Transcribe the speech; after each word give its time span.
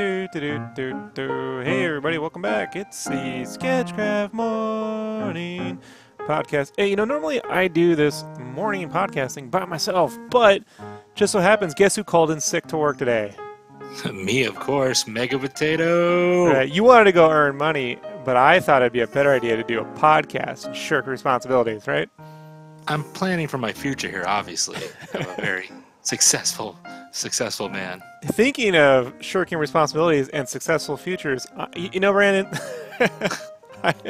do, 0.00 0.28
do, 0.32 0.68
do, 0.74 1.10
do. 1.12 1.58
Hey, 1.58 1.84
everybody, 1.84 2.16
welcome 2.16 2.40
back. 2.40 2.74
It's 2.74 3.04
the 3.04 3.44
Sketchcraft 3.44 4.32
Morning 4.32 5.78
Podcast. 6.20 6.72
Hey, 6.78 6.88
you 6.88 6.96
know, 6.96 7.04
normally 7.04 7.42
I 7.44 7.68
do 7.68 7.94
this 7.94 8.24
morning 8.38 8.88
podcasting 8.88 9.50
by 9.50 9.66
myself, 9.66 10.16
but 10.30 10.62
just 11.14 11.32
so 11.32 11.38
happens, 11.38 11.74
guess 11.74 11.96
who 11.96 12.02
called 12.02 12.30
in 12.30 12.40
sick 12.40 12.66
to 12.68 12.78
work 12.78 12.96
today? 12.96 13.34
Me, 14.14 14.44
of 14.44 14.58
course, 14.58 15.06
Mega 15.06 15.38
Potato. 15.38 16.60
Uh, 16.60 16.60
you 16.62 16.82
wanted 16.82 17.04
to 17.04 17.12
go 17.12 17.30
earn 17.30 17.58
money, 17.58 17.98
but 18.24 18.38
I 18.38 18.58
thought 18.58 18.80
it'd 18.80 18.94
be 18.94 19.00
a 19.00 19.06
better 19.06 19.34
idea 19.34 19.54
to 19.56 19.62
do 19.62 19.80
a 19.80 19.84
podcast 19.84 20.64
and 20.64 20.74
shirk 20.74 21.06
responsibilities, 21.06 21.86
right? 21.86 22.08
I'm 22.88 23.04
planning 23.12 23.48
for 23.48 23.58
my 23.58 23.74
future 23.74 24.08
here, 24.08 24.24
obviously. 24.26 24.80
I'm 25.12 25.28
a 25.28 25.34
very 25.42 25.70
successful, 26.00 26.78
successful 27.12 27.68
man. 27.68 28.02
Thinking 28.24 28.76
of 28.76 29.12
shirking 29.20 29.58
responsibilities 29.58 30.28
and 30.28 30.48
successful 30.48 30.96
futures, 30.96 31.46
uh, 31.56 31.66
you, 31.74 31.90
you 31.94 32.00
know, 32.00 32.12
Brandon, 32.12 32.46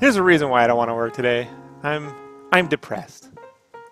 there's 0.00 0.16
a 0.16 0.22
reason 0.22 0.48
why 0.48 0.64
I 0.64 0.66
don't 0.66 0.76
want 0.76 0.90
to 0.90 0.94
work 0.94 1.14
today. 1.14 1.48
I'm 1.82 2.12
I'm 2.52 2.68
depressed. 2.68 3.28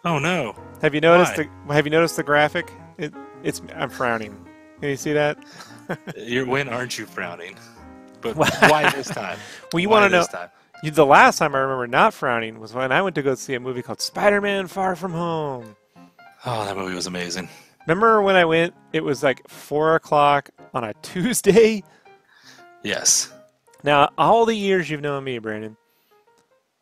Oh 0.04 0.18
no! 0.18 0.54
Have 0.82 0.94
you 0.94 1.00
noticed 1.00 1.36
Why? 1.36 1.48
the 1.66 1.74
Have 1.74 1.86
you 1.86 1.90
noticed 1.90 2.16
the 2.16 2.22
graphic? 2.22 2.70
It, 2.98 3.12
it's 3.42 3.62
I'm 3.74 3.90
frowning. 3.90 4.36
Can 4.80 4.90
you 4.90 4.96
see 4.96 5.12
that? 5.12 5.38
You're 6.16 6.46
when 6.46 6.68
aren't 6.68 6.98
you 6.98 7.06
frowning? 7.06 7.56
But 8.20 8.36
Why? 8.36 8.48
why 8.62 8.90
this 8.90 9.08
time? 9.08 9.38
Well, 9.72 9.80
you 9.80 9.88
want 9.88 10.10
to 10.10 10.18
know. 10.18 10.24
time? 10.24 10.48
You, 10.82 10.90
the 10.90 11.06
last 11.06 11.38
time 11.38 11.54
I 11.54 11.58
remember 11.58 11.86
not 11.86 12.12
frowning 12.14 12.60
was 12.60 12.72
when 12.72 12.92
I 12.92 13.02
went 13.02 13.14
to 13.16 13.22
go 13.22 13.34
see 13.34 13.54
a 13.54 13.60
movie 13.60 13.82
called 13.82 14.00
Spider-Man: 14.00 14.66
Far 14.68 14.96
From 14.96 15.12
Home. 15.12 15.76
Oh, 16.44 16.64
that 16.64 16.76
movie 16.76 16.94
was 16.94 17.06
amazing. 17.06 17.48
Remember 17.86 18.20
when 18.22 18.36
I 18.36 18.44
went? 18.44 18.74
It 18.92 19.04
was 19.04 19.22
like 19.22 19.46
four 19.48 19.94
o'clock 19.94 20.50
on 20.74 20.84
a 20.84 20.94
Tuesday. 21.02 21.82
Yes. 22.82 23.32
Now, 23.84 24.10
all 24.18 24.44
the 24.46 24.54
years 24.56 24.90
you've 24.90 25.00
known 25.00 25.24
me, 25.24 25.38
Brandon, 25.38 25.76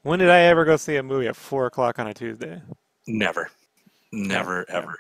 when 0.03 0.19
did 0.19 0.31
I 0.31 0.41
ever 0.43 0.65
go 0.65 0.77
see 0.77 0.97
a 0.97 1.03
movie 1.03 1.27
at 1.27 1.37
four 1.37 1.67
o'clock 1.67 1.99
on 1.99 2.07
a 2.07 2.15
Tuesday? 2.15 2.61
Never. 3.07 3.51
Never, 4.13 4.65
Yeah. 4.69 4.77
ever. 4.77 4.99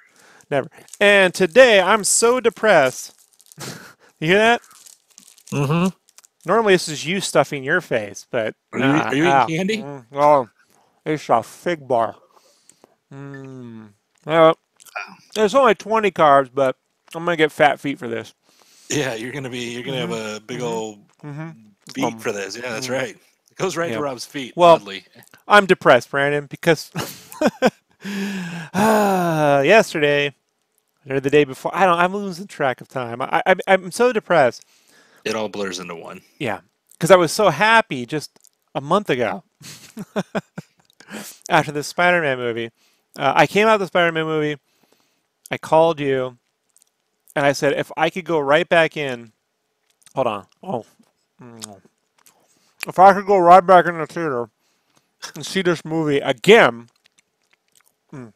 Never. 0.50 0.70
And 1.00 1.32
today 1.32 1.80
I'm 1.80 2.04
so 2.04 2.40
depressed. 2.40 3.14
you 4.20 4.28
hear 4.28 4.38
that? 4.38 4.62
Mm-hmm. 5.52 5.88
Normally 6.46 6.74
this 6.74 6.88
is 6.88 7.06
you 7.06 7.20
stuffing 7.20 7.64
your 7.64 7.80
face, 7.80 8.26
but 8.30 8.54
Are 8.72 8.78
you- 8.78 8.84
nah, 8.84 9.02
are 9.04 9.14
you 9.14 9.22
eating 9.22 9.32
ah, 9.32 9.46
candy? 9.46 9.76
mm, 9.78 10.04
oh, 10.12 10.48
it's 11.06 11.28
a 11.30 11.42
fig 11.42 11.86
bar. 11.88 12.16
Mm. 13.12 13.90
Well, 14.26 14.58
there's 15.34 15.54
only 15.54 15.74
20 15.74 16.10
carbs, 16.10 16.50
but 16.52 16.76
I'm 17.14 17.24
gonna 17.24 17.36
get 17.36 17.52
fat 17.52 17.80
feet 17.80 17.98
for 17.98 18.08
this. 18.08 18.34
Yeah, 18.90 19.14
you're 19.14 19.32
gonna 19.32 19.50
be. 19.50 19.72
You're 19.72 19.82
gonna 19.82 19.98
have 20.00 20.12
a 20.12 20.40
big 20.40 20.60
Mhm. 20.60 20.62
old 20.62 20.98
hmm 21.20 21.50
beat 21.94 22.04
Um, 22.04 22.18
for 22.18 22.32
this. 22.32 22.56
Yeah, 22.56 22.70
that's 22.72 22.86
mhm. 22.88 22.92
right. 22.92 23.16
It 23.50 23.56
goes 23.56 23.76
right 23.76 23.90
Yeah. 23.90 23.96
to 23.96 24.02
Rob's 24.02 24.26
feet. 24.26 24.52
Well- 24.56 24.74
oddly. 24.74 25.04
I'm 25.46 25.66
depressed, 25.66 26.10
Brandon, 26.10 26.46
because 26.46 26.90
yesterday 28.74 30.34
or 31.08 31.20
the 31.20 31.30
day 31.30 31.44
before, 31.44 31.74
I 31.74 31.84
don't. 31.86 31.98
I'm 31.98 32.14
losing 32.14 32.46
track 32.46 32.80
of 32.80 32.88
time. 32.88 33.20
I, 33.22 33.42
I 33.46 33.54
I'm 33.68 33.90
so 33.90 34.12
depressed. 34.12 34.64
it 35.24 35.34
all 35.34 35.48
blurs 35.48 35.78
into 35.78 35.94
one. 35.94 36.22
Yeah, 36.38 36.60
because 36.92 37.10
I 37.10 37.16
was 37.16 37.32
so 37.32 37.50
happy 37.50 38.06
just 38.06 38.30
a 38.74 38.80
month 38.80 39.08
ago 39.10 39.44
after 41.48 41.72
the 41.72 41.82
Spider-Man 41.82 42.38
movie. 42.38 42.70
Uh, 43.16 43.32
I 43.36 43.46
came 43.46 43.68
out 43.68 43.74
of 43.74 43.80
the 43.80 43.86
Spider-Man 43.86 44.24
movie. 44.26 44.58
I 45.50 45.58
called 45.58 46.00
you, 46.00 46.38
and 47.36 47.44
I 47.46 47.52
said 47.52 47.72
if 47.74 47.92
I 47.96 48.10
could 48.10 48.24
go 48.24 48.38
right 48.38 48.68
back 48.68 48.96
in. 48.96 49.32
Hold 50.14 50.26
on. 50.26 50.46
Oh, 50.62 50.84
if 52.86 52.98
I 52.98 53.12
could 53.12 53.26
go 53.26 53.38
right 53.38 53.64
back 53.64 53.86
in 53.86 53.98
the 53.98 54.06
theater 54.06 54.48
and 55.34 55.44
see 55.44 55.62
this 55.62 55.84
movie 55.84 56.18
again 56.18 56.88
mm, 58.12 58.32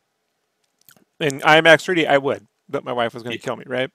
in 1.20 1.40
IMAX 1.40 1.84
3D, 1.86 2.08
I 2.08 2.18
would. 2.18 2.46
But 2.68 2.84
my 2.84 2.92
wife 2.92 3.14
was 3.14 3.22
going 3.22 3.36
to 3.36 3.38
Yeah. 3.40 3.44
kill 3.44 3.56
me, 3.56 3.64
right? 3.66 3.90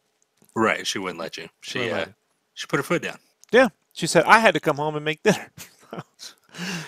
Right. 0.56 0.86
She 0.88 1.00
wouldn't 1.00 1.20
let 1.20 1.38
you. 1.38 1.50
She. 1.62 1.90
Uh, 1.92 2.06
she 2.54 2.68
put 2.68 2.78
her 2.78 2.84
foot 2.84 3.02
down. 3.02 3.18
Yeah. 3.52 3.70
She 3.94 4.08
said 4.08 4.24
I 4.26 4.40
had 4.40 4.54
to 4.54 4.60
come 4.60 4.78
home 4.78 4.96
and 4.96 5.04
make 5.06 5.22
dinner. 5.24 5.52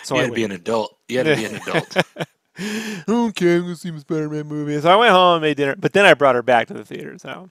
so 0.03 0.15
you 0.15 0.19
I 0.19 0.23
had 0.23 0.29
to 0.29 0.35
be 0.35 0.43
an 0.43 0.51
adult. 0.51 0.97
You 1.07 1.17
had 1.19 1.23
to 1.25 1.35
be 1.35 1.45
an 1.45 1.55
adult. 1.55 1.97
okay, 2.59 3.55
I'm 3.55 3.61
gonna 3.61 3.75
see 3.75 3.89
the 3.89 3.99
Spider-Man 3.99 4.47
movie. 4.47 4.79
So 4.79 4.89
I 4.89 4.95
went 4.95 5.11
home 5.11 5.35
and 5.35 5.41
made 5.41 5.57
dinner, 5.57 5.75
but 5.77 5.93
then 5.93 6.05
I 6.05 6.13
brought 6.13 6.35
her 6.35 6.43
back 6.43 6.67
to 6.67 6.73
the 6.73 6.85
theater. 6.85 7.17
So 7.17 7.49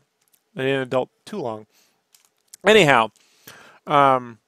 I 0.56 0.60
didn't 0.60 0.82
adult 0.82 1.10
too 1.26 1.38
long. 1.38 1.66
Anyhow, 2.66 3.10
um, 3.86 4.38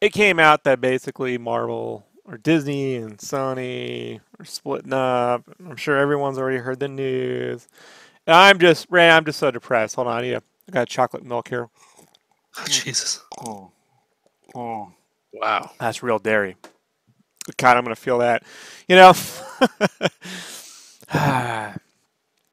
it 0.00 0.12
came 0.12 0.38
out 0.38 0.64
that 0.64 0.80
basically 0.80 1.38
Marvel 1.38 2.06
or 2.24 2.38
Disney 2.38 2.96
and 2.96 3.18
Sony 3.18 4.20
are 4.38 4.44
splitting 4.44 4.92
up. 4.92 5.42
I'm 5.58 5.76
sure 5.76 5.98
everyone's 5.98 6.38
already 6.38 6.58
heard 6.58 6.80
the 6.80 6.88
news. 6.88 7.66
And 8.26 8.36
I'm 8.36 8.58
just, 8.58 8.86
Ray, 8.90 9.10
I'm 9.10 9.24
just 9.24 9.38
so 9.38 9.50
depressed. 9.50 9.96
Hold 9.96 10.08
on, 10.08 10.14
yeah. 10.14 10.18
I, 10.18 10.22
need 10.22 10.34
a, 10.34 10.42
I 10.68 10.72
got 10.72 10.88
chocolate 10.88 11.24
milk 11.24 11.48
here. 11.48 11.68
Oh, 12.58 12.64
Jesus. 12.68 13.20
Oh, 13.40 13.72
oh. 14.54 14.92
Wow. 15.32 15.70
That's 15.80 16.02
real 16.02 16.18
dairy. 16.18 16.56
God, 17.56 17.76
I'm 17.76 17.84
gonna 17.84 17.96
feel 17.96 18.18
that. 18.18 18.42
You 18.88 18.96
know, 18.96 19.12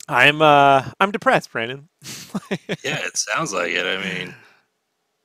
I'm 0.08 0.42
uh, 0.42 0.90
I'm 1.00 1.12
depressed, 1.12 1.52
Brandon. 1.52 1.88
Yeah, 2.84 2.98
it 3.06 3.18
sounds 3.18 3.52
like 3.54 3.72
it. 3.72 3.86
I 3.86 3.98
mean, 4.02 4.30
it 4.30 4.34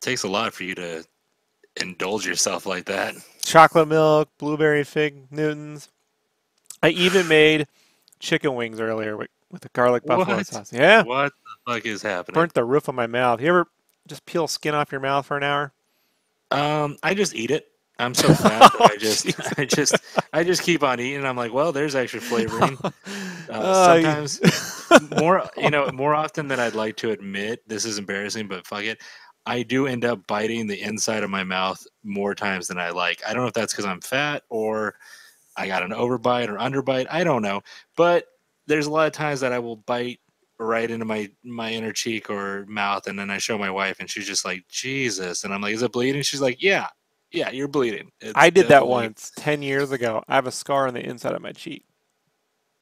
takes 0.00 0.24
a 0.24 0.28
lot 0.28 0.52
for 0.52 0.64
you 0.64 0.74
to 0.74 1.04
indulge 1.80 2.26
yourself 2.26 2.66
like 2.66 2.84
that. 2.86 3.14
Chocolate 3.44 3.88
milk, 3.88 4.28
blueberry 4.38 4.82
fig 4.84 5.30
Newtons. 5.30 5.88
I 6.82 6.88
even 6.90 7.28
made 7.28 7.66
chicken 8.18 8.54
wings 8.56 8.80
earlier 8.80 9.16
with, 9.16 9.28
with 9.50 9.62
the 9.62 9.68
garlic 9.72 10.04
buffalo 10.04 10.36
What? 10.38 10.46
sauce. 10.46 10.72
Yeah, 10.72 11.02
What 11.04 11.32
the 11.66 11.72
fuck 11.72 11.86
is 11.86 12.02
happening? 12.02 12.34
burnt 12.34 12.54
the 12.54 12.64
roof 12.64 12.88
of 12.88 12.94
my 12.94 13.06
mouth. 13.06 13.40
You 13.40 13.48
ever 13.48 13.66
just 14.08 14.26
peel 14.26 14.48
skin 14.48 14.74
off 14.74 14.90
your 14.92 15.00
mouth 15.00 15.26
for 15.26 15.36
an 15.36 15.42
hour? 15.44 15.72
Um, 16.50 16.96
I 17.02 17.14
just 17.14 17.34
eat 17.34 17.50
it. 17.50 17.68
I'm 17.98 18.14
so 18.14 18.32
fat 18.34 18.72
that 18.72 18.80
I 18.80 18.84
Oh, 18.92 18.96
just. 18.98 19.58
I 19.58 19.64
just, 19.64 19.96
I 20.32 20.44
just 20.44 20.62
keep 20.62 20.82
on 20.82 21.00
eating. 21.00 21.24
I'm 21.24 21.36
like, 21.36 21.52
well, 21.52 21.72
there's 21.72 21.94
extra 21.94 22.20
flavoring. 22.20 22.78
Uh, 23.46 23.60
Oh, 23.62 24.02
sometimes 24.02 24.40
more, 25.20 25.46
you 25.58 25.68
know, 25.68 25.90
more 25.92 26.14
often 26.14 26.48
than 26.48 26.58
I'd 26.58 26.74
like 26.74 26.96
to 26.96 27.10
admit. 27.10 27.60
This 27.68 27.84
is 27.84 27.98
embarrassing, 27.98 28.48
but 28.48 28.66
fuck 28.66 28.84
it. 28.84 29.02
I 29.44 29.62
do 29.62 29.86
end 29.86 30.06
up 30.06 30.26
biting 30.26 30.66
the 30.66 30.80
inside 30.80 31.22
of 31.22 31.28
my 31.28 31.44
mouth 31.44 31.86
more 32.02 32.34
times 32.34 32.68
than 32.68 32.78
I 32.78 32.88
like. 32.88 33.20
I 33.28 33.34
don't 33.34 33.42
know 33.42 33.48
if 33.48 33.52
that's 33.52 33.74
because 33.74 33.84
I'm 33.84 34.00
fat 34.00 34.44
or 34.48 34.94
I 35.58 35.66
got 35.66 35.82
an 35.82 35.90
overbite 35.90 36.48
or 36.48 36.56
underbite. 36.56 37.06
I 37.10 37.22
don't 37.22 37.42
know, 37.42 37.60
but 37.96 38.24
there's 38.66 38.86
a 38.86 38.90
lot 38.90 39.06
of 39.08 39.12
times 39.12 39.40
that 39.40 39.52
I 39.52 39.58
will 39.58 39.76
bite 39.76 40.20
right 40.58 40.90
into 40.90 41.04
my 41.04 41.30
my 41.44 41.70
inner 41.70 41.92
cheek 41.92 42.30
or 42.30 42.64
mouth, 42.66 43.06
and 43.06 43.18
then 43.18 43.30
I 43.30 43.36
show 43.36 43.58
my 43.58 43.70
wife, 43.70 43.96
and 44.00 44.08
she's 44.08 44.26
just 44.26 44.46
like, 44.46 44.64
"Jesus!" 44.68 45.44
And 45.44 45.52
I'm 45.52 45.60
like, 45.60 45.74
"Is 45.74 45.82
it 45.82 45.92
bleeding?" 45.92 46.22
She's 46.22 46.40
like, 46.40 46.62
"Yeah, 46.62 46.86
yeah, 47.34 47.50
you're 47.50 47.68
bleeding." 47.68 48.10
It's 48.20 48.32
I 48.34 48.50
did 48.50 48.64
that 48.66 48.80
definitely- 48.80 48.90
once 48.92 49.32
10 49.36 49.62
years 49.62 49.92
ago. 49.92 50.22
I 50.28 50.34
have 50.36 50.46
a 50.46 50.52
scar 50.52 50.86
on 50.88 50.94
the 50.94 51.04
inside 51.04 51.34
of 51.34 51.42
my 51.42 51.52
cheek. 51.52 51.84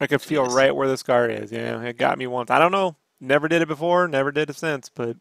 I 0.00 0.06
could 0.06 0.22
feel 0.22 0.46
Jeez. 0.46 0.54
right 0.54 0.74
where 0.74 0.88
the 0.88 0.96
scar 0.96 1.28
is. 1.28 1.52
Yeah, 1.52 1.80
it 1.82 1.96
got 1.96 2.18
me 2.18 2.26
once. 2.26 2.50
I 2.50 2.58
don't 2.58 2.72
know. 2.72 2.96
Never 3.20 3.46
did 3.48 3.62
it 3.62 3.68
before, 3.68 4.08
never 4.08 4.32
did 4.32 4.50
it 4.50 4.56
since, 4.56 4.88
but 4.88 5.10
it 5.10 5.16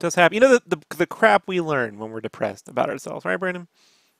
does 0.00 0.16
happen. 0.16 0.34
You 0.34 0.40
know 0.40 0.58
the, 0.58 0.62
the, 0.66 0.96
the 0.96 1.06
crap 1.06 1.44
we 1.46 1.60
learn 1.60 1.98
when 1.98 2.10
we're 2.10 2.20
depressed 2.20 2.68
about 2.68 2.90
ourselves, 2.90 3.24
right, 3.24 3.36
Brandon? 3.38 3.68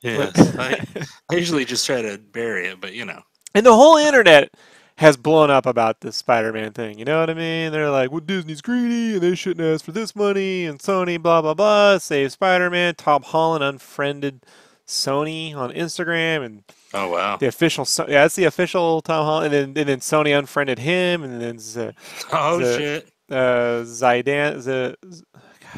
Yes, 0.01 0.33
I, 0.57 0.85
I 1.31 1.35
usually 1.35 1.65
just 1.65 1.85
try 1.85 2.01
to 2.01 2.17
bury 2.17 2.69
it, 2.69 2.81
but 2.81 2.93
you 2.95 3.05
know, 3.05 3.21
And 3.55 3.67
the 3.67 3.75
whole 3.75 3.97
internet 3.97 4.51
has 4.99 5.17
blown 5.17 5.49
up 5.51 5.65
about 5.67 6.01
this 6.01 6.17
Spider-Man 6.17 6.73
thing. 6.73 6.99
You 6.99 7.05
know 7.05 7.21
what 7.21 7.31
I 7.31 7.35
mean? 7.35 7.71
They're 7.73 7.91
like, 7.91 8.11
well, 8.11 8.21
Disney's 8.21 8.61
greedy 8.61 9.15
and 9.15 9.23
they 9.23 9.35
shouldn't 9.37 9.65
ask 9.67 9.85
for 9.85 9.93
this 9.93 10.15
money 10.17 10.67
and 10.67 10.79
Sony, 10.81 11.21
blah, 11.23 11.41
blah, 11.41 11.55
blah, 11.55 11.99
save 11.99 12.33
Spider-Man. 12.33 12.97
Tom 12.97 13.23
Holland 13.23 13.63
unfriended 13.65 14.45
Sony 14.87 15.55
on 15.55 15.71
Instagram 15.73 16.45
and 16.45 16.65
oh 16.95 17.11
wow, 17.11 17.37
the 17.37 17.47
official, 17.47 17.87
yeah, 18.09 18.23
that's 18.23 18.35
the 18.37 18.45
official 18.45 19.01
Tom 19.03 19.25
Holland. 19.25 19.55
And 19.55 19.77
then, 19.77 19.81
and 19.83 19.89
then 19.89 20.01
Sony 20.01 20.37
unfriended 20.39 20.79
him 20.79 21.23
and 21.23 21.41
then 21.41 21.59
Z, 21.59 21.91
oh 22.33 22.59
the- 22.59 22.77
shit, 22.79 23.09
uh, 23.31 23.85
Zidane, 23.85 24.61
Z, 24.61 24.95
Z- 25.13 25.25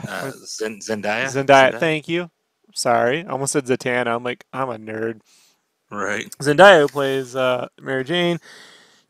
uh, 0.09 0.31
Zen- 0.47 0.79
Zendaya, 0.81 1.25
Zendaya, 1.27 1.79
thank 1.79 2.09
you. 2.09 2.31
Sorry. 2.75 3.25
I 3.25 3.29
almost 3.31 3.53
said 3.53 3.67
Zatanna. 3.67 4.07
I'm 4.15 4.23
like, 4.23 4.45
I'm 4.53 4.71
a 4.71 4.79
nerd. 4.79 5.21
right? 5.91 6.31
Zendaya 6.39 6.89
plays 6.89 7.35
uh, 7.35 7.67
Mary 7.83 8.05
Jane. 8.05 8.39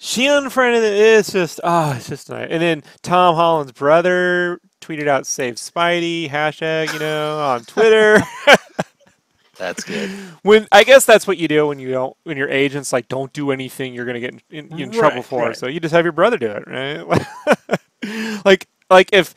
She 0.02 0.26
unfriended 0.26 0.82
it. 0.82 0.94
It's 0.94 1.30
just, 1.30 1.60
oh, 1.62 1.92
it's 1.94 2.08
just 2.08 2.30
nice. 2.30 2.48
And 2.50 2.62
then 2.62 2.82
Tom 3.02 3.34
Holland's 3.34 3.72
brother 3.72 4.58
tweeted 4.80 5.06
out 5.08 5.26
"Save 5.26 5.56
Spidey" 5.56 6.30
hashtag, 6.30 6.90
you 6.94 6.98
know, 6.98 7.38
on 7.38 7.64
Twitter. 7.64 8.18
That's 9.58 9.84
good. 9.84 10.08
when 10.42 10.66
I 10.72 10.84
guess 10.84 11.04
that's 11.04 11.26
what 11.26 11.36
you 11.36 11.46
do 11.48 11.66
when 11.66 11.78
you 11.78 11.90
don't 11.90 12.16
when 12.22 12.38
your 12.38 12.48
agent's 12.48 12.94
like, 12.94 13.08
don't 13.08 13.30
do 13.34 13.50
anything 13.50 13.92
you're 13.92 14.06
gonna 14.06 14.20
get 14.20 14.32
in, 14.48 14.68
in, 14.68 14.80
in 14.80 14.90
trouble 14.90 15.22
for. 15.22 15.48
right. 15.48 15.56
So 15.56 15.66
you 15.66 15.80
just 15.80 15.92
have 15.92 16.06
your 16.06 16.12
brother 16.12 16.38
do 16.38 16.50
it, 16.50 16.66
right? 16.66 18.40
like, 18.46 18.68
like 18.88 19.10
if 19.12 19.34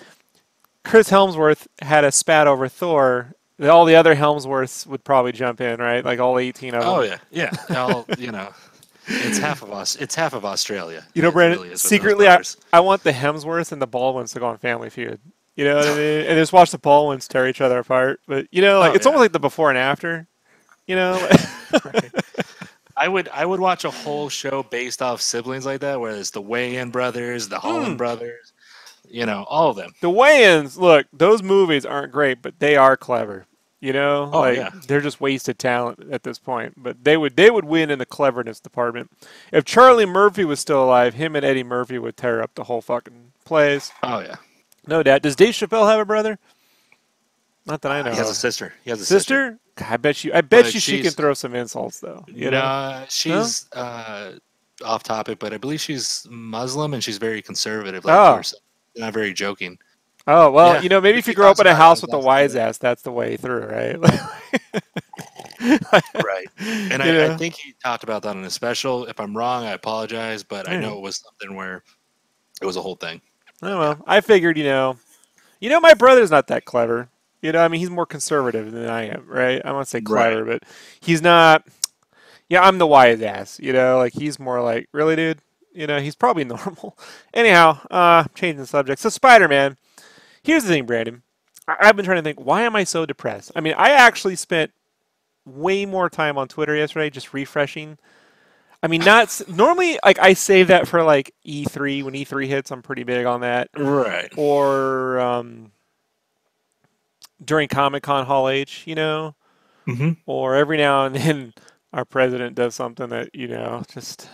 Chris 0.85 1.09
Hemsworth 1.09 1.67
had 1.81 2.05
a 2.05 2.11
spat 2.13 2.47
over 2.47 2.69
Thor, 2.69 3.35
all 3.61 3.83
the 3.83 3.95
other 3.95 4.15
Hemsworths 4.15 4.87
would 4.87 5.03
probably 5.03 5.33
jump 5.33 5.59
in, 5.59 5.81
right? 5.81 6.05
Like 6.05 6.21
all 6.21 6.39
18 6.39 6.73
of 6.73 6.85
oh, 6.85 7.01
them. 7.01 7.11
Oh 7.11 7.17
yeah, 7.33 7.51
yeah. 7.69 7.77
All 7.77 8.05
you 8.17 8.31
know, 8.31 8.53
it's 9.07 9.37
half 9.37 9.61
of 9.61 9.71
us. 9.71 9.95
It's 9.95 10.15
half 10.15 10.33
of 10.33 10.45
Australia. 10.45 11.05
You 11.13 11.21
know, 11.21 11.31
Brandon, 11.31 11.59
really 11.59 11.73
is 11.73 11.83
with 11.83 11.83
those 11.83 11.89
secretly, 11.89 12.27
I. 12.27 12.41
I 12.71 12.79
want 12.79 13.03
the 13.03 13.11
Hemsworths 13.11 13.71
and 13.71 13.81
the 13.81 13.87
Baldwins 13.87 14.31
to 14.33 14.39
go 14.39 14.47
on 14.47 14.57
Family 14.57 14.89
Feud. 14.89 15.19
You 15.55 15.65
know 15.65 15.75
what 15.75 15.85
I 15.87 15.95
mean? 15.95 16.21
And 16.25 16.37
just 16.37 16.51
watch 16.53 16.71
the 16.71 16.77
Baldwins 16.79 17.27
tear 17.27 17.47
each 17.47 17.61
other 17.61 17.77
apart. 17.79 18.19
But, 18.27 18.47
you 18.51 18.61
know, 18.61 18.79
like 18.79 18.91
Oh, 18.91 18.95
it's 18.95 19.05
yeah. 19.05 19.09
almost 19.11 19.21
like 19.21 19.31
the 19.33 19.39
before 19.39 19.69
and 19.69 19.77
after. 19.77 20.27
You 20.87 20.95
know? 20.95 21.29
I 22.97 23.07
would 23.07 23.27
I 23.29 23.45
would 23.45 23.59
watch 23.59 23.85
a 23.85 23.89
whole 23.91 24.29
show 24.29 24.63
based 24.63 25.01
off 25.01 25.21
siblings 25.21 25.65
like 25.65 25.81
that, 25.81 25.99
where 25.99 26.11
it's 26.15 26.29
the 26.31 26.41
Wayans 26.41 26.91
brothers, 26.91 27.49
the 27.49 27.59
Holland 27.59 27.93
Hmm. 27.93 27.97
brothers, 27.97 28.53
you 29.09 29.25
know, 29.25 29.45
all 29.49 29.69
of 29.71 29.75
them. 29.77 29.91
the 30.01 30.09
Wayans, 30.09 30.77
look, 30.77 31.07
those 31.11 31.41
movies 31.41 31.85
aren't 31.85 32.11
great, 32.11 32.41
but 32.41 32.59
they 32.59 32.75
are 32.75 32.95
clever. 32.95 33.45
You 33.83 33.91
know, 33.91 34.29
Oh, 34.31 34.39
like 34.39 34.55
yeah. 34.57 34.69
they're 34.87 35.01
just 35.01 35.19
wasted 35.19 35.59
talent 35.59 35.99
at 36.09 36.23
this 36.23 36.39
point. 36.39 36.73
But 36.77 37.03
they 37.03 37.17
would 37.17 37.35
they 37.35 37.51
would 37.51 37.65
win 37.65 37.89
in 37.91 37.99
the 37.99 38.05
cleverness 38.05 38.61
department. 38.61 39.11
If 39.51 39.65
Charlie 39.65 40.05
Murphy 40.05 40.45
was 40.45 40.61
still 40.61 40.81
alive, 40.85 41.15
him 41.15 41.35
and 41.35 41.43
Eddie 41.43 41.63
Murphy 41.65 41.99
would 41.99 42.15
tear 42.15 42.41
up 42.41 42.55
the 42.55 42.63
whole 42.63 42.81
fucking 42.81 43.33
place. 43.43 43.91
Oh 44.01 44.19
yeah, 44.19 44.35
No 44.87 45.03
doubt. 45.03 45.21
Does 45.21 45.35
Dave 45.35 45.53
Chappelle 45.53 45.85
have 45.91 45.99
a 45.99 46.05
brother? 46.05 46.39
Not 47.65 47.81
that 47.81 47.91
I 47.91 48.01
know. 48.01 48.11
he 48.11 48.15
has 48.17 48.29
a 48.29 48.35
sister. 48.35 48.73
He 48.85 48.89
has 48.89 49.01
a 49.01 49.05
sister. 49.05 49.59
sister? 49.75 49.89
I 49.93 49.97
bet 49.97 50.23
you. 50.23 50.31
I 50.33 50.39
bet 50.39 50.63
But 50.63 50.73
you 50.73 50.79
she 50.79 51.01
can 51.01 51.11
throw 51.11 51.33
some 51.33 51.53
insults 51.53 51.99
though. 51.99 52.23
You 52.27 52.45
You 52.45 52.51
know. 52.51 53.03
she's 53.09 53.67
uh, 53.73 54.33
off 54.85 55.03
topic, 55.03 55.39
but 55.39 55.51
I 55.53 55.57
believe 55.57 55.81
she's 55.81 56.25
Muslim 56.29 56.93
and 56.93 57.03
she's 57.03 57.17
very 57.17 57.41
conservative. 57.41 58.05
Like 58.05 58.15
Oh. 58.17 58.29
you 58.31 58.35
were 58.37 58.43
saying. 58.43 58.61
not 58.95 59.11
very 59.13 59.33
joking. 59.33 59.77
Oh 60.25 60.51
well, 60.51 60.75
Yeah. 60.75 60.81
you 60.81 60.89
know, 60.89 61.01
maybe 61.01 61.19
if 61.19 61.25
He 61.25 61.31
you 61.31 61.35
grow 61.35 61.51
up 61.51 61.59
in 61.59 61.67
a 61.67 61.75
house 61.75 62.01
with 62.01 62.13
a 62.13 62.19
wise 62.19 62.55
ass, 62.55 62.77
that's 62.77 63.01
the 63.01 63.11
way 63.11 63.35
through, 63.37 63.65
right? 63.65 63.97
Right. 66.23 66.47
And 66.59 67.01
I. 67.01 67.33
I 67.33 67.37
think 67.37 67.55
he 67.55 67.73
talked 67.83 68.03
about 68.03 68.23
that 68.23 68.35
in 68.35 68.43
a 68.43 68.49
special. 68.49 69.05
If 69.05 69.19
I'm 69.19 69.35
wrong, 69.35 69.63
I 69.65 69.71
apologize, 69.71 70.43
but 70.43 70.67
I 70.69 70.77
know 70.77 70.97
it 70.97 71.01
was 71.01 71.17
something 71.17 71.55
where 71.55 71.83
it 72.61 72.65
was 72.65 72.75
a 72.77 72.81
whole 72.81 72.95
thing. 72.95 73.21
Oh 73.61 73.79
well, 73.79 74.03
I 74.07 74.21
figured, 74.21 74.57
you 74.57 74.65
know, 74.65 74.97
you 75.59 75.69
know, 75.69 75.79
my 75.79 75.93
brother's 75.93 76.31
not 76.31 76.47
that 76.47 76.65
clever. 76.65 77.09
You 77.41 77.51
know, 77.51 77.63
I 77.63 77.67
mean, 77.67 77.79
he's 77.81 77.89
more 77.89 78.05
conservative 78.05 78.71
than 78.71 78.89
I 78.89 79.03
am, 79.09 79.25
right? 79.27 79.61
I 79.65 79.71
won't 79.71 79.87
say 79.87 80.01
clever, 80.01 80.45
but 80.45 80.63
he's 81.01 81.21
not. 81.21 81.67
Yeah, 82.49 82.63
I'm 82.63 82.77
the 82.77 82.87
wise 82.87 83.21
ass. 83.21 83.59
You 83.59 83.73
know, 83.73 83.97
like 83.99 84.13
he's 84.13 84.39
more 84.39 84.61
like, 84.61 84.89
really, 84.93 85.15
dude. 85.15 85.39
You 85.73 85.87
know, 85.87 85.99
he's 85.99 86.15
probably 86.15 86.43
normal. 86.45 86.97
Anyhow, 87.33 87.79
uh, 87.91 88.25
changing 88.35 88.59
the 88.61 88.67
subject. 88.67 89.01
So 89.01 89.09
Spider 89.09 89.47
Man. 89.47 89.77
Here's 90.43 90.63
the 90.63 90.69
thing, 90.69 90.85
Brandon. 90.85 91.23
I- 91.67 91.77
I've 91.81 91.95
been 91.95 92.05
trying 92.05 92.17
to 92.17 92.23
think, 92.23 92.39
why 92.39 92.63
am 92.63 92.75
I 92.75 92.83
so 92.83 93.05
depressed? 93.05 93.51
I 93.55 93.61
mean, 93.61 93.73
I 93.77 93.91
actually 93.91 94.35
spent 94.35 94.71
way 95.45 95.85
more 95.85 96.09
time 96.09 96.37
on 96.37 96.47
Twitter 96.47 96.75
yesterday 96.75 97.09
just 97.09 97.33
refreshing. 97.33 97.97
I 98.81 98.87
mean, 98.87 99.01
not 99.01 99.41
normally 99.47 99.97
like 100.03 100.19
I 100.19 100.33
save 100.33 100.67
that 100.67 100.87
for 100.87 101.03
like 101.03 101.33
E3 101.45 102.03
when 102.03 102.13
E3 102.13 102.47
hits. 102.47 102.71
I'm 102.71 102.81
pretty 102.81 103.03
big 103.03 103.25
on 103.25 103.41
that 103.41 103.69
Right. 103.75 104.31
or 104.37 105.19
um, 105.19 105.71
during 107.43 107.67
Comic 107.67 108.03
Con 108.03 108.25
Hall 108.25 108.49
H, 108.49 108.83
you 108.85 108.95
know, 108.95 109.35
Mm-hmm. 109.87 110.11
or 110.25 110.55
every 110.55 110.77
now 110.77 111.05
and 111.05 111.13
then 111.13 111.53
our 111.93 112.05
president 112.05 112.55
does 112.55 112.73
something 112.73 113.09
that 113.09 113.35
you 113.35 113.49
know 113.49 113.83
just 113.93 114.29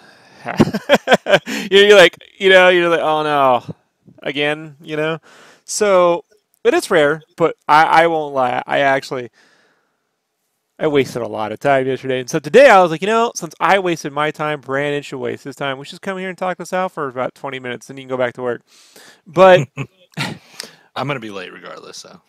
you're 1.71 1.95
like 1.97 2.15
you 2.37 2.49
know 2.51 2.69
you're 2.69 2.87
like 2.87 2.99
oh 2.99 3.23
no 3.23 3.75
again 4.21 4.77
you 4.79 4.95
know 4.95 5.17
so 5.69 6.23
it 6.63 6.73
is 6.73 6.91
rare 6.91 7.21
but 7.37 7.55
I, 7.67 8.03
I 8.03 8.07
won't 8.07 8.33
lie 8.33 8.61
I 8.65 8.79
actually 8.79 9.29
I 10.77 10.87
wasted 10.87 11.21
a 11.21 11.27
lot 11.27 11.51
of 11.51 11.59
time 11.59 11.87
yesterday 11.87 12.19
and 12.21 12.29
so 12.29 12.39
today 12.39 12.69
I 12.69 12.81
was 12.81 12.91
like 12.91 13.01
you 13.01 13.07
know 13.07 13.31
since 13.35 13.53
I 13.59 13.79
wasted 13.79 14.11
my 14.13 14.31
time 14.31 14.61
Brandon 14.61 15.01
should 15.01 15.19
waste 15.19 15.43
his 15.43 15.55
time 15.55 15.77
we 15.77 15.85
should 15.85 15.91
just 15.91 16.01
come 16.01 16.17
here 16.17 16.29
and 16.29 16.37
talk 16.37 16.57
this 16.57 16.73
out 16.73 16.91
for 16.91 17.07
about 17.07 17.35
20 17.35 17.59
minutes 17.59 17.89
and 17.89 17.99
you 17.99 18.03
can 18.03 18.09
go 18.09 18.17
back 18.17 18.33
to 18.35 18.41
work 18.41 18.61
but 19.25 19.67
I'm 20.99 21.07
gonna 21.07 21.19
be 21.19 21.29
late 21.29 21.53
regardless. 21.53 21.97
So 21.97 22.21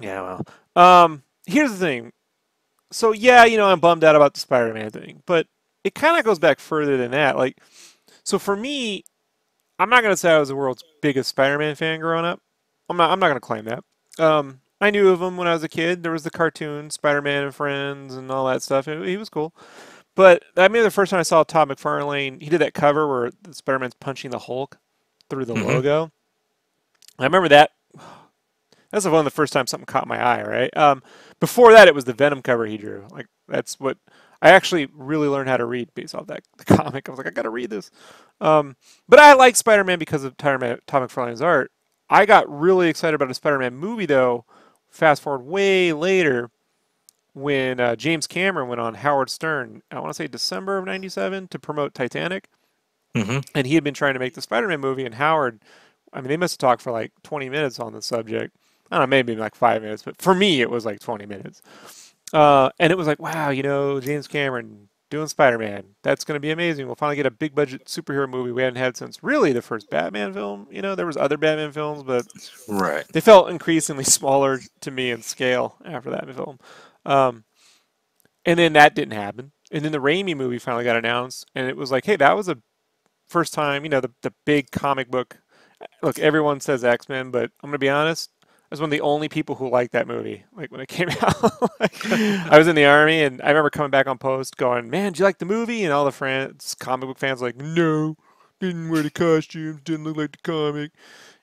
Yeah, 0.00 0.40
well. 0.76 1.04
Um, 1.04 1.22
here's 1.46 1.72
the 1.72 1.78
thing. 1.78 2.12
So 2.92 3.12
yeah, 3.12 3.44
you 3.44 3.56
know, 3.56 3.66
I'm 3.66 3.80
bummed 3.80 4.04
out 4.04 4.16
about 4.16 4.34
the 4.34 4.40
Spider-Man 4.40 4.90
thing, 4.90 5.22
but 5.26 5.46
it 5.82 5.94
kind 5.94 6.18
of 6.18 6.24
goes 6.24 6.38
back 6.38 6.60
further 6.60 6.96
than 6.96 7.10
that. 7.10 7.36
Like, 7.36 7.58
so 8.24 8.38
for 8.38 8.56
me, 8.56 9.04
I'm 9.78 9.90
not 9.90 10.02
gonna 10.02 10.16
say 10.16 10.32
I 10.32 10.38
was 10.38 10.48
the 10.48 10.56
world's 10.56 10.84
biggest 11.02 11.30
Spider-Man 11.30 11.74
fan 11.74 12.00
growing 12.00 12.24
up. 12.24 12.40
I'm 12.88 12.96
not. 12.96 13.10
I'm 13.10 13.18
not 13.18 13.28
gonna 13.28 13.40
claim 13.40 13.64
that. 13.66 13.84
Um, 14.18 14.60
I 14.80 14.90
knew 14.90 15.08
of 15.08 15.22
him 15.22 15.36
when 15.36 15.48
I 15.48 15.52
was 15.54 15.62
a 15.62 15.68
kid. 15.68 16.02
There 16.02 16.12
was 16.12 16.24
the 16.24 16.30
cartoon 16.30 16.90
Spider-Man 16.90 17.44
and 17.44 17.54
Friends 17.54 18.14
and 18.14 18.30
all 18.30 18.46
that 18.46 18.62
stuff. 18.62 18.86
He 18.86 18.92
he 19.10 19.16
was 19.16 19.28
cool. 19.28 19.54
But 20.14 20.44
I 20.56 20.62
remember 20.62 20.84
the 20.84 20.90
first 20.90 21.10
time 21.10 21.18
I 21.20 21.24
saw 21.24 21.42
Todd 21.42 21.68
McFarlane, 21.68 22.40
he 22.40 22.48
did 22.48 22.60
that 22.60 22.74
cover 22.74 23.08
where 23.08 23.30
Spider-Man's 23.50 23.94
punching 23.94 24.30
the 24.30 24.38
Hulk 24.38 24.78
through 25.28 25.44
the 25.46 25.54
Mhm. 25.54 25.64
logo. 25.66 26.12
I 27.18 27.24
remember 27.24 27.48
that. 27.48 27.70
That's 28.90 29.04
one 29.06 29.14
of 29.16 29.24
the 29.24 29.30
first 29.30 29.52
times 29.52 29.70
something 29.70 29.86
caught 29.86 30.06
my 30.06 30.20
eye, 30.22 30.42
right? 30.44 30.76
Um, 30.76 31.02
before 31.40 31.72
that, 31.72 31.88
it 31.88 31.94
was 31.96 32.04
the 32.04 32.12
Venom 32.12 32.42
cover 32.42 32.64
he 32.64 32.76
drew. 32.76 33.06
Like 33.10 33.26
that's 33.48 33.80
what 33.80 33.98
I 34.40 34.50
actually 34.50 34.86
really 34.92 35.26
learned 35.26 35.48
how 35.48 35.56
to 35.56 35.64
read 35.64 35.92
based 35.94 36.14
off 36.14 36.28
that 36.28 36.44
comic. 36.66 37.08
I 37.08 37.12
was 37.12 37.18
like, 37.18 37.26
I 37.26 37.30
got 37.30 37.42
to 37.42 37.50
read 37.50 37.70
this. 37.70 37.90
Um, 38.40 38.76
but 39.08 39.18
I 39.18 39.32
like 39.34 39.56
Spider-Man 39.56 39.98
because 39.98 40.22
of 40.22 40.36
Tom 40.36 40.60
McFarlane's 40.60 41.42
art. 41.42 41.72
I 42.08 42.26
got 42.26 42.48
really 42.48 42.88
excited 42.88 43.14
about 43.14 43.30
a 43.30 43.34
Spider-Man 43.34 43.74
movie 43.74 44.06
though. 44.06 44.44
Fast 44.90 45.22
forward 45.22 45.44
way 45.44 45.92
later, 45.92 46.50
when 47.32 47.80
uh, 47.80 47.96
James 47.96 48.26
Cameron 48.26 48.68
went 48.68 48.80
on 48.80 48.94
Howard 48.94 49.28
Stern, 49.28 49.82
I 49.90 49.98
want 49.98 50.10
to 50.10 50.14
say 50.14 50.28
December 50.28 50.78
of 50.78 50.84
'97 50.84 51.48
to 51.48 51.58
promote 51.58 51.94
Titanic 51.94 52.48
mm-hmm. 53.14 53.38
and 53.54 53.66
he 53.66 53.74
had 53.74 53.84
been 53.84 53.94
trying 53.94 54.14
to 54.14 54.20
make 54.20 54.34
the 54.34 54.42
Spider-Man 54.42 54.80
movie, 54.80 55.04
and 55.04 55.14
Howard, 55.14 55.62
I 56.12 56.20
mean, 56.20 56.28
they 56.28 56.36
must 56.36 56.54
have 56.60 56.68
talked 56.68 56.82
for 56.82 56.92
like 56.92 57.12
20 57.22 57.48
minutes 57.48 57.78
on 57.78 57.92
the 57.92 58.02
subject. 58.02 58.56
I 58.90 58.98
don't 58.98 59.08
know, 59.08 59.10
maybe 59.10 59.34
like 59.36 59.54
five 59.54 59.82
minutes, 59.82 60.02
but 60.02 60.20
for 60.20 60.34
me, 60.34 60.60
it 60.60 60.70
was 60.70 60.84
like 60.84 61.00
20 61.00 61.26
minutes. 61.26 61.62
Uh, 62.32 62.70
and 62.78 62.90
it 62.90 62.96
was 62.96 63.06
like, 63.06 63.20
wow, 63.20 63.50
you 63.50 63.62
know, 63.62 64.00
James 64.00 64.28
Cameron 64.28 64.88
doing 65.14 65.28
Spider-Man, 65.28 65.84
that's 66.02 66.24
going 66.24 66.36
to 66.36 66.40
be 66.40 66.50
amazing. 66.50 66.86
We'll 66.86 66.96
finally 66.96 67.16
get 67.16 67.26
a 67.26 67.30
big 67.30 67.54
budget 67.54 67.86
superhero 67.86 68.28
movie 68.28 68.52
we 68.52 68.62
hadn't 68.62 68.78
had 68.78 68.96
since 68.96 69.22
really 69.22 69.52
the 69.52 69.62
first 69.62 69.88
Batman 69.88 70.32
film. 70.32 70.66
You 70.70 70.82
know, 70.82 70.94
there 70.94 71.06
was 71.06 71.16
other 71.16 71.36
Batman 71.36 71.72
films, 71.72 72.02
but 72.02 72.26
right. 72.68 73.04
they 73.12 73.20
felt 73.20 73.50
increasingly 73.50 74.04
smaller 74.04 74.60
to 74.80 74.90
me 74.90 75.10
in 75.10 75.22
scale 75.22 75.76
after 75.84 76.10
that 76.10 76.32
film. 76.34 76.58
Um, 77.06 77.44
and 78.44 78.58
then 78.58 78.72
that 78.74 78.94
didn't 78.94 79.14
happen. 79.14 79.52
And 79.70 79.84
then 79.84 79.92
the 79.92 80.00
Raimi 80.00 80.36
movie 80.36 80.58
finally 80.58 80.84
got 80.84 80.96
announced, 80.96 81.46
and 81.54 81.68
it 81.68 81.76
was 81.76 81.90
like, 81.90 82.04
hey, 82.04 82.16
that 82.16 82.36
was 82.36 82.48
a 82.48 82.58
first 83.28 83.54
time, 83.54 83.84
you 83.84 83.90
know, 83.90 84.00
the, 84.00 84.10
the 84.22 84.32
big 84.44 84.70
comic 84.70 85.10
book. 85.10 85.38
Look, 86.02 86.18
everyone 86.18 86.60
says 86.60 86.84
X 86.84 87.08
Men, 87.08 87.30
but 87.30 87.50
I'm 87.62 87.70
gonna 87.70 87.78
be 87.78 87.88
honest. 87.88 88.30
I 88.74 88.76
was 88.76 88.80
one 88.80 88.88
of 88.88 88.90
the 88.90 89.02
only 89.02 89.28
people 89.28 89.54
who 89.54 89.70
liked 89.70 89.92
that 89.92 90.08
movie. 90.08 90.42
Like 90.56 90.72
when 90.72 90.80
it 90.80 90.88
came 90.88 91.08
out, 91.10 91.62
Like, 91.78 92.04
I 92.12 92.58
was 92.58 92.66
in 92.66 92.74
the 92.74 92.86
army, 92.86 93.22
and 93.22 93.40
I 93.40 93.48
remember 93.50 93.70
coming 93.70 93.92
back 93.92 94.08
on 94.08 94.18
post, 94.18 94.56
going, 94.56 94.90
"Man, 94.90 95.12
did 95.12 95.20
you 95.20 95.24
like 95.24 95.38
the 95.38 95.44
movie?" 95.44 95.84
And 95.84 95.92
all 95.92 96.04
the 96.04 96.10
friends, 96.10 96.74
comic 96.74 97.08
book 97.08 97.18
fans, 97.18 97.40
like, 97.40 97.56
"No, 97.56 98.16
didn't 98.58 98.90
wear 98.90 99.02
the 99.02 99.10
costumes, 99.10 99.80
didn't 99.84 100.04
look 100.04 100.16
like 100.16 100.32
the 100.32 100.38
comic." 100.42 100.90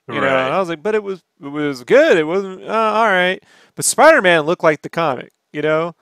You 0.08 0.20
know, 0.20 0.26
and 0.26 0.52
I 0.52 0.58
was 0.58 0.68
like, 0.68 0.82
but 0.82 0.94
it 0.94 1.02
was 1.02 1.22
it 1.40 1.48
was 1.48 1.84
good. 1.84 2.18
It 2.18 2.24
wasn't 2.24 2.64
uh, 2.64 2.72
all 2.72 3.06
right. 3.06 3.42
But 3.76 3.86
Spider 3.86 4.20
Man 4.20 4.42
looked 4.42 4.62
like 4.62 4.82
the 4.82 4.90
comic, 4.90 5.32
you 5.54 5.62
know, 5.62 5.94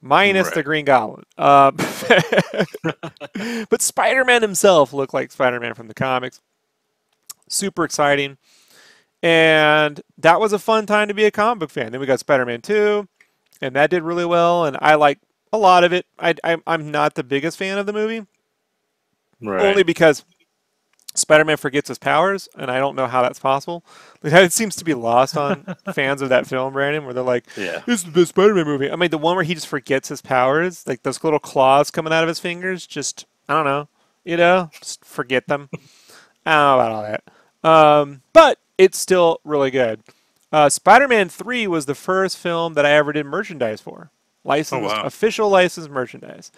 minus 0.00 0.50
the 0.50 0.62
Green 0.62 0.86
Goblin. 0.86 1.24
Uh, 1.36 1.72
but 3.68 3.82
Spider 3.82 4.24
Man 4.24 4.40
himself 4.40 4.94
looked 4.94 5.12
like 5.12 5.30
Spider 5.30 5.60
Man 5.60 5.74
from 5.74 5.88
the 5.88 5.94
comics. 5.94 6.40
Super 7.50 7.84
exciting, 7.84 8.38
and 9.22 10.00
that 10.18 10.40
was 10.40 10.52
a 10.52 10.58
fun 10.58 10.86
time 10.86 11.08
to 11.08 11.14
be 11.14 11.24
a 11.24 11.30
comic 11.30 11.60
book 11.60 11.70
fan. 11.70 11.92
Then 11.92 12.00
we 12.00 12.06
got 12.06 12.20
Spider 12.20 12.46
Man 12.46 12.60
Two, 12.60 13.08
and 13.60 13.74
that 13.76 13.90
did 13.90 14.02
really 14.02 14.24
well, 14.24 14.64
and 14.64 14.76
I 14.80 14.94
like 14.94 15.18
a 15.52 15.58
lot 15.58 15.84
of 15.84 15.92
it. 15.92 16.06
I, 16.18 16.34
I 16.44 16.56
I'm 16.66 16.90
not 16.90 17.14
the 17.14 17.24
biggest 17.24 17.58
fan 17.58 17.78
of 17.78 17.86
the 17.86 17.92
movie 17.92 18.26
Right. 19.42 19.64
only 19.64 19.82
because 19.82 20.24
Spider-Man 21.14 21.56
forgets 21.56 21.88
his 21.88 21.98
powers, 21.98 22.48
and 22.56 22.70
I 22.70 22.78
don't 22.78 22.94
know 22.94 23.06
how 23.06 23.22
that's 23.22 23.38
possible. 23.38 23.84
It 24.22 24.52
seems 24.52 24.76
to 24.76 24.84
be 24.84 24.94
lost 24.94 25.36
on 25.36 25.74
fans 25.94 26.20
of 26.22 26.28
that 26.28 26.46
film, 26.46 26.72
Brandon, 26.74 27.04
where 27.04 27.14
they're 27.14 27.24
like, 27.24 27.46
yeah. 27.56 27.82
"This 27.86 28.00
is 28.00 28.04
the 28.04 28.10
best 28.12 28.28
Spider-Man 28.28 28.66
movie." 28.66 28.90
I 28.90 28.96
mean, 28.96 29.10
the 29.10 29.18
one 29.18 29.34
where 29.34 29.44
he 29.44 29.54
just 29.54 29.66
forgets 29.66 30.08
his 30.08 30.20
powers, 30.22 30.86
like 30.86 31.02
those 31.02 31.22
little 31.24 31.38
claws 31.40 31.90
coming 31.90 32.12
out 32.12 32.22
of 32.22 32.28
his 32.28 32.38
fingers, 32.38 32.86
just 32.86 33.24
I 33.48 33.54
don't 33.54 33.64
know, 33.64 33.88
you 34.24 34.36
know, 34.36 34.70
just 34.80 35.04
forget 35.04 35.48
them. 35.48 35.68
I 36.46 36.52
don't 36.52 36.60
know 36.60 36.74
about 36.74 36.92
all 36.92 37.02
that, 37.02 37.68
um, 37.68 38.22
but 38.34 38.58
it's 38.80 38.96
still 38.96 39.40
really 39.44 39.70
good. 39.70 40.00
Uh, 40.50 40.70
Spider-Man 40.70 41.28
Three 41.28 41.66
was 41.66 41.84
the 41.84 41.94
first 41.94 42.38
film 42.38 42.72
that 42.74 42.86
I 42.86 42.92
ever 42.92 43.12
did 43.12 43.26
merchandise 43.26 43.82
for, 43.82 44.10
licensed, 44.42 44.94
wow. 44.94 45.02
official 45.04 45.50
licensed 45.50 45.90
merchandise. 45.90 46.50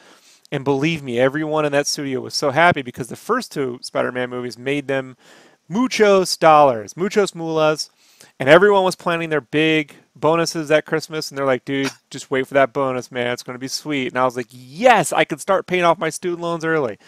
And 0.53 0.65
believe 0.65 1.03
me, 1.03 1.19
everyone 1.19 1.65
in 1.65 1.73
that 1.73 1.89
studio 1.89 2.21
was 2.21 2.35
so 2.35 2.53
happy 2.53 2.83
because 2.83 3.09
the 3.09 3.17
first 3.17 3.51
two 3.51 3.81
Spider-Man 3.83 4.31
movies 4.31 4.57
made 4.57 4.87
them 4.87 5.17
muchos 5.69 6.37
dollars, 6.37 6.97
muchos 6.97 7.33
mulas. 7.33 7.91
and 8.39 8.49
everyone 8.49 8.85
was 8.85 8.95
planning 8.95 9.31
their 9.31 9.41
big 9.41 9.97
bonuses 10.15 10.71
at 10.71 10.87
Christmas, 10.87 11.29
and 11.29 11.37
they're 11.37 11.45
like, 11.45 11.65
"Dude, 11.65 11.91
just 12.09 12.31
wait 12.31 12.47
for 12.47 12.55
that 12.55 12.73
bonus, 12.73 13.11
man. 13.11 13.33
It's 13.33 13.43
going 13.43 13.57
to 13.57 13.59
be 13.59 13.69
sweet." 13.69 14.09
And 14.09 14.19
I 14.19 14.25
was 14.25 14.37
like, 14.37 14.47
"Yes, 14.51 15.13
I 15.13 15.25
can 15.25 15.39
start 15.39 15.67
paying 15.67 15.83
off 15.83 15.99
my 15.99 16.11
student 16.11 16.41
loans 16.41 16.65
early." 16.65 16.99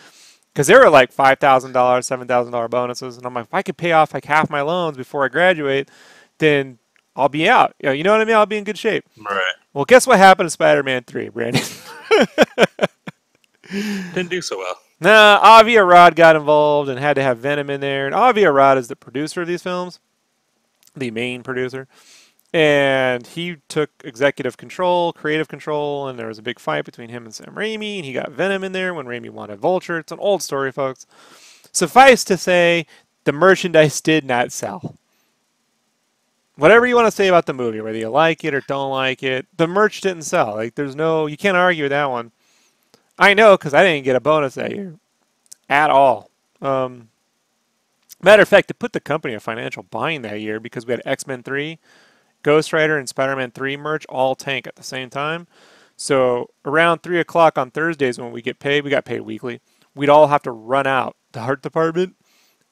Because 0.54 0.68
they 0.68 0.74
were 0.76 0.88
like 0.88 1.10
five 1.10 1.40
thousand 1.40 1.72
dollars, 1.72 2.06
seven 2.06 2.28
thousand 2.28 2.52
dollar 2.52 2.68
bonuses, 2.68 3.16
and 3.16 3.26
I'm 3.26 3.34
like, 3.34 3.46
if 3.46 3.54
I 3.54 3.62
could 3.62 3.76
pay 3.76 3.90
off 3.92 4.14
like 4.14 4.24
half 4.24 4.48
my 4.48 4.62
loans 4.62 4.96
before 4.96 5.24
I 5.24 5.28
graduate, 5.28 5.90
then 6.38 6.78
I'll 7.16 7.28
be 7.28 7.48
out. 7.48 7.74
You 7.80 7.88
know, 7.88 7.92
you 7.92 8.04
know 8.04 8.12
what 8.12 8.20
I 8.20 8.24
mean? 8.24 8.36
I'll 8.36 8.46
be 8.46 8.56
in 8.56 8.64
good 8.64 8.78
shape. 8.78 9.04
Right. 9.18 9.54
Well, 9.72 9.84
guess 9.84 10.06
what 10.06 10.18
happened 10.18 10.46
to 10.46 10.50
Spider-Man 10.50 11.04
Three, 11.04 11.28
Brandon? 11.28 11.62
Didn't 13.70 14.30
do 14.30 14.40
so 14.40 14.58
well. 14.58 14.78
Nah, 15.00 15.40
Avi 15.42 15.76
Arad 15.76 16.14
got 16.14 16.36
involved 16.36 16.88
and 16.88 16.98
had 16.98 17.14
to 17.14 17.22
have 17.22 17.38
Venom 17.38 17.68
in 17.68 17.80
there. 17.80 18.06
And 18.06 18.14
Avi 18.14 18.44
Arad 18.44 18.78
is 18.78 18.88
the 18.88 18.96
producer 18.96 19.42
of 19.42 19.48
these 19.48 19.62
films, 19.62 19.98
the 20.94 21.10
main 21.10 21.42
producer. 21.42 21.88
And 22.54 23.26
he 23.26 23.56
took 23.66 23.90
executive 24.04 24.56
control, 24.56 25.12
creative 25.12 25.48
control, 25.48 26.06
and 26.06 26.16
there 26.16 26.28
was 26.28 26.38
a 26.38 26.42
big 26.42 26.60
fight 26.60 26.84
between 26.84 27.08
him 27.08 27.24
and 27.24 27.34
Sam 27.34 27.52
Raimi, 27.52 27.96
and 27.96 28.04
he 28.04 28.12
got 28.12 28.30
Venom 28.30 28.62
in 28.62 28.70
there 28.70 28.94
when 28.94 29.06
Raimi 29.06 29.28
wanted 29.28 29.58
Vulture. 29.58 29.98
It's 29.98 30.12
an 30.12 30.20
old 30.20 30.40
story, 30.40 30.70
folks. 30.70 31.04
Suffice 31.72 32.22
to 32.22 32.36
say, 32.36 32.86
the 33.24 33.32
merchandise 33.32 34.00
did 34.00 34.24
not 34.24 34.52
sell. 34.52 34.94
Whatever 36.54 36.86
you 36.86 36.94
want 36.94 37.08
to 37.08 37.10
say 37.10 37.26
about 37.26 37.46
the 37.46 37.52
movie, 37.52 37.80
whether 37.80 37.98
you 37.98 38.08
like 38.08 38.44
it 38.44 38.54
or 38.54 38.60
don't 38.60 38.92
like 38.92 39.24
it, 39.24 39.46
the 39.56 39.66
merch 39.66 40.00
didn't 40.00 40.22
sell. 40.22 40.54
Like, 40.54 40.76
there's 40.76 40.94
no, 40.94 41.26
you 41.26 41.36
can't 41.36 41.56
argue 41.56 41.88
that 41.88 42.08
one. 42.08 42.30
I 43.18 43.34
know 43.34 43.56
because 43.56 43.74
I 43.74 43.82
didn't 43.82 44.04
get 44.04 44.14
a 44.14 44.20
bonus 44.20 44.54
that 44.54 44.70
year 44.70 44.94
at 45.68 45.90
all. 45.90 46.30
Um, 46.62 47.08
matter 48.22 48.42
of 48.42 48.48
fact, 48.48 48.70
it 48.70 48.78
put 48.78 48.92
the 48.92 49.00
company 49.00 49.34
in 49.34 49.40
financial 49.40 49.82
bind 49.82 50.24
that 50.24 50.40
year 50.40 50.60
because 50.60 50.86
we 50.86 50.92
had 50.92 51.02
X 51.04 51.26
Men 51.26 51.42
3, 51.42 51.80
Ghost 52.44 52.72
Rider, 52.72 52.96
and 52.96 53.08
Spider 53.08 53.34
Man 53.34 53.50
3 53.50 53.76
merch 53.76 54.06
all 54.06 54.36
tank 54.36 54.68
at 54.68 54.76
the 54.76 54.84
same 54.84 55.10
time. 55.10 55.48
So 55.96 56.50
around 56.64 57.02
3 57.02 57.18
o'clock 57.18 57.58
on 57.58 57.72
Thursdays 57.72 58.18
when 58.18 58.30
we 58.30 58.42
get 58.42 58.60
paid, 58.60 58.84
we 58.84 58.90
got 58.90 59.04
paid 59.04 59.22
weekly, 59.22 59.60
we'd 59.96 60.08
all 60.08 60.28
have 60.28 60.42
to 60.42 60.52
run 60.52 60.86
out 60.86 61.16
the 61.32 61.40
art 61.40 61.62
department 61.62 62.14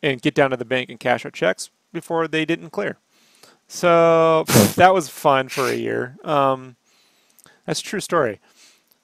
and 0.02 0.22
get 0.22 0.34
down 0.34 0.50
to 0.50 0.56
the 0.56 0.64
bank 0.64 0.90
and 0.90 1.00
cash 1.00 1.24
our 1.24 1.30
checks 1.30 1.70
before 1.92 2.28
they 2.28 2.44
didn't 2.44 2.70
clear. 2.70 2.98
So 3.66 4.44
that 4.76 4.94
was 4.94 5.08
fun 5.08 5.48
for 5.48 5.66
a 5.66 5.74
year. 5.74 6.16
Um, 6.22 6.76
that's 7.66 7.80
a 7.80 7.84
true 7.84 8.00
story. 8.00 8.40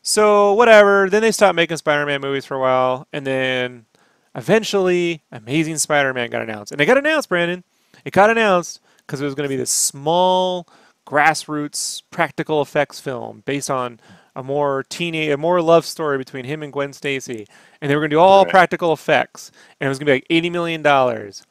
So 0.02 0.52
whatever. 0.52 1.08
Then 1.10 1.22
they 1.22 1.32
stopped 1.32 1.56
making 1.56 1.76
Spider-Man 1.76 2.20
movies 2.20 2.44
for 2.44 2.54
a 2.54 2.60
while, 2.60 3.06
and 3.12 3.26
then 3.26 3.86
eventually, 4.34 5.22
Amazing 5.30 5.78
Spider-Man 5.78 6.30
got 6.30 6.42
announced, 6.42 6.72
and 6.72 6.80
it 6.80 6.86
got 6.86 6.98
announced, 6.98 7.28
Brandon. 7.28 7.64
It 8.04 8.12
got 8.12 8.30
announced 8.30 8.80
because 9.08 9.22
it 9.22 9.24
was 9.24 9.34
going 9.34 9.46
to 9.46 9.52
be 9.52 9.56
this 9.56 9.70
small, 9.70 10.68
grassroots, 11.06 12.02
practical 12.10 12.62
effects 12.62 13.00
film 13.00 13.42
based 13.46 13.70
on 13.70 13.98
a 14.36 14.42
more 14.44 14.84
teenage, 14.84 15.30
a 15.32 15.36
more 15.38 15.62
love 15.62 15.86
story 15.86 16.18
between 16.18 16.44
him 16.44 16.62
and 16.62 16.72
Gwen 16.72 16.92
Stacy, 16.92 17.46
and 17.80 17.90
they 17.90 17.96
were 17.96 18.02
going 18.02 18.10
to 18.10 18.16
do 18.16 18.20
all 18.20 18.44
Right. 18.44 18.50
practical 18.50 18.92
effects, 18.92 19.50
and 19.80 19.86
it 19.86 19.88
was 19.88 19.98
going 19.98 20.06
to 20.06 20.12
be 20.12 20.16
like 20.16 20.26
eighty 20.30 20.50
million 20.50 20.82
dollars. 20.82 21.42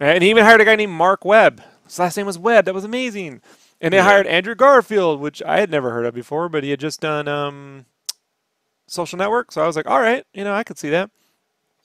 And 0.00 0.22
he 0.22 0.30
even 0.30 0.44
hired 0.44 0.60
a 0.60 0.64
guy 0.64 0.76
named 0.76 0.92
Mark 0.92 1.24
Webb. 1.24 1.62
His 1.84 1.98
last 1.98 2.16
name 2.16 2.26
was 2.26 2.38
Webb. 2.38 2.66
That 2.66 2.74
was 2.74 2.84
amazing. 2.84 3.40
And 3.80 3.92
they 3.92 3.98
Yeah. 3.98 4.04
hired 4.04 4.26
Andrew 4.26 4.54
Garfield, 4.54 5.20
which 5.20 5.42
I 5.42 5.58
had 5.60 5.70
never 5.70 5.90
heard 5.90 6.06
of 6.06 6.14
before, 6.14 6.48
but 6.48 6.64
he 6.64 6.70
had 6.70 6.80
just 6.80 7.00
done 7.00 7.28
um, 7.28 7.86
Social 8.86 9.18
Network. 9.18 9.52
So 9.52 9.62
I 9.62 9.66
was 9.66 9.76
like, 9.76 9.86
all 9.86 10.00
right, 10.00 10.24
you 10.34 10.44
know, 10.44 10.54
I 10.54 10.64
could 10.64 10.78
see 10.78 10.90
that. 10.90 11.10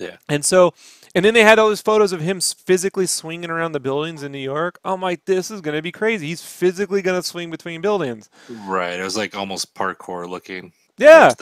Yeah. 0.01 0.17
And 0.27 0.43
so, 0.43 0.73
and 1.13 1.23
then 1.23 1.33
they 1.33 1.43
had 1.43 1.59
all 1.59 1.69
these 1.69 1.81
photos 1.81 2.11
of 2.11 2.21
him 2.21 2.41
physically 2.41 3.05
swinging 3.05 3.49
around 3.49 3.73
the 3.73 3.79
buildings 3.79 4.23
in 4.23 4.31
New 4.31 4.39
York. 4.39 4.79
I'm 4.83 5.01
like, 5.01 5.25
this 5.25 5.51
is 5.51 5.61
going 5.61 5.75
to 5.75 5.81
be 5.81 5.91
crazy. 5.91 6.27
He's 6.27 6.41
physically 6.41 7.01
going 7.01 7.21
to 7.21 7.27
swing 7.27 7.51
between 7.51 7.81
buildings. 7.81 8.29
Right. 8.49 8.99
It 8.99 9.03
was 9.03 9.17
like 9.17 9.35
almost 9.35 9.75
parkour 9.75 10.27
looking. 10.27 10.73
Yeah. 10.97 11.33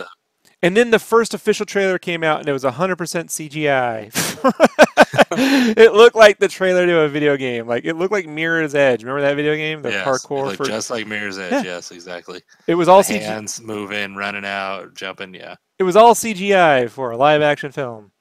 And 0.62 0.76
then 0.76 0.92
the 0.92 1.00
first 1.00 1.34
official 1.34 1.66
trailer 1.66 1.98
came 1.98 2.22
out, 2.22 2.42
and 2.42 2.50
it 2.50 2.52
was 2.54 2.66
100% 2.66 2.98
CGI. 2.98 4.12
it 5.78 5.94
looked 5.94 6.18
like 6.18 6.40
the 6.40 6.50
trailer 6.50 6.86
to 6.86 7.00
a 7.02 7.08
video 7.08 7.38
game. 7.38 7.66
Like 7.66 7.86
it 7.86 7.96
looked 7.96 8.12
like 8.12 8.28
Mirror's 8.28 8.76
Edge. 8.76 9.04
Remember 9.04 9.22
that 9.22 9.36
video 9.36 9.56
game? 9.56 9.82
The 9.82 9.92
Yes, 9.92 10.06
parkour 10.06 10.48
like 10.48 10.58
for 10.58 10.66
just 10.66 10.90
like 10.90 11.08
Mirror's 11.08 11.38
Edge. 11.38 11.52
Yeah. 11.52 11.62
Yes, 11.64 11.92
exactly. 11.92 12.42
it 12.68 12.76
was 12.76 12.90
all 12.90 13.04
CGI. 13.04 13.22
Hands 13.22 13.62
moving, 13.62 14.16
running 14.16 14.46
out, 14.46 14.96
jumping. 14.96 15.34
Yeah. 15.34 15.56
It 15.78 15.84
was 15.84 15.96
all 15.96 16.14
CGI 16.14 16.90
for 16.90 17.12
a 17.12 17.18
live 17.18 17.42
action 17.42 17.72
film. 17.72 18.12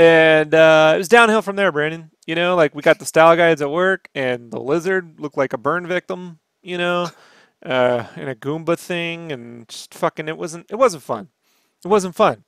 And 0.00 0.54
uh, 0.54 0.92
it 0.94 0.98
was 0.98 1.08
downhill 1.08 1.42
from 1.42 1.56
there, 1.56 1.70
Brandon. 1.70 2.10
You 2.26 2.34
know, 2.34 2.56
like 2.56 2.74
we 2.74 2.80
got 2.80 2.98
the 2.98 3.04
style 3.04 3.36
guides 3.36 3.60
at 3.60 3.70
work, 3.70 4.08
and 4.14 4.50
the 4.50 4.58
lizard 4.58 5.20
looked 5.20 5.36
like 5.36 5.52
a 5.52 5.58
burn 5.58 5.86
victim. 5.86 6.38
You 6.62 6.78
know, 6.78 7.10
uh, 7.62 8.06
in 8.16 8.26
a 8.26 8.34
Goomba 8.34 8.78
thing, 8.78 9.30
and 9.30 9.68
just 9.68 9.92
fucking. 9.92 10.26
It 10.26 10.38
wasn't. 10.38 10.64
It 10.70 10.76
wasn't 10.76 11.02
fun. 11.02 11.28
It 11.84 11.88
wasn't 11.88 12.14
fun. 12.14 12.44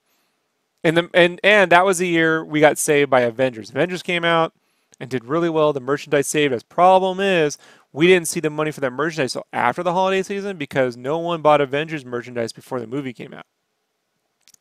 And 0.83 0.97
the 0.97 1.11
and 1.13 1.41
and 1.45 1.71
that 1.73 1.85
was 1.85 1.99
the 1.99 2.09
year 2.09 2.43
we 2.43 2.61
got 2.61 2.79
saved 2.79 3.11
by 3.11 3.21
Avengers. 3.21 3.69
Avengers 3.69 4.03
came 4.03 4.25
out 4.25 4.55
and 4.99 5.11
did 5.11 5.27
really 5.27 5.51
well. 5.51 5.75
The 5.75 5.81
merchandise 5.81 6.29
saved 6.29 6.55
us. 6.55 6.63
Problem 6.63 7.21
is, 7.21 7.59
we 7.93 8.07
didn't 8.07 8.29
see 8.29 8.41
the 8.41 8.49
money 8.49 8.71
for 8.71 8.81
that 8.81 8.93
merchandise 8.93 9.35
till 9.35 9.47
after 9.53 9.83
the 9.83 9.93
holiday 9.93 10.23
season 10.23 10.57
because 10.57 10.97
no 10.97 11.19
one 11.19 11.43
bought 11.43 11.61
Avengers 11.61 12.03
merchandise 12.03 12.55
before 12.55 12.81
the 12.81 12.87
movie 12.87 13.13
came 13.13 13.35
out. 13.35 13.45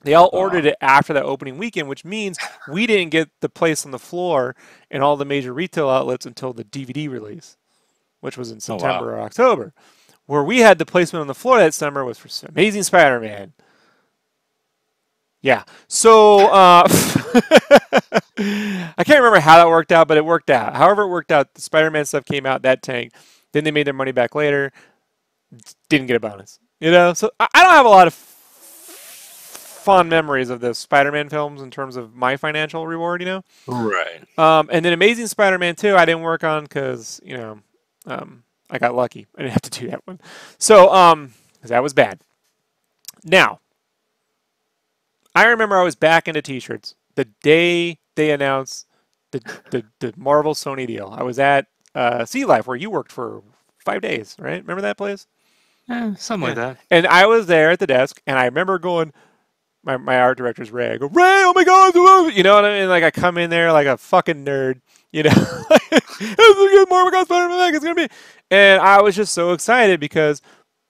They 0.03 0.13
all 0.15 0.29
ordered 0.33 0.65
it 0.65 0.75
after 0.81 1.13
that 1.13 1.23
opening 1.23 1.57
weekend, 1.57 1.87
which 1.87 2.03
means 2.05 2.37
we 2.71 2.87
didn't 2.87 3.11
get 3.11 3.29
the 3.41 3.49
place 3.49 3.85
on 3.85 3.91
the 3.91 3.99
floor 3.99 4.55
in 4.89 5.01
all 5.01 5.15
the 5.15 5.25
major 5.25 5.53
retail 5.53 5.89
outlets 5.89 6.25
until 6.25 6.53
the 6.53 6.63
DVD 6.63 7.09
release, 7.09 7.57
which 8.19 8.37
was 8.37 8.49
in 8.51 8.57
Oh, 8.67 8.75
wow. 8.75 8.79
September 8.79 9.13
or 9.15 9.21
October. 9.21 9.73
Where 10.25 10.43
we 10.43 10.59
had 10.59 10.77
the 10.79 10.85
placement 10.85 11.21
on 11.21 11.27
the 11.27 11.35
floor 11.35 11.59
that 11.59 11.73
summer 11.73 12.03
was 12.05 12.17
for 12.17 12.29
Amazing 12.47 12.83
Spider-Man. 12.83 13.53
Yeah. 15.41 15.63
So 15.87 16.47
uh, 16.51 16.83
I 18.37 19.03
can't 19.03 19.19
remember 19.19 19.39
how 19.39 19.57
that 19.57 19.67
worked 19.67 19.91
out, 19.91 20.07
but 20.07 20.17
it 20.17 20.25
worked 20.25 20.49
out. 20.49 20.75
However, 20.75 21.03
it 21.03 21.07
worked 21.09 21.31
out. 21.31 21.53
The 21.53 21.61
Spider-Man 21.61 22.05
stuff 22.05 22.25
came 22.25 22.45
out 22.45 22.61
that 22.61 22.81
tank. 22.81 23.13
Then 23.51 23.63
they 23.63 23.71
made 23.71 23.87
their 23.87 23.93
money 23.93 24.11
back 24.11 24.35
later. 24.35 24.71
Didn't 25.89 26.07
get 26.07 26.15
a 26.15 26.19
bonus. 26.19 26.59
You 26.79 26.91
know, 26.91 27.13
so 27.13 27.29
I 27.39 27.47
don't 27.53 27.71
have 27.73 27.85
a 27.85 27.89
lot 27.89 28.07
of 28.07 28.13
fond 29.81 30.09
memories 30.09 30.49
of 30.49 30.59
the 30.61 30.73
Spider-Man 30.73 31.29
films 31.29 31.61
in 31.61 31.71
terms 31.71 31.95
of 31.95 32.15
my 32.15 32.37
financial 32.37 32.87
reward. 32.87 33.21
You 33.21 33.25
know. 33.27 33.43
Right. 33.67 34.23
Um, 34.37 34.69
and 34.71 34.83
then 34.85 34.93
Amazing 34.93 35.27
Spider-Man 35.27 35.75
2, 35.75 35.95
I 35.95 36.05
didn't 36.05 36.21
work 36.21 36.43
on 36.43 36.63
because, 36.63 37.19
you 37.23 37.35
know, 37.37 37.59
um, 38.05 38.43
I 38.69 38.77
got 38.77 38.95
lucky. 38.95 39.27
I 39.37 39.41
didn't 39.41 39.53
have 39.53 39.61
to 39.63 39.79
do 39.81 39.89
that 39.89 40.01
one. 40.05 40.19
So, 40.57 40.93
um, 40.93 41.33
'cause 41.61 41.69
that 41.69 41.83
was 41.83 41.93
bad. 41.93 42.19
Now, 43.23 43.59
I 45.35 45.45
remember 45.45 45.77
I 45.77 45.83
was 45.83 45.95
back 45.95 46.27
into 46.27 46.41
t-shirts 46.41 46.95
the 47.15 47.25
day 47.25 47.99
they 48.15 48.31
announced 48.31 48.87
the, 49.31 49.41
the, 49.71 49.85
the 49.99 50.13
Marvel 50.17 50.53
Sony 50.53 50.85
deal. 50.87 51.13
I 51.17 51.23
was 51.23 51.39
at 51.39 51.67
uh, 51.95 52.25
Sea 52.25 52.45
Life 52.45 52.67
where 52.67 52.77
you 52.77 52.89
worked 52.89 53.11
for 53.11 53.41
five 53.79 54.01
days, 54.01 54.35
right? 54.39 54.61
Remember 54.61 54.81
that 54.81 54.97
place? 54.97 55.27
Eh, 55.89 56.13
something 56.17 56.47
like 56.49 56.55
that. 56.55 56.77
And 56.89 57.07
I 57.07 57.25
was 57.25 57.47
there 57.47 57.71
at 57.71 57.79
the 57.79 57.87
desk, 57.87 58.21
and 58.27 58.37
I 58.37 58.45
remember 58.45 58.79
going, 58.79 59.13
my, 59.83 59.97
my 59.97 60.19
art 60.19 60.37
director's 60.37 60.71
Ray. 60.71 60.91
I 60.91 60.97
go, 60.97 61.07
Ray, 61.07 61.23
oh 61.45 61.53
my 61.55 61.63
God, 61.63 61.95
you 62.35 62.43
know 62.43 62.55
what 62.55 62.65
I 62.65 62.79
mean? 62.79 62.89
Like, 62.89 63.03
I 63.03 63.11
come 63.11 63.37
in 63.37 63.49
there 63.49 63.71
like 63.71 63.87
a 63.87 63.97
fucking 63.97 64.45
nerd, 64.45 64.81
you 65.11 65.23
know? 65.23 65.29
this 65.89 66.03
is 66.21 66.29
a 66.29 66.69
good 66.71 66.89
Marvel 66.89 67.11
God 67.11 67.25
Spider-Man 67.25 67.57
back. 67.57 67.73
It's 67.73 67.83
going 67.83 67.95
to 67.95 68.07
be. 68.07 68.13
And 68.51 68.81
I 68.81 69.01
was 69.01 69.15
just 69.15 69.33
so 69.33 69.53
excited 69.53 69.99
because 69.99 70.41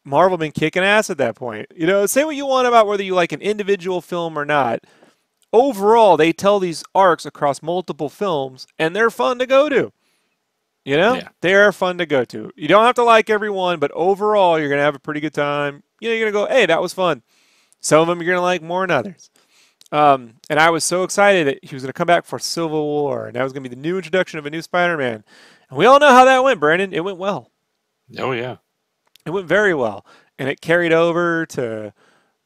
Marvel 0.04 0.38
been 0.38 0.52
kicking 0.52 0.84
ass 0.84 1.10
at 1.10 1.18
that 1.20 1.36
point. 1.36 1.68
You 1.76 1.88
know, 1.88 2.06
say 2.06 2.24
what 2.24 2.36
you 2.36 2.46
want 2.46 2.68
about 2.68 2.88
whether 2.88 3.04
you 3.04 3.16
like 3.16 3.32
an 3.32 3.42
individual 3.42 4.02
film 4.02 4.38
or 4.38 4.46
not. 4.46 4.84
Overall, 5.54 6.16
they 6.18 6.32
tell 6.32 6.60
these 6.60 6.84
arcs 6.96 7.26
across 7.26 7.62
multiple 7.62 8.10
films, 8.10 8.68
and 8.80 8.96
they're 8.96 9.10
fun 9.10 9.38
to 9.40 9.46
go 9.46 9.68
to. 9.70 9.92
You 10.86 10.98
know, 10.98 11.16
Yeah. 11.16 11.28
they're 11.42 11.72
fun 11.72 11.98
to 12.00 12.06
go 12.06 12.24
to. 12.26 12.52
You 12.56 12.68
don't 12.68 12.86
have 12.86 12.96
to 12.96 13.04
like 13.04 13.30
everyone, 13.30 13.80
but 13.80 13.92
overall, 13.92 14.58
you're 14.60 14.70
gonna 14.70 14.82
have 14.82 14.96
a 14.96 15.00
pretty 15.00 15.20
good 15.20 15.34
time. 15.34 15.84
You 16.00 16.10
know, 16.10 16.16
you're 16.16 16.32
gonna 16.32 16.48
go, 16.48 16.52
"Hey, 16.52 16.66
that 16.66 16.82
was 16.82 16.94
fun." 16.94 17.22
Some 17.82 18.02
of 18.02 18.08
them 18.08 18.22
you're 18.22 18.34
gonna 18.34 18.46
like 18.46 18.62
more 18.62 18.86
than 18.86 18.96
others. 18.96 19.30
Um, 19.92 20.36
and 20.50 20.60
I 20.60 20.70
was 20.70 20.84
so 20.86 21.04
excited 21.04 21.48
that 21.48 21.64
he 21.64 21.76
was 21.76 21.84
gonna 21.84 21.94
come 21.94 22.08
back 22.08 22.26
for 22.26 22.40
Civil 22.40 22.86
War, 22.86 23.28
and 23.28 23.36
that 23.36 23.44
was 23.44 23.52
gonna 23.52 23.68
be 23.68 23.76
the 23.76 23.82
new 23.82 23.98
introduction 23.98 24.40
of 24.40 24.46
a 24.46 24.50
new 24.50 24.62
Spider-Man. 24.62 25.24
And 25.70 25.78
we 25.78 25.86
all 25.86 26.00
know 26.00 26.10
how 26.12 26.26
that 26.26 26.44
went, 26.44 26.60
Brandon. 26.60 26.94
It 26.94 27.04
went 27.04 27.18
well. 27.18 27.52
Oh 28.18 28.32
yeah. 28.32 28.58
It 29.26 29.32
went 29.32 29.48
very 29.48 29.74
well, 29.74 30.06
and 30.40 30.48
it 30.48 30.62
carried 30.62 30.94
over 30.94 31.46
to 31.48 31.94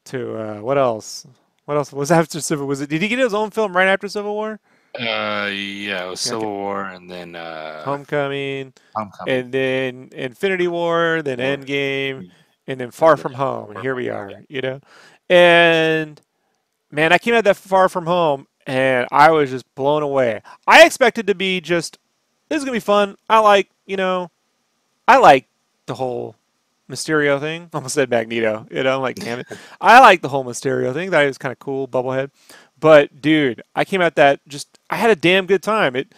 to 0.06 0.36
uh, 0.36 0.60
what 0.60 0.78
else? 0.78 1.26
What 1.66 1.76
else 1.76 1.92
was 1.92 2.10
after 2.10 2.40
Civil? 2.40 2.66
Was 2.66 2.80
it? 2.80 2.90
Did 2.90 3.02
he 3.02 3.08
get 3.08 3.18
his 3.18 3.34
own 3.34 3.50
film 3.50 3.76
right 3.76 3.88
after 3.88 4.08
Civil 4.08 4.34
War? 4.34 4.60
Uh, 4.98 5.50
yeah. 5.52 6.06
It 6.06 6.10
was 6.10 6.20
Civil. 6.20 6.44
War 6.50 6.84
and 6.84 7.10
then 7.10 7.34
uh, 7.36 7.82
Homecoming, 7.84 8.72
Homecoming. 8.94 9.34
and 9.34 9.52
then 9.52 10.08
Infinity 10.12 10.68
War, 10.68 11.22
then. 11.22 11.38
Endgame, 11.38 12.30
and 12.66 12.80
then 12.80 12.90
Far 12.90 13.16
From 13.16 13.34
Home, 13.34 13.70
and 13.72 13.80
here 13.80 13.94
we 13.94 14.08
are. 14.08 14.30
You 14.48 14.60
know, 14.60 14.80
and 15.28 16.20
man, 16.90 17.12
I 17.12 17.18
came 17.18 17.34
out 17.34 17.44
that 17.44 17.56
Far 17.56 17.88
From 17.88 18.06
Home, 18.06 18.46
and 18.66 19.06
I 19.10 19.30
was 19.30 19.50
just 19.50 19.72
blown 19.74 20.02
away. 20.02 20.42
I 20.66 20.84
expected 20.84 21.26
to 21.28 21.34
be 21.34 21.60
just 21.60 21.98
this 22.48 22.58
is 22.58 22.64
gonna 22.64 22.76
be 22.76 22.80
fun. 22.80 23.16
I 23.28 23.38
like 23.40 23.70
you 23.86 23.96
know, 23.96 24.30
I 25.06 25.18
like 25.18 25.46
the 25.86 25.94
whole 25.94 26.36
Mysterio 26.90 27.40
thing. 27.40 27.68
Almost 27.74 27.94
said 27.94 28.10
Magneto. 28.10 28.66
You 28.70 28.82
know, 28.82 28.96
I'm 28.96 29.02
like, 29.02 29.16
damn 29.16 29.40
it. 29.40 29.46
I 29.80 30.00
like 30.00 30.22
the 30.22 30.28
whole 30.28 30.44
Mysterio 30.44 30.92
thing. 30.92 31.10
That 31.10 31.24
was 31.24 31.38
kind 31.38 31.52
of 31.52 31.58
cool, 31.58 31.88
bubblehead. 31.88 32.30
But 32.78 33.20
dude, 33.20 33.62
I 33.74 33.84
came 33.84 34.00
out 34.00 34.16
that 34.16 34.40
just 34.46 34.78
I 34.90 34.96
had 34.96 35.10
a 35.10 35.16
damn 35.16 35.46
good 35.46 35.62
time. 35.62 35.96
It, 35.96 36.12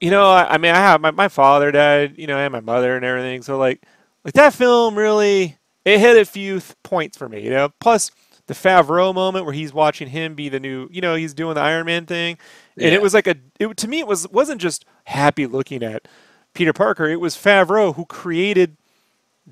you 0.00 0.10
know, 0.10 0.30
I, 0.30 0.54
I 0.54 0.58
mean, 0.58 0.74
I 0.74 0.78
have 0.78 1.00
my, 1.00 1.10
my 1.12 1.28
father 1.28 1.72
died. 1.72 2.18
You 2.18 2.26
know, 2.26 2.36
had 2.36 2.52
my 2.52 2.60
mother 2.60 2.96
and 2.96 3.04
everything. 3.04 3.42
So 3.42 3.56
like, 3.56 3.82
like 4.24 4.34
that 4.34 4.52
film 4.54 4.96
really 4.96 5.56
it 5.84 6.00
hit 6.00 6.16
a 6.16 6.24
few 6.24 6.60
th- 6.60 6.72
points 6.82 7.16
for 7.16 7.28
me. 7.28 7.40
You 7.42 7.50
know, 7.50 7.68
plus 7.80 8.10
the 8.46 8.54
Favreau 8.54 9.14
moment 9.14 9.44
where 9.46 9.54
he's 9.54 9.72
watching 9.72 10.08
him 10.08 10.34
be 10.34 10.48
the 10.48 10.60
new. 10.60 10.88
You 10.92 11.00
know, 11.00 11.14
he's 11.14 11.34
doing 11.34 11.54
the 11.54 11.60
Iron 11.62 11.86
Man 11.86 12.06
thing, 12.06 12.38
and 12.76 12.86
Yeah. 12.86 12.92
it 12.94 13.02
was 13.02 13.14
like 13.14 13.26
a. 13.26 13.36
It, 13.58 13.76
to 13.76 13.88
me, 13.88 14.00
it 14.00 14.06
was 14.06 14.28
wasn't 14.28 14.60
just 14.60 14.84
happy 15.04 15.46
looking 15.46 15.82
at 15.82 16.06
Peter 16.54 16.72
Parker. 16.72 17.06
It 17.06 17.20
was 17.20 17.36
Favreau 17.36 17.94
who 17.94 18.04
created 18.06 18.76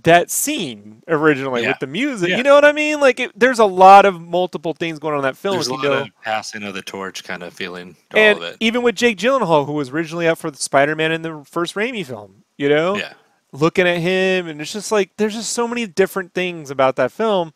that 0.05 0.31
scene 0.31 1.03
originally 1.07 1.63
Yeah. 1.63 1.69
with 1.69 1.79
the 1.81 1.87
music. 1.87 2.31
Yeah. 2.31 2.39
You 2.39 2.43
know 2.43 2.55
what 2.55 2.65
I 2.65 2.73
mean? 2.73 2.99
Like, 2.99 3.21
it, 3.21 3.31
there's 3.39 3.59
a 3.59 3.67
lot 3.67 4.07
of 4.07 4.23
multiple 4.23 4.73
things 4.73 4.99
going 4.99 5.13
on 5.13 5.19
in 5.19 5.25
that 5.25 5.37
film. 5.37 5.57
There's 5.57 5.69
a 5.69 5.73
you 5.73 5.77
lot 5.77 5.83
know. 5.85 5.93
of 6.03 6.09
passing 6.23 6.63
of 6.63 6.73
the 6.73 6.81
torch 6.81 7.25
kind 7.25 7.43
of 7.43 7.53
feeling 7.53 7.95
to 8.11 8.17
and 8.19 8.39
all 8.39 8.45
of 8.45 8.51
it. 8.53 8.57
even 8.61 8.81
with 8.83 8.95
Jake 8.95 9.19
Gyllenhaal, 9.19 9.67
who 9.67 9.73
was 9.73 9.91
originally 9.91 10.27
up 10.27 10.39
for 10.39 10.51
the 10.51 10.57
Spider-Man 10.57 11.13
in 11.13 11.21
the 11.21 11.45
first 11.45 11.75
Raimi 11.75 12.07
film, 12.07 12.45
you 12.57 12.71
know, 12.71 12.97
Yeah. 12.97 13.13
Looking 13.53 13.87
at 13.87 13.99
him, 13.99 14.49
and 14.49 14.61
it's 14.61 14.73
just 14.73 14.93
like 14.93 15.13
there's 15.19 15.35
just 15.35 15.53
so 15.53 15.69
many 15.69 15.87
different 15.87 16.35
things 16.35 16.71
about 16.71 16.97
that 16.97 17.13
film 17.13 17.53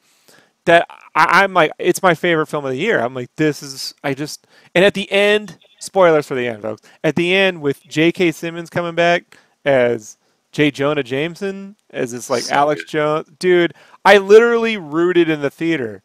that 0.67 0.87
I, 1.15 1.45
I'm 1.45 1.55
like, 1.55 1.73
it's 1.79 2.03
my 2.03 2.15
favorite 2.15 2.47
film 2.49 2.65
of 2.65 2.73
the 2.73 2.79
year. 2.79 3.01
I'm 3.01 3.15
like, 3.15 3.31
this 3.37 3.63
is, 3.63 3.95
I 4.05 4.15
just, 4.15 4.47
and 4.75 4.85
at 4.85 4.95
the 4.95 5.11
end, 5.11 5.59
spoilers 5.81 6.27
for 6.29 6.35
the 6.35 6.49
end, 6.49 6.63
folks. 6.63 6.83
At 7.05 7.17
the 7.17 7.35
end, 7.35 7.63
with 7.63 7.83
J.K. 7.89 8.33
Simmons 8.33 8.71
coming 8.71 8.95
back 8.95 9.39
as 9.65 10.19
J. 10.53 10.71
Jonah 10.71 11.03
Jameson, 11.03 11.77
as 11.91 12.13
this 12.13 12.31
like 12.31 12.43
So 12.45 12.55
Alex 12.55 12.83
good. 12.83 12.89
Jones, 12.89 13.29
dude, 13.39 13.75
I 14.05 14.19
literally 14.19 14.77
rooted 14.77 15.31
in 15.31 15.41
the 15.41 15.51
theater. 15.51 16.03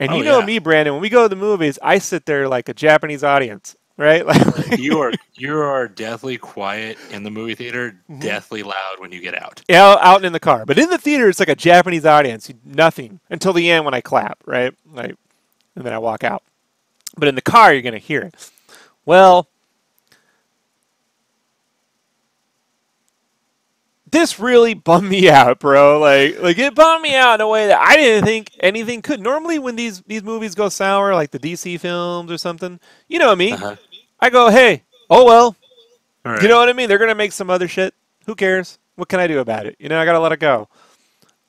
And 0.00 0.12
Oh, 0.12 0.16
you 0.16 0.24
know 0.24 0.40
yeah. 0.40 0.46
me, 0.46 0.58
Brandon. 0.58 0.94
When 0.94 1.02
we 1.02 1.08
go 1.10 1.24
to 1.24 1.28
the 1.28 1.36
movies, 1.36 1.78
I 1.82 1.98
sit 1.98 2.26
there 2.26 2.48
like 2.48 2.68
a 2.68 2.74
Japanese 2.74 3.24
audience, 3.24 3.76
right? 3.96 4.24
Like, 4.26 4.78
you 4.78 5.00
are 5.00 5.12
you 5.34 5.56
are 5.58 5.88
deathly 5.88 6.38
quiet 6.38 6.98
in 7.10 7.22
the 7.22 7.30
movie 7.30 7.54
theater, 7.54 7.94
Mm-hmm. 8.10 8.20
deathly 8.20 8.62
loud 8.62 8.96
when 8.98 9.12
you 9.12 9.20
get 9.20 9.40
out. 9.40 9.62
Yeah, 9.68 9.96
out 10.00 10.16
and 10.16 10.26
in 10.26 10.32
the 10.32 10.40
car. 10.40 10.64
But 10.66 10.78
in 10.78 10.90
the 10.90 10.98
theater, 10.98 11.28
it's 11.28 11.38
like 11.40 11.48
a 11.48 11.54
Japanese 11.54 12.04
audience. 12.06 12.50
Nothing 12.64 13.20
until 13.30 13.52
the 13.52 13.70
end 13.70 13.84
when 13.84 13.94
I 13.94 14.00
clap, 14.00 14.38
right? 14.46 14.74
Like, 14.92 15.16
and 15.76 15.84
then 15.84 15.92
I 15.92 15.98
walk 15.98 16.24
out. 16.24 16.42
But 17.16 17.28
in 17.28 17.34
the 17.34 17.42
car, 17.42 17.72
you're 17.72 17.82
gonna 17.82 17.98
hear 17.98 18.22
it. 18.22 18.50
Well, 19.04 19.48
this 24.12 24.38
really 24.38 24.74
bummed 24.74 25.08
me 25.08 25.28
out, 25.28 25.58
bro. 25.58 25.98
Like, 25.98 26.40
like 26.40 26.58
it 26.58 26.74
bummed 26.74 27.02
me 27.02 27.16
out 27.16 27.34
in 27.34 27.40
a 27.40 27.48
way 27.48 27.66
that 27.66 27.80
I 27.80 27.96
didn't 27.96 28.24
think 28.24 28.50
anything 28.60 29.02
could. 29.02 29.20
Normally, 29.20 29.58
when 29.58 29.74
these 29.74 30.02
these 30.02 30.22
movies 30.22 30.54
go 30.54 30.68
sour, 30.68 31.14
like 31.14 31.30
the 31.32 31.38
DC 31.38 31.80
films 31.80 32.30
or 32.30 32.38
something, 32.38 32.78
you 33.08 33.18
know 33.18 33.34
me. 33.34 33.52
Uh-huh. 33.52 33.76
I 34.20 34.30
go, 34.30 34.50
hey, 34.50 34.84
oh 35.10 35.24
well, 35.24 35.56
All 36.24 36.32
right. 36.32 36.42
you 36.42 36.48
know 36.48 36.58
what 36.58 36.68
I 36.68 36.72
mean? 36.74 36.88
They're 36.88 36.98
gonna 36.98 37.14
make 37.14 37.32
some 37.32 37.50
other 37.50 37.66
shit. 37.66 37.94
Who 38.26 38.34
cares? 38.36 38.78
What 38.94 39.08
can 39.08 39.18
I 39.18 39.26
do 39.26 39.40
about 39.40 39.66
it? 39.66 39.76
You 39.80 39.88
know, 39.88 39.98
I 40.00 40.04
gotta 40.04 40.20
let 40.20 40.32
it 40.32 40.38
go. 40.40 40.68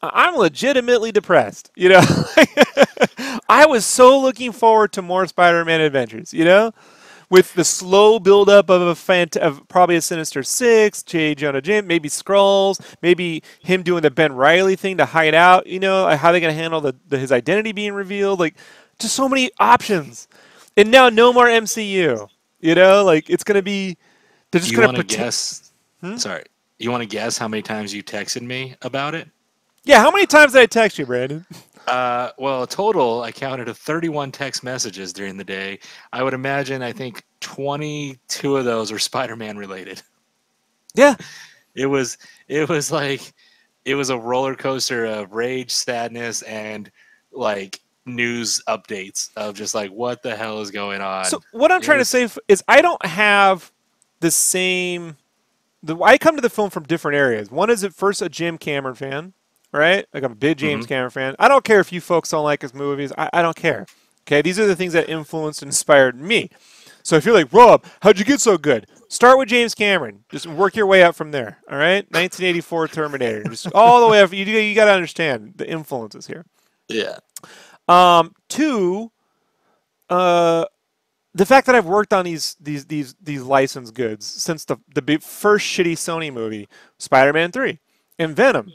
I'm 0.01 0.35
legitimately 0.35 1.11
depressed. 1.13 1.71
You 1.75 1.89
know, 1.89 2.01
I 3.49 3.65
was 3.67 3.85
so 3.85 4.19
looking 4.19 4.51
forward 4.51 4.91
to 4.93 5.01
more 5.01 5.25
Spider-Man 5.27 5.79
adventures. 5.81 6.33
You 6.33 6.43
know, 6.45 6.71
with 7.33 7.55
the 7.55 7.63
slow 7.63 8.19
build-up 8.19 8.69
of 8.69 8.83
a 8.83 8.93
fant- 8.93 9.37
of 9.37 9.67
probably 9.67 9.95
a 9.95 10.01
Sinister 10.01 10.43
Six, 10.43 11.01
J. 11.01 11.33
Jonah 11.33 11.63
Jameson, 11.63 11.87
maybe 11.87 12.07
Skrulls, 12.07 12.79
maybe 13.01 13.41
him 13.59 13.81
doing 13.81 14.03
the 14.03 14.11
Ben 14.11 14.33
Riley 14.33 14.75
thing 14.75 14.97
to 14.97 15.05
hide 15.05 15.33
out. 15.33 15.65
You 15.65 15.79
know, 15.79 16.15
how 16.15 16.31
they 16.31 16.39
gonna 16.39 16.53
handle 16.53 16.79
the, 16.79 16.95
the 17.07 17.17
his 17.17 17.31
identity 17.31 17.71
being 17.71 17.93
revealed? 17.93 18.39
Like, 18.39 18.53
just 18.99 19.15
so 19.15 19.27
many 19.27 19.49
options. 19.59 20.27
And 20.77 20.91
now 20.91 21.09
no 21.09 21.33
more 21.33 21.47
MCU. 21.47 22.29
You 22.59 22.75
know, 22.75 23.03
like 23.03 23.31
it's 23.31 23.43
gonna 23.43 23.63
be. 23.63 23.97
They're 24.51 24.61
just 24.61 24.71
you 24.71 24.77
gonna 24.77 24.93
pretend. 24.93 25.23
guess? 25.23 25.73
Hmm? 26.01 26.17
Sorry. 26.17 26.43
You 26.77 26.91
want 26.91 27.01
to 27.01 27.09
guess 27.09 27.39
how 27.39 27.47
many 27.47 27.63
times 27.63 27.95
you 27.95 28.03
texted 28.03 28.43
me 28.43 28.75
about 28.83 29.15
it? 29.15 29.27
Yeah, 29.85 30.01
how 30.01 30.11
many 30.11 30.27
times 30.27 30.53
did 30.53 30.61
I 30.61 30.67
text 30.67 30.99
you, 30.99 31.07
Brandon? 31.07 31.47
Uh, 31.87 32.31
well, 32.37 32.65
total, 32.67 33.21
I 33.23 33.31
counted 33.31 33.67
of 33.67 33.77
31 33.77 34.31
text 34.31 34.63
messages 34.63 35.11
during 35.13 35.37
the 35.37 35.43
day. 35.43 35.79
I 36.11 36.23
would 36.23 36.33
imagine, 36.33 36.81
I 36.81 36.91
think 36.93 37.23
22 37.41 38.57
of 38.57 38.65
those 38.65 38.91
were 38.91 38.99
Spider-Man 38.99 39.57
related. 39.57 40.01
Yeah, 40.95 41.15
It 41.75 41.87
was, 41.87 42.17
it 42.47 42.69
was 42.69 42.91
like, 42.91 43.33
it 43.85 43.95
was 43.95 44.09
a 44.11 44.17
roller 44.17 44.55
coaster 44.55 45.05
of 45.05 45.33
rage, 45.33 45.71
sadness, 45.71 46.41
and 46.43 46.89
like 47.31 47.79
news 48.05 48.61
updates 48.67 49.29
of 49.35 49.55
just 49.55 49.73
like 49.73 49.89
what 49.91 50.21
the 50.23 50.35
hell 50.35 50.61
is 50.61 50.71
going 50.71 51.01
on. 51.01 51.25
So 51.25 51.41
what 51.51 51.71
I'm 51.71 51.81
it 51.81 51.83
trying 51.85 51.97
was- 51.99 52.11
to 52.11 52.27
say 52.29 52.39
is 52.47 52.63
I 52.67 52.81
don't 52.81 53.03
have 53.05 53.71
the 54.19 54.31
same. 54.31 55.17
The 55.81 55.97
I 56.01 56.17
come 56.17 56.35
to 56.35 56.41
the 56.41 56.49
film 56.49 56.69
from 56.69 56.83
different 56.83 57.17
areas. 57.17 57.49
One 57.51 57.69
is 57.69 57.83
at 57.83 57.93
first 57.93 58.21
a 58.21 58.29
Jim 58.29 58.57
Cameron 58.57 58.95
fan, 58.95 59.33
right? 59.73 60.05
Like 60.13 60.23
I'm 60.23 60.31
a 60.31 60.35
big 60.35 60.57
James 60.57 60.85
Cameron 60.85 61.09
fan. 61.11 61.35
I 61.39 61.47
don't 61.47 61.63
care 61.65 61.79
if 61.79 61.91
you 61.91 61.99
folks 61.99 62.29
don't 62.29 62.43
like 62.43 62.61
his 62.61 62.73
movies. 62.73 63.11
I, 63.17 63.29
I 63.33 63.41
don't 63.41 63.55
care. 63.55 63.85
Okay, 64.25 64.41
these 64.41 64.57
are 64.59 64.65
the 64.65 64.75
things 64.75 64.93
that 64.93 65.09
influenced 65.09 65.61
and 65.61 65.69
inspired 65.69 66.15
me. 66.19 66.49
So 67.01 67.17
if 67.17 67.25
you're 67.25 67.33
like 67.35 67.51
Rob, 67.51 67.83
how'd 68.01 68.17
you 68.17 68.23
get 68.25 68.39
so 68.39 68.57
good? 68.57 68.87
Start 69.09 69.37
with 69.37 69.49
James 69.49 69.75
Cameron. 69.75 70.23
Just 70.29 70.47
work 70.47 70.75
your 70.75 70.85
way 70.87 71.03
up 71.03 71.15
from 71.15 71.31
there. 71.31 71.59
All 71.69 71.77
right, 71.77 72.05
1984 72.11 72.87
Terminator. 72.87 73.43
Just 73.43 73.67
all 73.73 74.01
the 74.01 74.07
way 74.07 74.21
up. 74.21 74.31
You 74.31 74.45
you 74.45 74.73
got 74.75 74.85
to 74.85 74.91
understand 74.93 75.53
the 75.57 75.69
influences 75.69 76.27
here. 76.27 76.45
yeah, 76.87 77.17
Um, 77.89 78.33
two, 78.47 79.11
uh, 80.09 80.65
the 81.35 81.45
fact 81.45 81.65
that 81.65 81.75
I've 81.75 81.85
worked 81.85 82.13
on 82.13 82.25
these 82.25 82.55
these 82.59 82.85
these 82.85 83.15
these 83.21 83.41
licensed 83.41 83.93
goods 83.93 84.25
since 84.25 84.65
the 84.65 84.77
the 84.95 85.17
first 85.17 85.65
shitty 85.65 85.93
Sony 85.93 86.31
movie, 86.31 86.67
Spider-Man 86.99 87.51
Three, 87.51 87.79
and 88.17 88.35
Venom, 88.35 88.71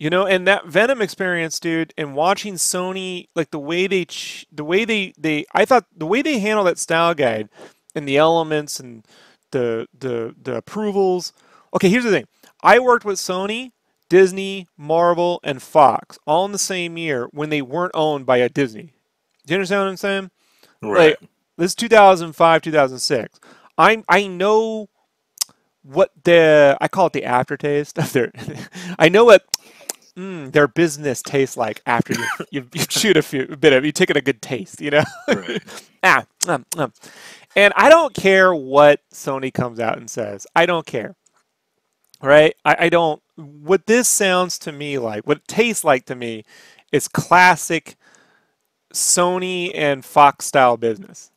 you 0.00 0.08
know, 0.08 0.26
and 0.26 0.48
that 0.48 0.66
Venom 0.66 1.02
experience, 1.02 1.60
dude, 1.60 1.92
and 1.98 2.14
watching 2.14 2.54
Sony 2.54 3.28
like 3.34 3.50
the 3.50 3.58
way 3.58 3.86
they 3.86 4.06
ch- 4.06 4.46
the 4.50 4.64
way 4.64 4.86
they 4.86 5.12
they 5.18 5.44
I 5.52 5.66
thought 5.66 5.84
the 5.94 6.06
way 6.06 6.22
they 6.22 6.38
handle 6.38 6.64
that 6.64 6.78
style 6.78 7.12
guide 7.12 7.50
and 7.94 8.08
the 8.08 8.16
elements 8.16 8.80
and 8.80 9.06
the 9.50 9.88
the 9.96 10.34
the 10.42 10.56
approvals. 10.56 11.34
Okay, 11.74 11.90
here's 11.90 12.04
the 12.04 12.10
thing. 12.10 12.26
I 12.62 12.78
worked 12.78 13.04
with 13.04 13.18
Sony, 13.18 13.72
Disney, 14.08 14.68
Marvel, 14.78 15.38
and 15.44 15.62
Fox 15.62 16.18
all 16.26 16.46
in 16.46 16.52
the 16.52 16.58
same 16.58 16.96
year 16.96 17.28
when 17.32 17.50
they 17.50 17.60
weren't 17.60 17.92
owned 17.94 18.24
by 18.24 18.38
a 18.38 18.48
Disney. 18.48 18.94
Do 19.44 19.52
you 19.52 19.56
understand 19.56 19.82
what 19.82 19.88
I'm 19.90 19.96
saying? 19.98 20.30
right. 20.80 21.16
Like, 21.20 21.30
this 21.58 21.72
is 21.72 21.74
2005, 21.74 22.62
2006. 22.62 23.38
I 23.76 24.02
I 24.08 24.26
know 24.26 24.88
what 25.82 26.10
the 26.24 26.78
I 26.80 26.88
call 26.88 27.08
it 27.08 27.12
the 27.12 27.24
aftertaste 27.24 27.98
of 27.98 28.12
their. 28.14 28.32
I 28.98 29.10
know 29.10 29.26
what 29.26 29.44
mm, 30.20 30.52
their 30.52 30.68
business 30.68 31.22
tastes 31.22 31.56
like 31.56 31.82
after 31.86 32.14
you 32.14 32.28
you, 32.52 32.68
you 32.74 32.84
shoot 32.90 33.16
a 33.16 33.22
few 33.22 33.48
a 33.50 33.56
bit 33.58 33.72
of 33.74 33.84
you 33.86 33.92
take 33.92 34.10
it 34.10 34.18
a 34.18 34.22
good 34.22 34.42
taste, 34.42 34.80
you 34.82 34.90
know. 34.92 35.04
right. 35.32 35.62
ah, 36.04 36.26
um, 36.48 36.66
um. 36.76 36.92
And 37.56 37.72
I 37.76 37.88
don't 37.90 38.14
care 38.14 38.54
what 38.54 39.02
Sony 39.12 39.52
comes 39.52 39.80
out 39.80 39.98
and 39.98 40.10
says. 40.10 40.46
I 40.56 40.66
don't 40.66 40.86
care. 40.86 41.16
Right? 42.22 42.54
I, 42.64 42.76
I 42.86 42.88
don't. 42.90 43.22
What 43.36 43.86
this 43.86 44.08
sounds 44.08 44.58
to 44.60 44.72
me 44.72 44.98
like, 44.98 45.26
what 45.26 45.38
it 45.38 45.48
tastes 45.48 45.84
like 45.84 46.06
to 46.06 46.16
me, 46.16 46.44
is 46.92 47.08
classic 47.08 47.96
Sony 48.94 49.72
and 49.74 50.04
Fox 50.04 50.46
style 50.46 50.76
business. 50.76 51.30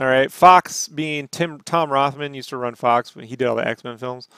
All 0.00 0.08
right, 0.08 0.32
Fox 0.32 0.88
being 0.88 1.28
Tim 1.28 1.60
Tom 1.64 1.90
Rothman 1.90 2.34
used 2.34 2.48
to 2.50 2.56
run 2.56 2.74
Fox 2.74 3.14
when 3.14 3.26
he 3.26 3.36
did 3.36 3.46
all 3.46 3.56
the 3.56 3.66
X 3.68 3.84
Men 3.84 3.98
films, 3.98 4.28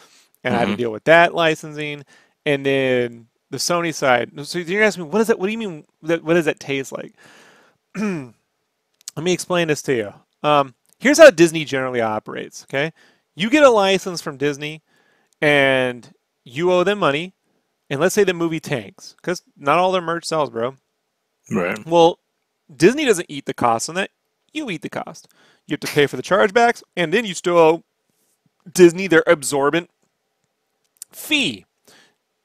and 0.45 0.55
I 0.55 0.59
had 0.59 0.69
to 0.69 0.75
Mhm. 0.75 0.77
deal 0.77 0.93
with 0.93 1.05
that 1.05 1.35
licensing, 1.35 2.05
and 2.45 2.67
then 2.67 3.29
the 3.50 3.59
Sony 3.59 3.94
side. 3.94 4.30
So 4.46 4.59
you're 4.59 4.83
asking 4.83 5.04
me, 5.04 5.11
what 5.11 5.20
is 5.20 5.28
that? 5.28 5.38
What 5.38 5.46
do 5.46 5.52
you 5.52 5.59
mean? 5.59 5.85
That, 6.02 6.22
what 6.24 6.35
does 6.35 6.46
that 6.46 6.61
taste 6.61 6.92
like? 6.92 7.14
Let 7.96 9.22
me 9.22 9.33
explain 9.33 9.68
this 9.68 9.83
to 9.83 9.94
you. 9.94 10.14
Um, 10.42 10.74
here's 10.98 11.18
how 11.18 11.30
Disney 11.30 11.64
generally 11.64 12.00
operates. 12.00 12.64
Okay, 12.64 12.92
you 13.35 13.50
get 13.50 13.62
a 13.62 13.70
license 13.70 14.20
from 14.20 14.37
Disney, 14.37 14.83
and 15.40 16.12
you 16.44 16.72
owe 16.72 16.85
them 16.85 16.98
money, 16.98 17.35
and 17.90 18.00
let's 18.00 18.14
say 18.14 18.24
the 18.24 18.35
movie 18.35 18.61
tanks, 18.61 19.14
because 19.20 19.42
not 19.57 19.78
all 19.78 19.92
their 19.92 20.02
merch 20.02 20.24
sells, 20.24 20.50
bro. 20.50 20.76
Right. 21.50 21.78
Well, 21.87 22.18
Disney 22.74 23.04
doesn't 23.04 23.26
eat 23.28 23.46
the 23.46 23.54
cost 23.54 23.88
on 23.88 23.94
that. 23.96 24.11
You 24.52 24.70
eat 24.70 24.83
the 24.83 24.90
cost. 24.90 25.28
You 25.66 25.74
have 25.74 25.80
to 25.80 25.87
pay 25.87 26.07
for 26.07 26.16
the 26.16 26.22
chargebacks, 26.22 26.83
and 26.96 27.12
then 27.12 27.24
you 27.24 27.35
still 27.35 27.59
owe 27.59 27.85
Disney 28.72 29.07
their 29.07 29.24
absorbent 29.26 29.90
fee. 31.12 31.66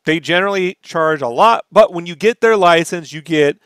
They 0.09 0.19
generally 0.19 0.75
charge 0.81 1.21
a 1.21 1.27
lot, 1.27 1.65
but 1.71 1.93
when 1.93 2.07
you 2.07 2.15
get 2.15 2.41
their 2.41 2.57
license, 2.57 3.13
you 3.13 3.21
get 3.21 3.57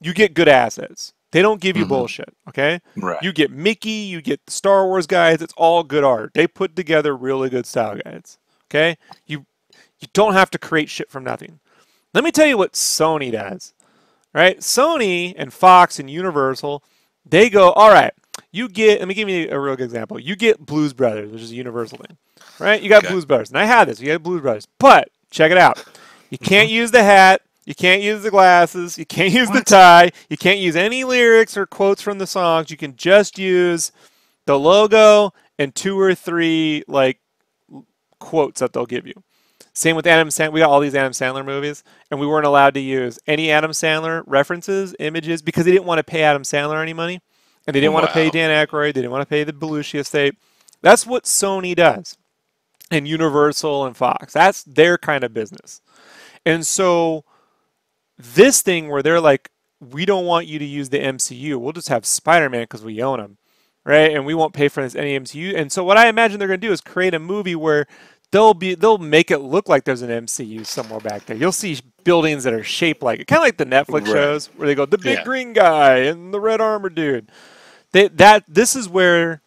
you 0.00 0.14
get 0.14 0.34
good 0.34 0.46
assets. 0.46 1.14
They 1.32 1.42
don't 1.42 1.60
give 1.60 1.76
you 1.76 1.84
Mhm. 1.84 1.88
bullshit, 1.88 2.32
okay? 2.48 2.80
Right. 2.94 3.20
You 3.24 3.32
get 3.32 3.50
Mickey, 3.50 3.90
you 3.90 4.22
get 4.22 4.38
the 4.46 4.52
Star 4.52 4.86
Wars 4.86 5.08
guides. 5.08 5.42
It's 5.42 5.52
all 5.56 5.82
good 5.82 6.04
art. 6.04 6.30
They 6.34 6.46
put 6.46 6.76
together 6.76 7.16
really 7.16 7.50
good 7.50 7.66
style 7.66 7.98
guides. 8.04 8.38
Okay, 8.70 8.98
you 9.26 9.46
you 9.98 10.06
don't 10.12 10.34
have 10.34 10.48
to 10.52 10.58
create 10.58 10.88
shit 10.90 11.10
from 11.10 11.24
nothing. 11.24 11.58
Let 12.14 12.22
me 12.22 12.30
tell 12.30 12.46
you 12.46 12.56
what 12.56 12.74
Sony 12.74 13.32
does. 13.32 13.72
Right, 14.32 14.60
Sony 14.60 15.34
and 15.36 15.52
Fox 15.52 15.98
and 15.98 16.08
Universal, 16.08 16.84
they 17.28 17.50
go, 17.50 17.72
all 17.72 17.90
right. 17.90 18.12
You 18.52 18.68
get. 18.68 19.00
Let 19.00 19.08
me 19.08 19.14
give 19.14 19.28
you 19.28 19.48
a 19.50 19.58
real 19.58 19.74
good 19.74 19.86
example. 19.86 20.20
You 20.20 20.36
get 20.36 20.64
Blues 20.64 20.92
Brothers, 20.92 21.32
which 21.32 21.42
is 21.42 21.50
a 21.50 21.56
Universal 21.56 21.98
thing, 21.98 22.16
right? 22.60 22.80
You 22.80 22.88
got 22.88 23.02
Okay. 23.02 23.12
Blues 23.12 23.24
Brothers, 23.24 23.48
and 23.48 23.58
I 23.58 23.64
had 23.64 23.88
this. 23.88 23.98
You 24.00 24.12
had 24.12 24.22
Blues 24.22 24.40
Brothers, 24.40 24.68
but 24.78 25.08
check 25.30 25.50
it 25.50 25.58
out. 25.58 25.78
You 26.30 26.38
mm-hmm. 26.38 26.44
can't 26.44 26.70
use 26.70 26.90
the 26.90 27.02
hat. 27.02 27.42
You 27.64 27.74
can't 27.74 28.00
use 28.00 28.22
the 28.22 28.30
glasses. 28.30 28.96
You 28.96 29.04
can't 29.04 29.32
use 29.32 29.50
the 29.50 29.60
tie. 29.60 30.12
You 30.30 30.36
can't 30.36 30.60
use 30.60 30.76
any 30.76 31.02
lyrics 31.02 31.56
or 31.56 31.66
quotes 31.66 32.00
from 32.00 32.18
the 32.18 32.26
songs. 32.26 32.70
You 32.70 32.76
can 32.76 32.94
just 32.96 33.38
use 33.38 33.90
the 34.46 34.58
logo 34.58 35.32
and 35.58 35.74
two 35.74 35.98
or 35.98 36.14
three 36.14 36.84
like 36.86 37.18
quotes 38.20 38.60
that 38.60 38.72
they'll 38.72 38.86
give 38.86 39.06
you. 39.06 39.14
Same 39.72 39.94
with 39.94 40.06
Adam 40.06 40.28
Sandler. 40.28 40.52
We 40.52 40.60
got 40.60 40.70
all 40.70 40.80
these 40.80 40.94
Adam 40.94 41.12
Sandler 41.12 41.44
movies, 41.44 41.84
and 42.10 42.18
we 42.18 42.26
weren't 42.26 42.46
allowed 42.46 42.74
to 42.74 42.80
use 42.80 43.18
any 43.26 43.50
Adam 43.50 43.72
Sandler 43.72 44.22
references, 44.26 44.94
images, 44.98 45.42
because 45.42 45.66
they 45.66 45.70
didn't 45.70 45.84
want 45.84 45.98
to 45.98 46.04
pay 46.04 46.22
Adam 46.22 46.44
Sandler 46.44 46.80
any 46.80 46.94
money, 46.94 47.20
and 47.66 47.76
they 47.76 47.80
didn't 47.80 47.92
want 47.92 48.06
to 48.06 48.12
pay 48.12 48.30
Dan 48.30 48.48
Aykroyd. 48.50 48.94
They 48.94 49.02
didn't 49.02 49.10
want 49.10 49.22
to 49.22 49.28
pay 49.28 49.44
the 49.44 49.52
Belushi 49.52 49.98
estate. 49.98 50.34
That's 50.80 51.06
what 51.06 51.24
Sony 51.24 51.74
does, 51.74 52.16
and 52.90 53.06
Universal 53.08 53.86
and 53.86 53.96
Fox. 53.96 54.32
That's 54.32 54.62
their 54.64 54.96
kind 54.98 55.24
of 55.24 55.34
business. 55.34 55.80
And 56.44 56.66
so, 56.66 57.24
this 58.18 58.62
thing 58.62 58.88
where 58.88 59.02
they're 59.02 59.20
like, 59.20 59.50
we 59.80 60.04
don't 60.06 60.24
want 60.24 60.46
you 60.46 60.58
to 60.58 60.64
use 60.64 60.88
the 60.88 60.98
MCU. 60.98 61.58
We'll 61.58 61.72
just 61.72 61.88
have 61.88 62.06
Spider-Man 62.06 62.62
because 62.62 62.82
we 62.84 63.02
own 63.02 63.20
him, 63.20 63.36
right? 63.84 64.10
And 64.12 64.24
we 64.24 64.32
won't 64.34 64.54
pay 64.54 64.68
for 64.68 64.82
this 64.82 64.94
any 64.94 65.18
MCU. 65.18 65.54
And 65.56 65.70
so 65.70 65.84
what 65.84 65.96
I 65.98 66.08
imagine 66.08 66.38
they're 66.38 66.48
going 66.48 66.60
to 66.60 66.66
do 66.66 66.72
is 66.72 66.80
create 66.80 67.12
a 67.14 67.18
movie 67.18 67.54
where 67.56 67.86
they'll 68.30 68.54
be 68.54 68.74
they'll 68.74 68.96
make 68.98 69.30
it 69.30 69.38
look 69.38 69.68
like 69.68 69.84
there's 69.84 70.02
an 70.02 70.10
MCU 70.26 70.64
somewhere 70.64 71.00
back 71.00 71.26
there. 71.26 71.36
You'll 71.36 71.52
see 71.52 71.78
buildings 72.04 72.44
that 72.44 72.54
are 72.54 72.64
shaped 72.64 73.02
like 73.02 73.20
it, 73.20 73.26
kind 73.26 73.38
of 73.38 73.44
like 73.44 73.56
the 73.58 73.66
Netflix 73.66 74.06
Right. 74.06 74.12
shows 74.14 74.46
where 74.56 74.66
they 74.66 74.74
go 74.74 74.86
the 74.86 74.96
big 74.98 75.18
Yeah. 75.18 75.24
green 75.24 75.52
guy 75.52 75.98
and 75.98 76.32
the 76.32 76.40
red 76.40 76.60
armor 76.60 76.88
dude. 76.88 77.30
They, 77.92 78.08
that 78.08 78.44
this 78.48 78.74
is 78.76 78.88
where 78.88 79.42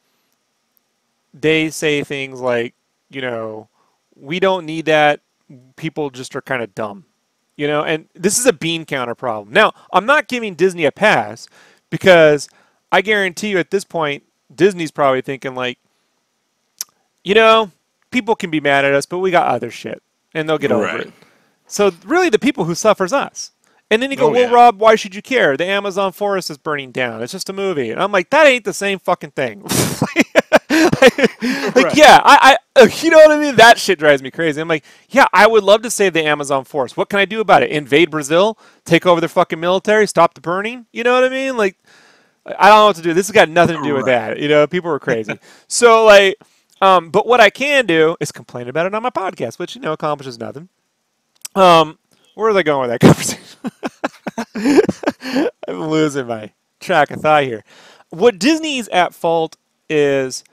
they 1.33 1.69
say 1.69 2.03
things 2.03 2.39
like, 2.39 2.73
you 3.09 3.21
know, 3.21 3.69
we 4.15 4.39
don't 4.39 4.65
need 4.65 4.85
that. 4.85 5.21
People 5.75 6.09
just 6.09 6.35
are 6.35 6.41
kind 6.41 6.61
of 6.61 6.75
dumb 6.75 7.05
you 7.57 7.67
know 7.67 7.83
and 7.83 8.07
this 8.13 8.39
is 8.39 8.45
a 8.45 8.53
bean 8.53 8.85
counter 8.85 9.15
problem. 9.15 9.51
Now 9.51 9.73
i'm 9.91 10.05
not 10.05 10.27
giving 10.29 10.53
disney 10.53 10.85
a 10.85 10.91
pass 10.93 11.47
because 11.89 12.47
i 12.91 13.01
guarantee 13.01 13.49
you 13.49 13.57
at 13.57 13.69
this 13.71 13.83
point 13.83 14.23
disney's 14.55 14.91
probably 14.91 15.21
thinking 15.21 15.55
like 15.55 15.77
you 17.23 17.33
know 17.35 17.71
people 18.11 18.35
can 18.35 18.49
be 18.49 18.59
mad 18.61 18.85
at 18.85 18.93
us 18.93 19.05
but 19.05 19.17
we 19.19 19.31
got 19.31 19.47
other 19.47 19.69
shit 19.71 20.01
and 20.33 20.47
they'll 20.47 20.57
get 20.57 20.71
over 20.71 20.83
Right. 20.85 20.99
it 21.07 21.13
so 21.67 21.91
really 22.05 22.29
the 22.29 22.39
people 22.39 22.63
who 22.65 22.75
suffers 22.75 23.11
us. 23.13 23.51
And 23.91 24.01
then 24.01 24.09
you 24.11 24.17
go 24.17 24.27
Oh, 24.27 24.31
well 24.31 24.41
yeah. 24.41 24.53
rob 24.53 24.79
why 24.79 24.95
should 24.95 25.13
you 25.15 25.21
care? 25.21 25.57
The 25.57 25.65
amazon 25.65 26.11
forest 26.13 26.49
is 26.49 26.57
burning 26.57 26.91
down. 26.91 27.21
It's 27.23 27.31
just 27.33 27.49
a 27.49 27.53
movie. 27.53 27.89
And 27.91 28.01
i'm 28.01 28.11
like 28.11 28.29
that 28.29 28.45
ain't 28.47 28.63
the 28.65 28.73
same 28.73 28.99
fucking 28.99 29.31
thing 29.31 29.63
like 30.83 31.75
Right. 31.75 31.95
yeah 31.97 32.19
I, 32.23 32.57
I 32.75 32.83
you 33.01 33.09
know 33.09 33.17
what 33.17 33.31
i 33.31 33.39
mean? 33.39 33.55
That 33.55 33.77
shit 33.77 33.99
drives 33.99 34.21
me 34.23 34.31
crazy. 34.31 34.59
I'm 34.61 34.67
like 34.67 34.83
yeah 35.09 35.25
i 35.33 35.45
would 35.47 35.63
love 35.63 35.81
to 35.83 35.89
save 35.91 36.13
the 36.13 36.23
amazon 36.25 36.63
forest. 36.65 36.97
What 36.97 37.09
can 37.09 37.19
i 37.19 37.25
do 37.25 37.41
about 37.41 37.63
it? 37.63 37.71
Invade 37.71 38.09
brazil 38.11 38.57
take 38.85 39.05
over 39.05 39.19
their 39.21 39.29
fucking 39.29 39.59
military 39.59 40.07
stop 40.07 40.33
the 40.33 40.41
burning? 40.41 40.85
You 40.91 41.03
know 41.03 41.13
what 41.13 41.23
i 41.23 41.29
mean? 41.29 41.57
Like 41.57 41.77
i 42.45 42.67
don't 42.69 42.77
know 42.79 42.85
what 42.87 42.95
to 42.97 43.01
do. 43.01 43.13
This 43.13 43.27
has 43.27 43.33
got 43.33 43.49
nothing 43.49 43.77
to 43.77 43.83
do 43.83 43.93
with 43.93 44.05
Right. 44.05 44.35
that 44.35 44.39
you 44.39 44.47
know? 44.47 44.65
People 44.67 44.91
are 44.91 44.99
crazy. 44.99 45.37
So 45.67 46.05
like 46.05 46.35
um, 46.81 47.09
but 47.09 47.27
what 47.27 47.41
i 47.41 47.49
can 47.49 47.85
do 47.85 48.15
is 48.21 48.31
complain 48.31 48.67
about 48.69 48.85
it 48.85 48.93
on 48.95 49.03
my 49.03 49.09
podcast 49.09 49.59
which 49.59 49.75
you 49.75 49.81
know 49.81 49.91
accomplishes 49.93 50.39
nothing. 50.39 50.69
Um, 51.55 51.97
where 52.35 52.49
are 52.49 52.53
they 52.53 52.63
going 52.63 52.89
with 52.89 53.01
that 53.01 53.01
conversation? 54.55 55.49
I'm 55.67 55.89
losing 55.89 56.27
my 56.27 56.51
track 56.79 57.11
of 57.11 57.19
thought 57.21 57.43
here. 57.43 57.63
What 58.09 58.39
disney's 58.39 58.87
at 58.89 59.13
fault 59.13 59.57
is 59.89 60.43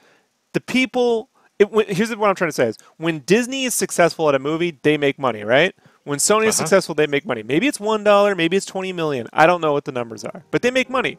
the 0.56 0.60
people 0.62 1.28
it, 1.58 1.70
when, 1.70 1.84
here's 1.86 2.08
what 2.16 2.30
i'm 2.30 2.34
trying 2.34 2.48
to 2.48 2.54
say 2.54 2.66
is 2.68 2.78
when 2.96 3.18
disney 3.20 3.64
is 3.64 3.74
successful 3.74 4.26
at 4.30 4.34
a 4.34 4.38
movie 4.38 4.78
they 4.82 4.96
make 4.96 5.18
money 5.18 5.44
right? 5.44 5.74
When 6.04 6.18
sony 6.18 6.46
is 6.46 6.54
Uh-huh. 6.54 6.64
successful 6.64 6.94
they 6.94 7.06
make 7.08 7.26
money. 7.26 7.42
Maybe 7.42 7.66
it's 7.66 7.78
one 7.80 8.04
dollar 8.04 8.34
maybe 8.34 8.56
it's 8.56 8.64
20 8.64 8.92
million. 8.94 9.26
I 9.32 9.44
don't 9.46 9.60
know 9.60 9.72
what 9.74 9.84
the 9.84 9.92
numbers 9.92 10.24
are 10.24 10.44
but 10.50 10.62
they 10.62 10.70
make 10.70 10.88
money. 10.88 11.18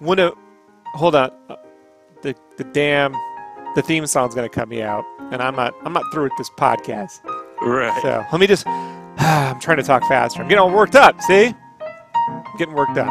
When 0.00 0.18
a 0.18 0.32
hold 0.94 1.14
on 1.14 1.30
uh, 1.50 1.56
the 2.22 2.34
the 2.56 2.64
damn 2.64 3.12
the 3.76 3.82
theme 3.82 4.06
song's 4.06 4.34
gonna 4.34 4.48
cut 4.48 4.66
me 4.68 4.80
out 4.82 5.04
and 5.30 5.42
i'm 5.42 5.54
not 5.54 5.72
i'm 5.84 5.92
not 5.92 6.04
through 6.12 6.24
with 6.24 6.36
this 6.38 6.50
podcast. 6.58 7.20
Right. 7.62 7.96
so 8.02 8.24
let 8.32 8.40
me 8.40 8.46
just 8.48 8.66
i'm 9.18 9.60
trying 9.60 9.76
to 9.76 9.82
talk 9.84 10.02
faster. 10.08 10.40
I'm 10.42 10.48
getting 10.48 10.62
all 10.64 10.70
worked 10.70 10.96
up 10.96 11.20
see? 11.20 11.54
I'm 12.20 12.56
getting 12.58 12.74
worked 12.74 12.96
up. 12.98 13.08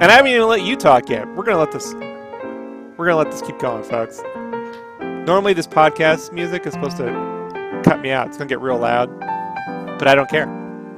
And 0.00 0.12
i 0.12 0.14
haven't 0.16 0.30
even 0.32 0.46
let 0.48 0.62
you 0.62 0.76
talk 0.76 1.08
yet. 1.08 1.26
We're 1.34 1.44
gonna 1.44 1.58
let 1.64 1.72
this 1.72 1.94
we're 2.98 3.06
gonna 3.08 3.16
let 3.24 3.30
this 3.32 3.40
keep 3.42 3.58
going 3.58 3.84
folks 3.84 4.20
normally 5.26 5.52
this 5.52 5.66
podcast 5.66 6.32
music 6.32 6.66
is 6.66 6.72
supposed 6.72 6.96
to 6.96 7.82
cut 7.84 8.00
me 8.00 8.10
out. 8.10 8.28
It's 8.28 8.36
gonna 8.36 8.48
get 8.48 8.60
real 8.60 8.78
loud 8.78 9.10
but 9.98 10.08
i 10.08 10.14
don't 10.14 10.28
care. 10.28 10.48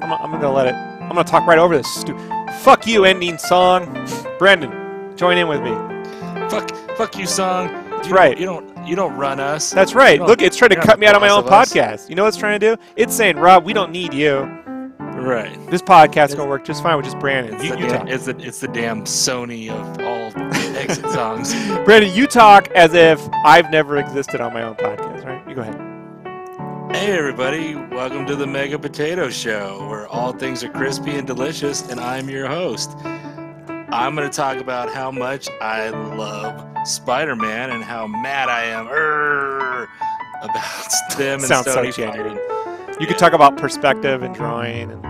I'm, 0.03 0.13
I'm 0.13 0.31
gonna 0.33 0.53
let 0.53 0.67
it 0.67 0.75
i'm 0.75 1.09
gonna 1.09 1.25
talk 1.25 1.47
right 1.47 1.59
over 1.59 1.77
this 1.77 1.93
stu- 1.93 2.19
fuck 2.61 2.87
you 2.87 3.05
ending 3.05 3.39
song. 3.39 4.07
Brandon 4.39 5.17
join 5.17 5.39
in 5.39 5.49
with 5.49 5.63
me. 5.63 5.73
Fuck, 6.49 6.71
fuck 6.97 7.19
you, 7.19 7.27
song. 7.27 7.69
That's 7.91 8.09
you 8.09 8.15
right. 8.15 8.39
Don't, 8.39 8.41
you 8.41 8.47
don't, 8.47 8.87
you 8.87 8.97
don't 8.97 9.17
run 9.17 9.41
us. 9.41 9.71
that's 9.71 9.95
right. 9.95 10.21
Look 10.21 10.43
it's 10.43 10.57
trying 10.57 10.71
to 10.71 10.77
cut 10.77 10.99
me 10.99 11.07
out 11.07 11.15
of 11.15 11.21
my 11.21 11.29
own 11.29 11.45
podcast. 11.45 12.09
You 12.09 12.15
know 12.15 12.23
what 12.23 12.29
it's 12.29 12.37
trying 12.37 12.59
to 12.59 12.77
do? 12.77 12.83
It's 12.97 13.15
saying 13.15 13.37
rob 13.37 13.65
we 13.65 13.73
don't 13.73 13.91
need 13.91 14.15
you 14.15 14.59
Right. 15.19 15.59
this 15.71 15.83
podcast 15.83 16.29
is 16.31 16.35
gonna 16.37 16.49
work 16.49 16.65
just 16.65 16.83
fine 16.83 16.97
with 16.97 17.05
just 17.05 17.19
brandon 17.19 17.55
It's, 17.55 17.65
you, 17.65 17.71
the 17.73 17.79
you 17.81 17.89
damn, 17.89 18.09
it's, 18.09 18.25
the, 18.27 18.37
it's 18.39 18.61
the 18.61 18.69
damn 18.69 19.03
Sony 19.05 19.69
of 19.69 20.01
all 20.01 20.77
exit 20.77 21.05
songs. 21.11 21.53
Brandon, 21.85 22.15
you 22.15 22.27
talk 22.27 22.69
as 22.71 22.95
if 22.95 23.21
I've 23.45 23.71
never 23.71 23.97
existed 23.99 24.41
on 24.41 24.53
my 24.55 24.63
own 24.63 24.77
podcast, 24.77 25.25
right? 25.25 25.47
You 25.49 25.55
go 25.55 25.63
ahead. 25.63 26.97
Hey, 26.97 27.19
everybody. 27.19 27.75
Welcome 27.75 28.27
to 28.27 28.37
the 28.37 28.47
Mega 28.47 28.79
Potato 28.79 29.29
Show, 29.29 29.87
where 29.91 30.07
all 30.09 30.33
things 30.33 30.63
are 30.65 30.71
crispy 30.71 31.17
and 31.17 31.27
delicious, 31.27 31.89
and 31.91 32.01
I'm 32.01 32.31
your 32.31 32.47
host. 32.47 32.93
I'm 33.91 34.15
going 34.15 34.29
to 34.29 34.35
talk 34.35 34.57
about 34.59 34.93
how 34.93 35.11
much 35.11 35.49
I 35.61 35.89
love 35.91 36.65
Spider 36.87 37.37
Man 37.37 37.71
and 37.71 37.83
how 37.85 38.07
mad 38.07 38.49
I 38.49 38.65
am 38.65 38.87
err, 38.89 39.83
about 40.43 40.91
them 41.19 41.41
and 41.41 41.43
Sounds 41.43 41.67
so 41.67 41.77
Sony 41.83 41.95
genuine. 41.95 42.37
fighting. 42.39 42.58
You 43.01 43.07
could 43.07 43.19
talk 43.19 43.33
about 43.33 43.57
perspective 43.57 44.23
and 44.23 44.35
drawing. 44.35 44.91
And... 44.91 45.05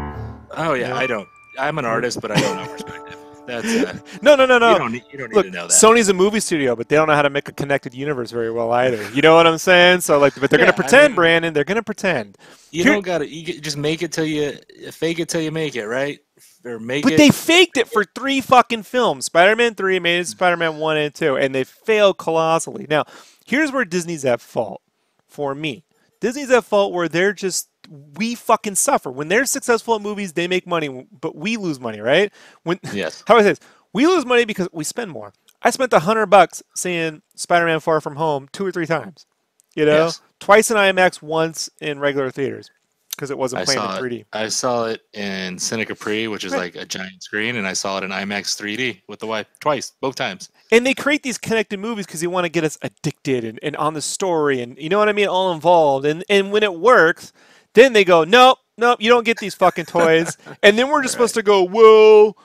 Oh, 0.57 0.74
yeah, 0.74 0.88
Yeah. 0.88 0.96
I 0.96 1.07
don't. 1.07 1.29
I'm 1.59 1.79
an 1.79 1.85
artist, 1.85 2.20
but 2.20 2.31
I 2.31 2.40
don't 2.40 2.57
know 2.57 2.66
perspective. 2.70 3.16
That's 3.46 3.66
uh, 3.66 3.98
No, 4.22 4.37
no, 4.37 4.44
no, 4.46 4.59
no. 4.59 4.72
you 4.74 4.79
don't 4.79 4.92
need, 4.92 5.05
you 5.11 5.18
don't 5.18 5.33
need 5.33 5.42
to 5.44 5.51
know 5.51 5.66
that. 5.66 5.72
Sony's 5.72 6.09
a 6.11 6.14
movie 6.14 6.38
studio, 6.38 6.77
but 6.77 6.88
they 6.88 6.96
don't 6.96 7.09
know 7.09 7.14
how 7.14 7.22
to 7.22 7.31
make 7.31 7.48
a 7.48 7.53
connected 7.53 7.94
universe 7.94 8.31
very 8.31 8.51
well 8.53 8.70
either. 8.72 9.03
You 9.11 9.22
know 9.22 9.35
what 9.35 9.46
I'm 9.46 9.59
saying? 9.59 10.03
So, 10.03 10.18
like, 10.18 10.38
but 10.38 10.51
they're 10.51 10.61
Yeah, 10.61 10.66
gonna 10.66 10.74
I 10.74 10.77
pretend, 10.77 11.09
mean- 11.12 11.14
Brandon. 11.16 11.55
They're 11.55 11.64
gonna 11.64 11.83
pretend. 11.83 12.37
you 12.70 12.85
here- 12.85 12.92
don't 12.92 13.03
got 13.03 13.18
to. 13.18 13.27
You 13.27 13.59
just 13.61 13.79
make 13.79 14.03
it 14.03 14.12
till 14.12 14.27
you 14.27 14.59
fake 14.92 15.18
it 15.18 15.29
till 15.31 15.40
you 15.40 15.51
make 15.51 15.74
it, 15.77 15.87
right? 15.87 16.18
Or 16.64 16.79
make 16.79 17.03
But 17.05 17.14
it. 17.14 17.16
they 17.16 17.31
faked 17.31 17.79
it 17.79 17.88
for 17.88 18.05
three 18.05 18.40
fucking 18.42 18.83
films. 18.83 19.24
Spider-Man 19.24 19.74
three 19.74 19.98
made 19.98 20.20
it 20.20 20.27
Spider-Man 20.29 20.77
one 20.77 20.96
and 20.98 21.14
two, 21.14 21.37
and 21.37 21.55
they 21.55 21.64
failed 21.64 22.18
colossally. 22.18 22.87
Now, 22.90 23.05
here's 23.46 23.72
where 23.72 23.85
Disney's 23.87 24.24
at 24.27 24.40
fault 24.42 24.83
for 25.27 25.55
me. 25.55 25.85
Disney's 26.20 26.51
at 26.51 26.64
fault 26.64 26.92
where 26.92 27.09
they're 27.09 27.33
just 27.33 27.68
we 27.88 28.35
fucking 28.35 28.74
suffer 28.74 29.11
when 29.11 29.29
they're 29.29 29.44
successful 29.44 29.96
at 29.96 30.03
movies. 30.03 30.33
They 30.33 30.48
make 30.48 30.66
money, 30.66 31.07
but 31.20 31.37
we 31.37 31.57
lose 31.57 31.81
money, 31.81 32.01
right? 32.01 32.33
When 32.64 32.79
yes. 32.92 33.22
how 33.27 33.35
do 33.35 33.40
I 33.40 33.42
say 33.42 33.48
this? 33.51 33.61
We 33.92 34.07
lose 34.07 34.27
money 34.27 34.44
because 34.44 34.68
we 34.72 34.85
spend 34.85 35.11
more. 35.11 35.33
I 35.62 35.70
spent 35.70 35.92
a 35.92 35.98
hundred 36.01 36.27
bucks 36.27 36.62
seeing 36.77 37.22
Spider-Man 37.35 37.81
Far 37.81 38.01
From 38.01 38.16
Home 38.16 38.48
two 38.53 38.64
or 38.64 38.70
three 38.72 38.87
times. 38.87 39.27
You 39.74 39.87
know, 39.87 40.07
Yes. 40.07 40.20
twice 40.40 40.70
in 40.70 40.77
IMAX, 40.77 41.22
once 41.22 41.70
in 41.81 41.98
regular 41.98 42.31
theaters 42.31 42.70
because 43.18 43.31
it 43.33 43.38
wasn't 43.38 43.64
playing 43.64 43.81
in 43.81 43.87
saw 43.88 43.98
3D. 43.98 44.20
it. 44.20 44.27
I 44.33 44.48
saw 44.48 44.85
it 44.87 45.03
in 45.12 45.57
Cine 45.57 45.85
Capri, 45.85 46.29
which 46.29 46.44
is 46.44 46.53
Right. 46.53 46.72
like 46.72 46.77
a 46.77 46.87
giant 46.87 47.20
screen, 47.20 47.57
and 47.57 47.66
I 47.66 47.72
saw 47.72 47.98
it 47.98 48.05
in 48.05 48.11
IMAX 48.11 48.57
3D 48.57 49.03
with 49.09 49.18
the 49.18 49.27
wife 49.27 49.48
twice, 49.59 49.92
both 50.01 50.14
times. 50.14 50.51
And 50.70 50.87
they 50.87 50.94
create 50.94 51.24
these 51.24 51.37
connected 51.37 51.81
movies 51.81 52.07
because 52.07 52.20
they 52.20 52.29
want 52.29 52.44
to 52.44 52.48
get 52.48 52.62
us 52.62 52.79
addicted 52.81 53.42
and, 53.42 53.59
and 53.61 53.74
on 53.74 53.94
the 53.94 54.03
story 54.03 54.61
and 54.61 54.79
you 54.79 54.88
know 54.88 54.98
what 54.98 55.09
I 55.09 55.12
mean, 55.12 55.27
all 55.27 55.53
involved. 55.53 56.07
And 56.07 56.24
and 56.29 56.53
when 56.53 56.62
it 56.62 56.74
works, 56.74 57.33
then 57.79 57.93
they 57.93 58.05
go, 58.05 58.25
nope, 58.25 58.59
nope, 58.77 59.01
you 59.01 59.09
don't 59.09 59.25
get 59.25 59.38
these 59.38 59.55
fucking 59.55 59.87
toys. 59.87 60.37
and 60.62 60.79
then 60.79 60.88
we're 60.88 61.03
just 61.03 61.12
supposed 61.12 61.35
to 61.35 61.43
go, 61.43 61.62
well, 61.62 62.37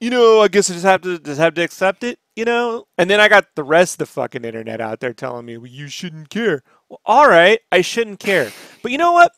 you 0.00 0.10
know, 0.10 0.40
I 0.40 0.48
guess 0.48 0.70
I 0.70 0.74
just 0.74 0.84
have 0.86 1.02
to 1.02 1.18
just 1.18 1.40
have 1.40 1.54
to 1.54 1.62
accept 1.62 2.04
it, 2.04 2.18
you 2.34 2.44
know. 2.44 2.86
And 2.98 3.08
then 3.10 3.20
I 3.20 3.28
got 3.28 3.46
the 3.54 3.64
rest 3.64 3.94
of 3.94 3.98
the 3.98 4.06
fucking 4.06 4.44
internet 4.44 4.80
out 4.80 5.00
there 5.00 5.12
telling 5.12 5.46
me, 5.46 5.56
well, 5.56 5.66
you 5.66 5.88
shouldn't 5.88 6.30
care. 6.30 6.62
Well, 6.88 7.00
all 7.04 7.28
right, 7.28 7.60
I 7.70 7.82
shouldn't 7.82 8.20
care. 8.20 8.50
But 8.82 8.92
you 8.92 8.98
know 8.98 9.12
what? 9.12 9.32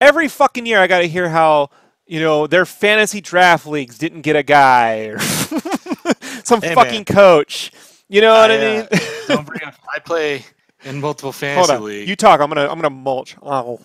Every 0.00 0.28
fucking 0.28 0.66
year, 0.66 0.80
I 0.80 0.86
got 0.86 0.98
to 0.98 1.08
hear 1.08 1.28
how 1.28 1.70
you 2.06 2.20
know, 2.20 2.46
their 2.46 2.64
fantasy 2.64 3.20
draft 3.20 3.66
leagues 3.66 3.98
didn't 3.98 4.22
get 4.22 4.36
a 4.36 4.42
guy 4.42 5.06
or 5.06 5.18
some 6.44 6.62
Hey, 6.62 6.74
fucking 6.74 6.92
man. 6.98 7.04
coach. 7.04 7.72
You 8.08 8.20
know 8.20 8.32
what 8.32 8.50
I, 8.50 8.54
I, 8.54 8.58
uh, 8.58 8.86
mean? 8.90 9.00
Don't 9.26 9.46
bring 9.46 9.64
up. 9.64 9.74
I 9.92 9.98
play 9.98 10.44
in 10.84 11.00
multiple 11.00 11.30
Hold 11.32 11.34
fantasy 11.36 11.72
on. 11.72 11.84
leagues. 11.84 12.08
You 12.08 12.16
talk. 12.16 12.40
I'm 12.40 12.48
gonna 12.48 12.68
I'm 12.68 12.76
gonna 12.80 12.90
mulch. 12.90 13.36
Oh. 13.42 13.80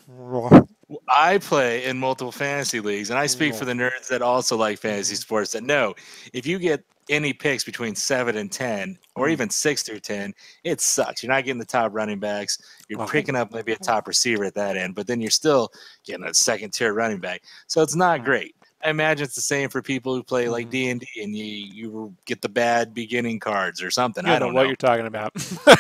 I 1.08 1.38
play 1.38 1.86
in 1.86 1.97
multiple 1.97 2.32
fantasy 2.34 2.80
leagues, 2.82 3.10
and 3.12 3.17
I 3.19 3.25
speak 3.25 3.56
for 3.56 3.63
the 3.65 3.71
nerds 3.73 4.08
that 4.10 4.21
also 4.21 4.58
like 4.58 4.77
fantasy 4.80 5.15
sports. 5.15 5.51
That 5.54 5.63
know 5.63 5.93
if 6.34 6.45
you 6.45 6.60
get 6.60 6.84
any 7.10 7.32
picks 7.34 7.63
between 7.63 7.95
seven 7.95 8.36
and 8.38 8.51
ten, 8.51 8.97
or 9.15 9.27
Mm. 9.27 9.32
even 9.32 9.49
six 9.49 9.84
through 9.84 10.01
ten, 10.01 10.34
it 10.65 10.82
sucks. 10.82 11.23
You're 11.23 11.32
not 11.32 11.45
getting 11.45 11.60
the 11.60 11.65
top 11.65 11.93
running 11.93 12.19
backs. 12.19 12.58
You're 12.89 13.06
picking 13.08 13.36
up 13.36 13.54
maybe 13.54 13.71
a 13.71 13.77
top 13.77 14.08
receiver 14.08 14.43
at 14.43 14.54
that 14.56 14.75
end, 14.77 14.95
but 14.95 15.08
then 15.08 15.21
you're 15.21 15.32
still 15.32 15.71
getting 16.04 16.25
a 16.25 16.34
second 16.34 16.71
tier 16.73 16.93
running 16.93 17.19
back. 17.19 17.41
So 17.67 17.82
it's 17.82 17.95
not 17.95 18.19
Mm. 18.21 18.25
great. 18.25 18.56
I 18.84 18.89
imagine 18.89 19.25
it's 19.25 19.36
the 19.36 19.41
same 19.41 19.69
for 19.69 19.82
people 19.82 20.15
who 20.15 20.23
play 20.23 20.49
like. 20.49 20.69
D 20.69 20.89
and 20.89 20.99
D, 20.99 21.08
and 21.23 21.36
you 21.36 21.45
you 21.45 22.15
get 22.25 22.41
the 22.41 22.49
bad 22.49 22.93
beginning 22.93 23.39
cards 23.39 23.82
or 23.82 23.91
something. 23.91 24.25
You 24.25 24.34
I 24.34 24.39
don't 24.39 24.49
what 24.49 24.54
know. 24.54 24.60
What 24.62 24.67
you're 24.67 24.75
talking 24.75 25.06
about. 25.06 25.34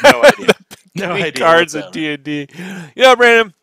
No 0.03 0.23
idea. 0.23 0.53
No 0.95 1.13
idea 1.13 1.31
cards 1.31 1.73
at. 1.73 1.93
D 1.93 2.13
and 2.13 2.23
D. 2.23 2.47
Yeah, 2.95 3.15
Brandon. 3.15 3.53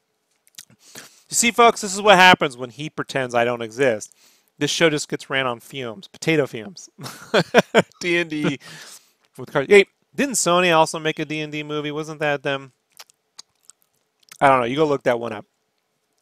You 0.97 1.35
see, 1.35 1.51
folks, 1.51 1.83
this 1.83 1.95
is 1.95 2.01
what 2.01 2.17
happens 2.17 2.57
when 2.57 2.71
he 2.71 2.89
pretends 2.89 3.35
I 3.35 3.45
don't 3.45 3.61
exist. 3.61 4.15
This 4.57 4.71
show 4.71 4.89
just 4.89 5.09
gets 5.11 5.29
ran 5.29 5.47
on 5.47 5.61
fumes, 5.61 6.09
potato 6.09 6.47
fumes. 6.47 6.89
D 8.01 8.17
and 8.19 8.31
D 8.31 8.59
with 9.37 9.53
cards. 9.53 9.69
Hey, 9.69 9.85
didn't 10.15 10.37
Sony 10.37 10.75
also 10.75 10.99
make 10.99 11.19
a 11.19 11.25
D 11.25 11.41
and 11.41 11.53
D 11.53 11.63
movie? 11.63 11.93
Wasn't 11.93 12.21
that 12.21 12.43
them? 12.43 12.73
I 14.41 14.49
don't 14.49 14.61
know. 14.61 14.67
You 14.67 14.77
go 14.77 14.87
look 14.87 15.03
that 15.03 15.21
one 15.21 15.33
up. 15.33 15.45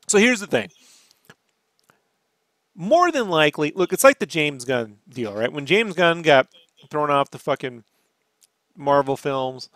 So 0.06 0.18
here's 0.18 0.40
the 0.40 0.46
thing. 0.46 0.70
More 2.74 3.10
than 3.10 3.30
likely, 3.30 3.72
look, 3.74 3.92
it's 3.92 4.04
like 4.04 4.18
the 4.18 4.26
James 4.26 4.64
Gunn 4.64 4.98
deal, 5.08 5.32
right? 5.32 5.52
When 5.52 5.66
James 5.66 5.94
Gunn 5.94 6.22
got 6.22 6.48
thrown 6.90 7.10
off 7.10 7.30
the 7.30 7.38
fucking 7.38 7.84
Marvel 8.76 9.16
films, 9.16 9.70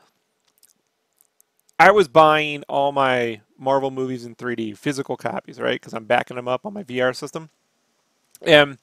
I 1.81 1.93
was 1.93 2.09
buying 2.09 2.65
all 2.69 2.93
my 2.93 3.43
Marvel 3.59 3.93
movies 3.93 4.27
in 4.27 4.37
3D, 4.37 4.79
physical 4.79 5.17
copies, 5.19 5.61
right? 5.61 5.81
Because 5.81 5.95
I'm 5.95 6.07
backing 6.07 6.37
them 6.37 6.49
up 6.49 6.67
on 6.67 6.75
my 6.75 6.85
VR 6.85 7.17
system. 7.17 7.51
And 8.43 8.79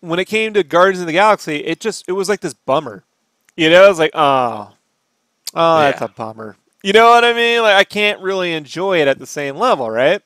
when 0.00 0.20
it 0.20 0.26
came 0.26 0.54
to 0.54 0.64
Guardians 0.64 1.00
of 1.02 1.08
the 1.08 1.14
Galaxy, 1.14 1.58
it 1.58 1.80
just 1.80 2.04
it 2.08 2.12
was 2.12 2.28
like 2.30 2.40
this 2.40 2.54
bummer. 2.54 3.04
You 3.56 3.70
know, 3.70 3.86
it 3.86 3.90
was 3.90 4.00
like, 4.00 4.12
oh, 4.14 4.72
oh, 5.54 5.80
that's 5.82 6.00
Yeah. 6.00 6.02
a 6.02 6.08
bummer. 6.08 6.56
You 6.82 6.92
know 6.94 7.10
what 7.10 7.24
I 7.24 7.34
mean? 7.34 7.62
Like 7.62 7.76
I 7.76 7.84
can't 7.84 8.20
really 8.22 8.54
enjoy 8.54 9.00
it 9.02 9.08
at 9.08 9.18
the 9.20 9.26
same 9.26 9.56
level, 9.56 9.90
right? 9.90 10.22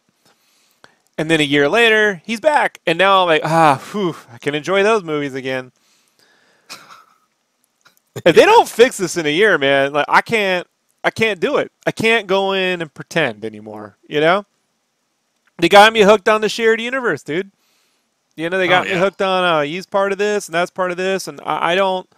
And 1.18 1.30
then 1.30 1.40
a 1.40 1.44
year 1.44 1.68
later, 1.68 2.22
he's 2.26 2.40
back, 2.40 2.80
and 2.86 2.98
now 2.98 3.22
I'm 3.22 3.28
like, 3.28 3.42
ah, 3.44 3.82
whew, 3.92 4.16
I 4.32 4.38
can 4.38 4.54
enjoy 4.54 4.82
those 4.84 5.04
movies 5.04 5.34
again. 5.34 5.72
if 8.26 8.36
they 8.36 8.46
don't 8.46 8.68
fix 8.68 8.98
this 8.98 9.16
in 9.18 9.26
a 9.26 9.30
year, 9.32 9.58
man, 9.58 9.94
like 9.94 10.06
I 10.08 10.22
can't, 10.22 10.67
I 11.04 11.10
can't 11.10 11.40
do 11.40 11.58
it. 11.58 11.72
I 11.86 11.92
can't 11.92 12.26
go 12.26 12.52
in 12.52 12.82
and 12.82 12.92
pretend 12.92 13.44
anymore. 13.44 13.98
You 14.08 14.20
know, 14.20 14.46
they 15.58 15.68
got 15.68 15.92
me 15.92 16.02
hooked 16.02 16.28
on 16.28 16.42
the 16.42 16.48
shared 16.50 16.80
universe, 16.80 17.22
dude. 17.22 17.52
You 18.36 18.50
know, 18.50 18.58
they 18.58 18.68
got 18.68 18.84
Oh, 18.84 18.86
me 18.86 18.94
hooked 18.94 19.22
on 19.22 19.44
uh, 19.44 19.62
he's 19.62 19.86
part 19.86 20.12
of 20.12 20.18
this 20.18 20.48
and 20.48 20.54
that's 20.54 20.70
part 20.70 20.90
of 20.92 20.98
this, 20.98 21.28
and 21.28 21.40
I, 21.42 21.72
I 21.72 21.74
don't, 21.76 22.08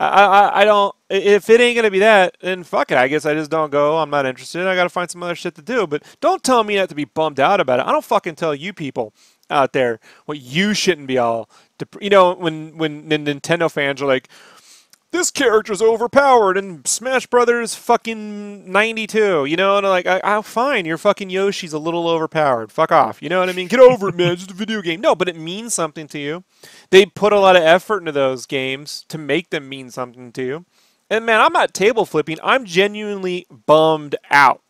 I, 0.00 0.08
I, 0.08 0.60
I 0.62 0.64
don't. 0.66 0.94
If 1.10 1.50
it 1.50 1.60
ain't 1.60 1.76
gonna 1.76 1.90
be 1.90 2.00
that, 2.00 2.36
then 2.40 2.64
fuck 2.64 2.92
it. 2.92 2.98
I 2.98 3.08
guess 3.08 3.26
I 3.26 3.34
just 3.34 3.50
don't 3.50 3.70
go. 3.72 3.98
I'm 3.98 4.10
not 4.10 4.26
interested. 4.26 4.66
I 4.66 4.74
gotta 4.76 4.90
find 4.90 5.10
some 5.10 5.22
other 5.22 5.34
shit 5.36 5.56
to 5.56 5.62
do. 5.62 5.86
But 5.86 6.04
don't 6.20 6.44
tell 6.44 6.64
me 6.64 6.76
not 6.76 6.90
to 6.90 6.96
be 6.96 7.06
bummed 7.06 7.40
out 7.40 7.60
about 7.60 7.80
it. 7.80 7.86
I 7.86 7.92
don't 7.92 8.04
fucking 8.04 8.36
tell 8.36 8.54
you 8.54 8.72
people 8.74 9.14
out 9.50 9.72
there 9.74 10.00
what 10.26 10.40
you 10.40 10.74
shouldn't 10.74 11.08
be 11.08 11.18
all. 11.18 11.50
Dep- 11.78 12.02
you 12.02 12.10
know, 12.10 12.34
when 12.34 12.78
when 12.78 13.08
the 13.08 13.18
Nintendo 13.18 13.70
fans 13.72 14.02
are 14.02 14.06
like, 14.06 14.28
this 15.12 15.30
character's 15.30 15.82
overpowered 15.82 16.56
in 16.56 16.84
Smash 16.84 17.26
Brothers 17.26 17.74
fucking 17.74 18.70
92. 18.70 19.44
You 19.44 19.56
know, 19.56 19.76
and 19.76 19.86
I'm 19.86 19.90
like, 19.90 20.06
I, 20.06 20.20
I'm 20.22 20.42
fine. 20.42 20.84
Your 20.84 20.98
fucking 20.98 21.30
Yoshi's 21.30 21.72
a 21.72 21.78
little 21.78 22.08
overpowered. 22.08 22.70
Fuck 22.70 22.92
off. 22.92 23.20
You 23.20 23.28
know 23.28 23.40
what 23.40 23.48
I 23.48 23.52
mean? 23.52 23.68
Get 23.68 23.80
over 23.80 24.08
it, 24.08 24.14
man. 24.14 24.32
It's 24.32 24.42
just 24.42 24.52
a 24.52 24.54
video 24.54 24.82
game. 24.82 25.00
No, 25.00 25.14
but 25.14 25.28
it 25.28 25.36
means 25.36 25.74
something 25.74 26.06
to 26.08 26.18
you. 26.18 26.44
They 26.90 27.06
put 27.06 27.32
a 27.32 27.40
lot 27.40 27.56
of 27.56 27.62
effort 27.62 27.98
into 27.98 28.12
those 28.12 28.46
games 28.46 29.04
to 29.08 29.18
make 29.18 29.50
them 29.50 29.68
mean 29.68 29.90
something 29.90 30.32
to 30.32 30.42
you. 30.42 30.64
And 31.10 31.26
man, 31.26 31.40
I'm 31.40 31.52
not 31.52 31.74
table 31.74 32.06
flipping. 32.06 32.38
I'm 32.42 32.64
genuinely 32.64 33.46
bummed 33.50 34.14
out. 34.30 34.62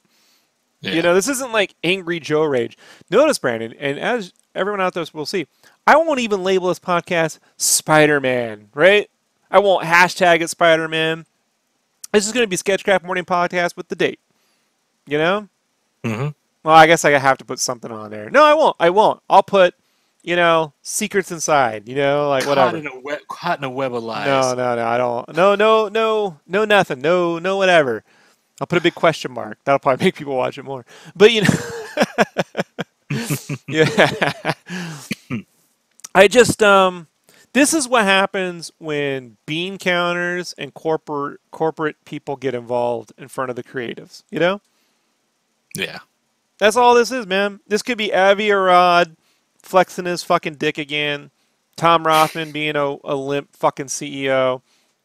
Yeah. 0.80 0.92
You 0.92 1.02
know, 1.02 1.14
this 1.14 1.28
isn't 1.28 1.52
like 1.52 1.74
angry 1.84 2.20
Joe 2.20 2.44
rage. 2.44 2.78
Notice, 3.10 3.38
Brandon, 3.38 3.74
and 3.78 3.98
as 3.98 4.32
everyone 4.54 4.80
out 4.80 4.94
there 4.94 5.04
will 5.12 5.26
see, 5.26 5.46
I 5.86 5.96
won't 5.96 6.20
even 6.20 6.42
label 6.42 6.68
this 6.68 6.78
podcast 6.78 7.38
Spider 7.58 8.18
Man, 8.18 8.68
right? 8.74 9.10
I 9.50 9.58
won't 9.58 9.84
hashtag 9.84 10.40
it 10.42 10.48
Spider 10.50 10.88
Man. 10.88 11.26
This 12.12 12.26
is 12.26 12.32
going 12.32 12.44
to 12.44 12.48
be 12.48 12.56
Sketchcraft 12.56 13.04
Morning 13.04 13.24
Podcast 13.24 13.76
with 13.76 13.88
the 13.88 13.96
date. 13.96 14.20
You 15.06 15.18
know? 15.18 15.48
hmm 16.04 16.28
Well, 16.62 16.74
I 16.74 16.86
guess 16.86 17.04
I 17.04 17.10
have 17.12 17.38
to 17.38 17.44
put 17.44 17.58
something 17.58 17.90
on 17.90 18.10
there. 18.10 18.30
No, 18.30 18.44
I 18.44 18.54
won't. 18.54 18.76
I 18.80 18.90
won't. 18.90 19.20
I'll 19.28 19.42
put, 19.42 19.74
you 20.22 20.36
know, 20.36 20.72
secrets 20.82 21.30
inside. 21.32 21.88
You 21.88 21.96
know, 21.96 22.28
like 22.28 22.44
Caught 22.44 22.50
whatever. 22.58 22.76
in 22.76 22.86
a 22.86 23.00
web, 23.00 23.20
caught 23.28 23.58
in 23.58 23.64
a 23.64 23.70
web 23.70 23.94
of 23.94 24.02
lies. 24.04 24.26
No, 24.26 24.54
no, 24.54 24.76
no. 24.76 24.86
I 24.86 24.98
don't. 24.98 25.34
No, 25.36 25.54
no, 25.54 25.88
no, 25.88 26.38
no, 26.46 26.64
nothing. 26.64 27.00
No, 27.00 27.38
no, 27.38 27.56
whatever. 27.56 28.04
I'll 28.60 28.66
put 28.66 28.78
a 28.78 28.82
big 28.82 28.94
question 28.94 29.32
mark. 29.32 29.58
That'll 29.64 29.78
probably 29.78 30.04
make 30.06 30.14
people 30.16 30.36
watch 30.36 30.58
it 30.58 30.64
more. 30.64 30.84
But 31.16 31.32
you 31.32 31.42
know, 31.42 31.48
yeah. 33.68 34.52
I 36.14 36.28
just 36.28 36.62
um, 36.62 37.06
this 37.52 37.74
is 37.74 37.88
what 37.88 38.04
happens 38.04 38.70
when 38.78 39.36
bean 39.46 39.78
counters 39.78 40.54
and 40.56 40.72
corporate 40.74 41.40
corporate 41.50 41.96
people 42.04 42.36
get 42.36 42.54
involved 42.54 43.12
in 43.18 43.28
front 43.28 43.50
of 43.50 43.56
the 43.56 43.64
creatives. 43.64 44.22
You 44.30 44.40
know. 44.40 44.60
Yeah. 45.74 46.00
That's 46.58 46.76
all 46.76 46.94
this 46.94 47.10
is, 47.10 47.26
man. 47.26 47.60
This 47.66 47.82
could 47.82 47.96
be 47.98 48.14
Avi 48.14 48.50
Arad 48.50 49.16
flexing 49.62 50.04
his 50.04 50.22
fucking 50.22 50.56
dick 50.56 50.78
again, 50.78 51.30
Tom 51.76 52.06
Rothman 52.06 52.52
being 52.52 52.76
a, 52.76 52.96
a 53.04 53.14
limp 53.14 53.56
fucking 53.56 53.86
CEO, 53.86 54.62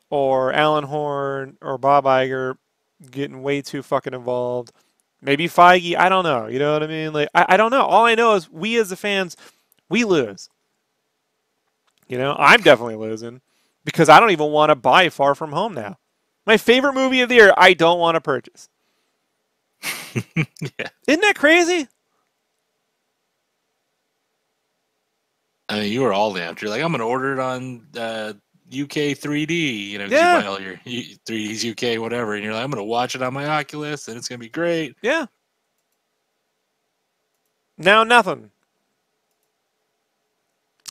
or 0.09 0.53
Alan 0.53 0.83
Horn 0.83 1.57
or 1.61 1.77
Bob 1.77 2.05
Iger 2.05 2.57
getting 3.11 3.41
way 3.41 3.61
too 3.61 3.81
fucking 3.81 4.13
involved. 4.13 4.71
Maybe 5.21 5.47
Feige. 5.47 5.95
I 5.97 6.09
don't 6.09 6.23
know. 6.23 6.47
You 6.47 6.59
know 6.59 6.73
what 6.73 6.83
I 6.83 6.87
mean? 6.87 7.13
Like 7.13 7.29
I, 7.33 7.45
I 7.49 7.57
don't 7.57 7.71
know. 7.71 7.83
All 7.83 8.05
I 8.05 8.15
know 8.15 8.35
is 8.35 8.51
we 8.51 8.77
as 8.77 8.89
the 8.89 8.95
fans, 8.95 9.35
we 9.89 10.03
lose. 10.03 10.49
You 12.07 12.17
know, 12.17 12.35
I'm 12.37 12.61
definitely 12.61 12.95
losing 12.95 13.41
because 13.83 14.09
I 14.09 14.19
don't 14.19 14.31
even 14.31 14.51
want 14.51 14.69
to 14.69 14.75
buy 14.75 15.09
Far 15.09 15.35
From 15.35 15.51
Home 15.51 15.73
now. 15.73 15.97
My 16.45 16.57
favorite 16.57 16.93
movie 16.93 17.21
of 17.21 17.29
the 17.29 17.35
year, 17.35 17.53
I 17.57 17.73
don't 17.73 17.99
want 17.99 18.15
to 18.15 18.21
purchase. 18.21 18.69
yeah. 20.15 20.89
Isn't 21.07 21.21
that 21.21 21.35
crazy? 21.37 21.87
I 25.69 25.79
mean, 25.79 25.91
you 25.91 26.01
were 26.01 26.13
all 26.13 26.33
amped. 26.33 26.61
You're 26.61 26.69
like, 26.69 26.83
I'm 26.83 26.91
gonna 26.91 27.07
order 27.07 27.33
it 27.33 27.39
on 27.39 27.87
uh, 27.97 28.33
UK 28.71 29.15
3D. 29.17 29.89
You 29.89 29.97
know, 29.99 30.05
Yeah. 30.05 30.37
you 30.37 30.43
buy 30.43 30.47
all 30.47 30.61
your 30.61 30.75
3Ds 30.85 31.65
UK 31.95 31.99
whatever, 32.01 32.35
and 32.35 32.43
you're 32.43 32.53
like, 32.53 32.63
I'm 32.63 32.69
gonna 32.71 32.83
watch 32.83 33.15
it 33.15 33.23
on 33.23 33.33
my 33.33 33.47
Oculus, 33.47 34.07
and 34.07 34.17
it's 34.17 34.27
gonna 34.27 34.39
be 34.39 34.49
great. 34.49 34.95
Yeah. 35.01 35.25
Now 37.77 38.03
nothing. 38.03 38.51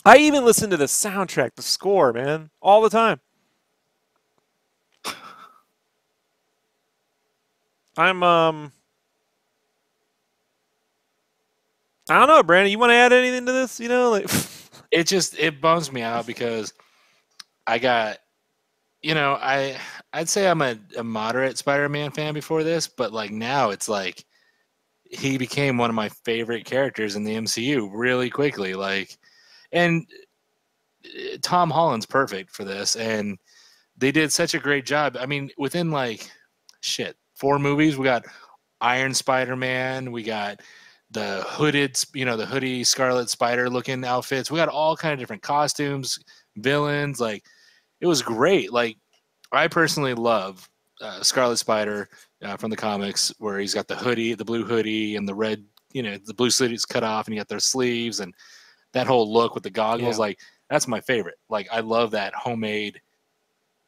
I 0.04 0.18
even 0.18 0.44
listen 0.44 0.70
to 0.70 0.76
the 0.76 0.84
soundtrack, 0.86 1.54
the 1.56 1.62
score, 1.62 2.12
man, 2.12 2.50
all 2.62 2.82
the 2.82 2.90
time. 2.90 3.20
I'm 7.96 8.22
um 8.22 8.72
I 12.08 12.18
don't 12.18 12.28
know, 12.28 12.42
Brandon. 12.42 12.70
You 12.70 12.78
want 12.78 12.90
to 12.90 12.94
add 12.94 13.12
anything 13.12 13.46
to 13.46 13.52
this? 13.52 13.80
You 13.80 13.88
know, 13.88 14.10
like 14.10 14.28
It 14.90 15.06
just 15.08 15.36
it 15.38 15.60
bums 15.60 15.90
me 15.92 16.02
out 16.02 16.24
because 16.26 16.72
I 17.66 17.78
got, 17.78 18.18
you 19.02 19.14
know, 19.14 19.34
I 19.40 19.78
I'd 20.12 20.28
say 20.28 20.48
I'm 20.48 20.62
a, 20.62 20.78
a 20.98 21.04
moderate 21.04 21.58
Spider-Man 21.58 22.12
fan 22.12 22.34
before 22.34 22.64
this, 22.64 22.88
but 22.88 23.12
like 23.12 23.30
now 23.32 23.70
it's 23.70 23.88
like 23.88 24.24
he 25.10 25.38
became 25.38 25.78
one 25.78 25.90
of 25.90 25.96
my 25.96 26.08
favorite 26.10 26.66
characters 26.66 27.16
in 27.16 27.24
the 27.24 27.34
MCU 27.36 27.90
really 27.92 28.30
quickly. 28.30 28.74
Like, 28.74 29.18
and 29.74 30.06
uh, 31.04 31.36
Tom 31.42 31.70
Holland's 31.70 32.06
perfect 32.06 32.50
for 32.50 32.64
this, 32.64 32.96
and 32.96 33.38
they 33.98 34.10
did 34.10 34.32
such 34.32 34.54
a 34.54 34.58
great 34.58 34.86
job. 34.86 35.18
I 35.20 35.26
mean, 35.26 35.50
within 35.58 35.90
like 35.90 36.30
shit 36.80 37.16
four 37.36 37.58
movies, 37.58 37.98
we 37.98 38.04
got 38.04 38.24
Iron 38.80 39.12
Spider-Man, 39.12 40.10
we 40.10 40.22
got 40.22 40.60
the 41.10 41.44
hooded, 41.46 41.96
you 42.12 42.24
know, 42.24 42.36
the 42.36 42.46
hoodie 42.46 42.82
Scarlet 42.82 43.30
Spider 43.30 43.70
looking 43.70 44.04
outfits. 44.04 44.50
We 44.50 44.56
got 44.56 44.68
all 44.68 44.96
kind 44.96 45.12
of 45.12 45.18
different 45.18 45.42
costumes, 45.42 46.18
villains. 46.56 47.20
Like, 47.20 47.44
it 48.00 48.06
was 48.06 48.20
great. 48.20 48.72
Like, 48.72 48.96
I 49.52 49.68
personally 49.68 50.14
love 50.14 50.68
uh, 51.00 51.22
Scarlet 51.22 51.58
Spider 51.58 52.08
uh, 52.42 52.56
from 52.56 52.70
the 52.70 52.76
comics, 52.76 53.32
where 53.38 53.60
he's 53.60 53.74
got 53.74 53.86
the 53.86 53.94
hoodie, 53.94 54.34
the 54.34 54.44
blue 54.44 54.64
hoodie, 54.64 55.14
and 55.14 55.28
the 55.28 55.34
red, 55.34 55.64
you 55.92 56.02
know, 56.02 56.18
the 56.24 56.34
blue 56.34 56.50
sleeves 56.50 56.84
cut 56.84 57.04
off, 57.04 57.26
and 57.26 57.34
you 57.34 57.40
got 57.40 57.48
their 57.48 57.60
sleeves, 57.60 58.18
and 58.20 58.34
that 58.94 59.06
whole 59.06 59.30
look 59.32 59.54
with 59.54 59.62
the 59.62 59.70
goggles, 59.70 60.16
Yeah. 60.16 60.20
like 60.20 60.40
that's 60.70 60.88
my 60.88 61.00
favorite. 61.00 61.36
Like 61.48 61.68
I 61.70 61.80
love 61.80 62.12
that 62.12 62.34
homemade 62.34 63.00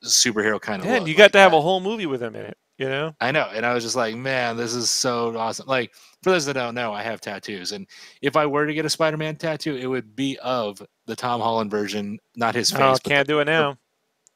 superhero 0.04 0.60
kind 0.60 0.80
of. 0.82 0.86
Yeah, 0.86 0.92
look. 0.94 1.00
and 1.00 1.08
you 1.08 1.14
got 1.14 1.24
Like, 1.24 1.32
to 1.32 1.38
have 1.38 1.54
I- 1.54 1.58
a 1.58 1.60
whole 1.60 1.80
movie 1.80 2.06
with 2.06 2.22
him 2.22 2.36
in 2.36 2.42
it. 2.44 2.58
You 2.78 2.90
know? 2.90 3.14
I 3.22 3.32
know, 3.32 3.48
and 3.54 3.64
I 3.64 3.72
was 3.72 3.82
just 3.82 3.96
like, 3.96 4.14
man, 4.16 4.58
this 4.58 4.74
is 4.74 4.90
so 4.90 5.34
awesome. 5.38 5.66
Like 5.66 5.94
for 6.22 6.28
those 6.28 6.44
that 6.44 6.52
don't 6.52 6.74
know, 6.74 6.92
I 6.92 7.02
have 7.02 7.22
tattoos, 7.22 7.72
and 7.72 7.86
if 8.20 8.36
I 8.36 8.44
were 8.44 8.66
to 8.66 8.74
get 8.74 8.84
a 8.84 8.90
Spider-Man 8.90 9.36
tattoo, 9.36 9.76
it 9.76 9.86
would 9.86 10.14
be 10.14 10.38
of 10.42 10.82
the 11.06 11.16
Tom 11.16 11.40
Holland 11.40 11.70
version, 11.70 12.18
not 12.34 12.54
his 12.54 12.70
face, 12.70 12.80
Oh, 12.82 12.96
can't 13.02 13.26
do 13.26 13.40
it 13.40 13.46
now. 13.46 13.78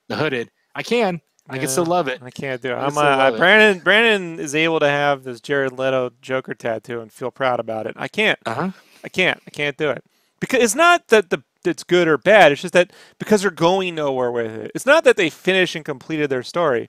the 0.09 0.16
hooded. 0.16 0.50
I 0.74 0.83
can, 0.83 1.20
I 1.50 1.59
can 1.59 1.68
still 1.68 1.85
love 1.85 2.09
it. 2.09 2.22
I 2.22 2.30
can't 2.30 2.62
do 2.62 2.70
it. 2.70 2.76
I 2.76 2.87
I'm 2.87 2.96
uh, 2.96 3.02
love 3.02 3.35
it. 3.35 3.38
Brandon. 3.38 3.83
Brandon 3.85 4.40
is 4.40 4.54
able 4.54 4.80
to 4.80 4.88
have 4.88 5.22
this 5.22 5.42
Jared 5.42 5.72
Leto 5.72 6.11
Joker 6.22 6.54
tattoo 6.54 7.00
and 7.02 7.12
feel 7.12 7.30
proud 7.30 7.61
about 7.61 7.87
it. 7.87 7.92
I 7.98 8.09
can't. 8.09 8.38
Uh 8.46 8.54
huh. 8.54 8.70
I 9.04 9.09
can't. 9.11 9.38
I 9.46 9.50
can't 9.50 9.76
do 9.76 9.90
it 9.90 10.02
because 10.40 10.62
it's 10.62 10.74
not 10.74 11.09
that 11.09 11.31
the 11.31 11.42
it's 11.64 11.85
good 11.85 12.09
or 12.09 12.18
bad. 12.18 12.53
It's 12.53 12.62
just 12.62 12.74
that 12.74 12.92
because 13.18 13.42
they're 13.42 13.50
going 13.50 13.94
nowhere 13.94 14.33
with 14.33 14.50
it. 14.50 14.72
It's 14.74 14.87
not 14.87 15.05
that 15.05 15.16
they 15.16 15.31
finished 15.31 15.76
and 15.76 15.85
completed 15.85 16.31
their 16.31 16.42
story. 16.42 16.88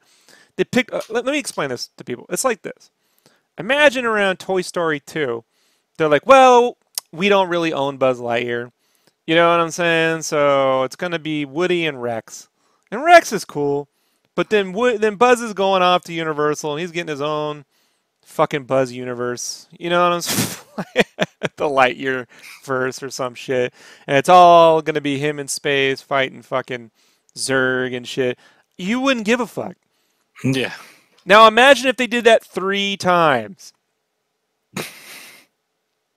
They 0.55 0.63
picked. 0.63 0.93
Uh, 0.93 1.01
let, 1.09 1.25
let 1.25 1.33
me 1.33 1.39
explain 1.39 1.69
this 1.69 1.89
to 1.97 2.03
people. 2.03 2.25
It's 2.29 2.45
like 2.45 2.61
this. 2.61 2.91
Imagine 3.57 4.05
around 4.05 4.39
Toy 4.39 4.61
Story 4.61 4.99
2, 4.99 5.43
they're 5.97 6.07
like, 6.07 6.25
well, 6.25 6.77
we 7.11 7.29
don't 7.29 7.49
really 7.49 7.73
own 7.73 7.97
Buzz 7.97 8.19
Lightyear. 8.19 8.71
You 9.27 9.35
know 9.35 9.49
what 9.51 9.59
I'm 9.59 9.71
saying? 9.71 10.23
So 10.23 10.83
it's 10.83 10.95
gonna 10.95 11.19
be 11.19 11.45
Woody 11.45 11.85
and 11.85 12.01
Rex, 12.01 12.49
and 12.89 13.03
Rex 13.03 13.31
is 13.31 13.45
cool, 13.45 13.87
but 14.35 14.49
then 14.49 14.73
then 14.99 15.15
Buzz 15.15 15.41
is 15.41 15.53
going 15.53 15.81
off 15.81 16.03
to 16.05 16.13
Universal 16.13 16.71
and 16.71 16.81
he's 16.81 16.91
getting 16.91 17.09
his 17.09 17.21
own 17.21 17.65
fucking 18.31 18.63
Buzz 18.63 18.91
universe. 18.91 19.67
You 19.77 19.89
know 19.89 20.03
what 20.03 20.13
I'm 20.13 20.21
saying? 20.21 21.05
the 21.57 21.65
Lightyear 21.65 22.27
verse 22.63 23.03
or 23.03 23.09
some 23.09 23.35
shit, 23.35 23.73
and 24.07 24.17
it's 24.17 24.29
all 24.29 24.81
gonna 24.81 25.01
be 25.01 25.19
him 25.19 25.39
in 25.39 25.47
space 25.47 26.01
fighting 26.01 26.41
fucking 26.41 26.91
Zurg 27.35 27.95
and 27.95 28.07
shit. 28.07 28.39
You 28.77 28.99
wouldn't 28.99 29.25
give 29.25 29.39
a 29.39 29.47
fuck. 29.47 29.75
Yeah. 30.43 30.73
Now 31.25 31.47
imagine 31.47 31.87
if 31.87 31.97
they 31.97 32.07
did 32.07 32.23
that 32.23 32.43
three 32.43 32.97
times. 32.97 33.73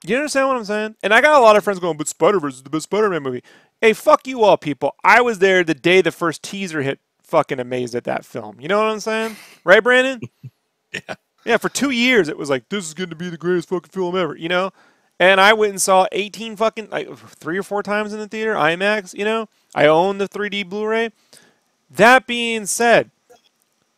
You 0.07 0.15
understand 0.17 0.47
what 0.47 0.57
I'm 0.57 0.65
saying? 0.65 0.95
And 1.01 1.13
I 1.13 1.21
got 1.21 1.39
a 1.39 1.43
lot 1.43 1.55
of 1.55 1.63
friends 1.63 1.79
going, 1.79 1.97
but 1.97 2.07
Spider 2.07 2.39
Verse 2.39 2.55
is 2.55 2.63
the 2.63 2.69
best 2.69 2.83
Spider 2.83 3.09
Man 3.09 3.23
movie. 3.23 3.43
Hey, 3.81 3.93
fuck 3.93 4.27
you 4.27 4.43
all, 4.43 4.57
people. 4.57 4.95
I 5.03 5.21
was 5.21 5.39
there 5.39 5.63
the 5.63 5.73
day 5.73 6.01
the 6.01 6.11
first 6.11 6.43
teaser 6.43 6.81
hit. 6.81 6.99
Fucking 7.23 7.59
amazed 7.59 7.95
at 7.95 8.03
that 8.03 8.23
film. 8.23 8.61
You 8.61 8.67
know 8.67 8.77
what 8.77 8.91
I'm 8.91 8.99
saying? 8.99 9.35
Right, 9.63 9.83
Brandon? 9.83 10.21
Yeah. 10.93 11.15
Yeah. 11.45 11.57
For 11.57 11.69
two 11.69 11.91
years, 11.91 12.27
it 12.27 12.37
was 12.37 12.49
like 12.49 12.69
this 12.69 12.85
is 12.85 12.93
going 12.93 13.09
to 13.11 13.15
be 13.15 13.29
the 13.29 13.37
greatest 13.37 13.69
fucking 13.69 13.91
film 13.91 14.17
ever. 14.17 14.35
You 14.35 14.49
know? 14.49 14.71
And 15.19 15.39
I 15.39 15.53
went 15.53 15.71
and 15.71 15.81
saw 15.81 16.07
18 16.11 16.57
fucking 16.57 16.89
like 16.89 17.15
three 17.17 17.57
or 17.57 17.63
four 17.63 17.81
times 17.81 18.11
in 18.11 18.19
the 18.19 18.27
theater, 18.27 18.53
IMAX. 18.55 19.13
You 19.13 19.25
know? 19.25 19.47
I 19.73 19.85
own 19.85 20.17
the 20.17 20.27
3D 20.27 20.67
Blu-ray. 20.69 21.11
That 21.89 22.27
being 22.27 22.65
said, 22.65 23.11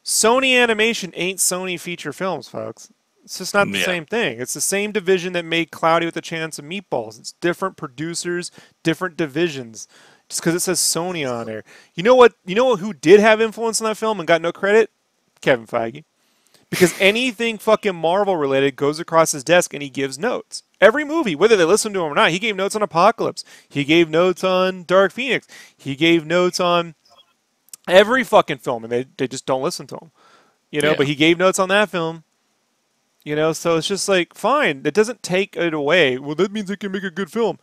Sony 0.04 0.62
Animation 0.62 1.12
ain't 1.16 1.40
Sony 1.40 1.80
feature 1.80 2.14
films, 2.14 2.48
folks. 2.48 2.90
It's 3.24 3.40
just 3.40 3.54
not 3.54 3.70
the 3.72 3.80
Yeah. 3.80 3.86
same 3.86 4.06
thing. 4.06 4.40
It's 4.40 4.54
the 4.54 4.62
same 4.62 4.94
division 4.94 5.34
that 5.34 5.44
made 5.44 5.70
Cloudy 5.72 6.06
with 6.06 6.16
a 6.16 6.22
Chance 6.22 6.60
of 6.60 6.66
Meatballs. 6.66 7.20
It's 7.20 7.34
different 7.42 7.76
producers, 7.76 8.52
different 8.84 9.18
divisions. 9.18 9.88
Just 10.30 10.42
because 10.42 10.56
it 10.56 10.62
says 10.62 10.80
Sony 10.80 11.30
on 11.30 11.46
there. 11.48 11.64
You 11.96 12.04
know 12.04 12.16
what? 12.16 12.34
You 12.46 12.56
know 12.56 12.76
who 12.78 12.94
did 12.94 13.20
have 13.20 13.42
influence 13.42 13.82
on 13.82 13.86
that 13.88 13.96
film 13.96 14.20
and 14.20 14.28
got 14.28 14.42
no 14.42 14.52
credit? 14.52 14.92
Kevin 15.42 15.66
Feige. 15.68 16.04
Because 16.70 16.94
anything 17.00 17.58
fucking 17.58 17.96
Marvel 17.96 18.36
related 18.36 18.76
goes 18.76 19.00
across 19.00 19.32
his 19.32 19.44
desk 19.44 19.74
and 19.74 19.82
he 19.82 19.90
gives 19.90 20.20
notes. 20.20 20.64
Every 20.82 21.06
movie, 21.06 21.36
whether 21.36 21.56
they 21.56 21.64
listen 21.64 21.94
to 21.94 22.00
him 22.04 22.12
or 22.12 22.16
not, 22.16 22.32
he 22.32 22.40
gave 22.40 22.56
notes 22.58 22.76
on 22.76 22.82
Apocalypse. 22.82 23.46
He 23.70 23.86
gave 23.86 24.10
notes 24.10 24.44
on 24.44 24.84
Dark 24.84 25.14
Phoenix. 25.14 25.48
He 25.78 25.96
gave 25.96 26.26
notes 26.26 26.60
on 26.60 26.96
every 27.88 28.24
fucking 28.26 28.58
film, 28.58 28.84
and 28.84 28.92
they, 28.92 29.06
they 29.18 29.28
just 29.30 29.46
don't 29.46 29.64
listen 29.64 29.88
to 29.88 29.96
him. 29.96 30.12
You 30.70 30.82
know, 30.82 30.92
Yeah. 30.92 30.98
but 30.98 31.08
he 31.08 31.16
gave 31.16 31.38
notes 31.38 31.58
on 31.58 31.70
that 31.70 31.90
film. 31.90 32.24
You 33.24 33.36
know, 33.36 33.54
so 33.54 33.78
it's 33.78 33.88
just 33.88 34.08
like, 34.10 34.34
fine. 34.34 34.82
It 34.86 34.94
doesn't 34.94 35.24
take 35.24 35.56
it 35.56 35.74
away. 35.74 36.18
Well, 36.18 36.36
that 36.36 36.52
means 36.52 36.68
they 36.68 36.76
can 36.76 36.92
make 36.92 37.04
a 37.04 37.10
good 37.12 37.32
film. 37.32 37.60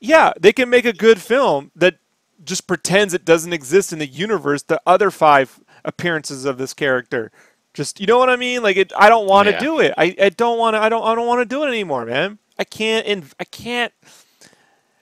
Yeah, 0.00 0.32
they 0.38 0.52
can 0.52 0.68
make 0.68 0.84
a 0.84 0.92
good 0.92 1.20
film 1.20 1.70
that 1.76 1.98
just 2.44 2.66
pretends 2.66 3.12
it 3.14 3.24
doesn't 3.24 3.52
exist 3.52 3.92
in 3.92 3.98
the 3.98 4.06
universe. 4.06 4.62
The 4.62 4.80
other 4.86 5.10
five 5.10 5.60
appearances 5.84 6.44
of 6.44 6.58
this 6.58 6.72
character, 6.74 7.30
just 7.74 8.00
you 8.00 8.06
know 8.06 8.18
what 8.18 8.30
I 8.30 8.36
mean? 8.36 8.62
Like, 8.62 8.76
it, 8.76 8.92
I 8.96 9.08
don't 9.08 9.26
want 9.26 9.46
to 9.48 9.52
Yeah. 9.54 9.60
do 9.60 9.80
it. 9.80 9.94
I, 9.98 10.14
I 10.20 10.28
don't 10.30 10.58
want 10.58 10.74
to. 10.74 10.80
I 10.80 10.88
don't. 10.88 11.04
I 11.04 11.14
don't 11.14 11.26
want 11.26 11.40
to 11.40 11.44
do 11.46 11.64
it 11.64 11.68
anymore, 11.68 12.04
man. 12.06 12.38
I 12.58 12.64
can't. 12.64 13.06
And 13.06 13.24
I 13.40 13.44
can't. 13.44 13.92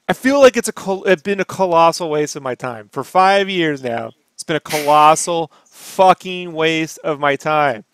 I 0.09 0.13
feel 0.15 0.41
like 0.41 0.57
it's 0.57 0.69
a 0.69 0.73
col- 0.73 1.05
it's 1.05 1.23
been 1.23 1.41
a 1.41 1.45
colossal 1.45 2.11
waste 2.11 2.37
of 2.37 2.43
my 2.43 2.55
time 2.55 2.89
for 2.93 3.05
five 3.05 3.49
years 3.51 3.83
now. 3.83 4.13
It's 4.35 4.45
been 4.45 4.57
a 4.57 4.61
colossal 4.61 5.51
fucking 5.67 6.53
waste 6.53 6.99
of 6.99 7.21
my 7.21 7.37
time. 7.37 7.85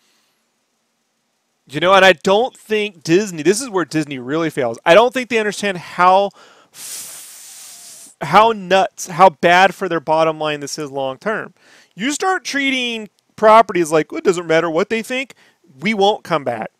You 1.68 1.80
know, 1.80 1.94
and 1.94 2.04
I 2.04 2.12
don't 2.12 2.56
think 2.56 3.02
Disney. 3.02 3.42
This 3.42 3.60
is 3.62 3.70
where 3.70 3.84
Disney 3.86 4.18
really 4.18 4.50
fails. 4.50 4.78
I 4.84 4.94
don't 4.94 5.14
think 5.14 5.30
they 5.30 5.38
understand 5.38 5.78
how 5.78 6.30
f- 6.72 8.14
how 8.20 8.52
nuts, 8.52 9.08
how 9.08 9.30
bad 9.30 9.74
for 9.74 9.88
their 9.88 10.00
bottom 10.00 10.38
line 10.38 10.60
this 10.60 10.78
is 10.78 10.90
long 10.90 11.18
term. 11.18 11.54
You 11.94 12.12
start 12.12 12.44
treating 12.44 13.08
properties 13.36 13.92
like 13.92 14.12
"Well, 14.12 14.18
it 14.18 14.24
doesn't 14.24 14.46
matter 14.46 14.70
what 14.70 14.90
they 14.90 15.02
think, 15.02 15.34
we 15.80 15.94
won't 15.94 16.24
come 16.24 16.44
back. 16.44 16.70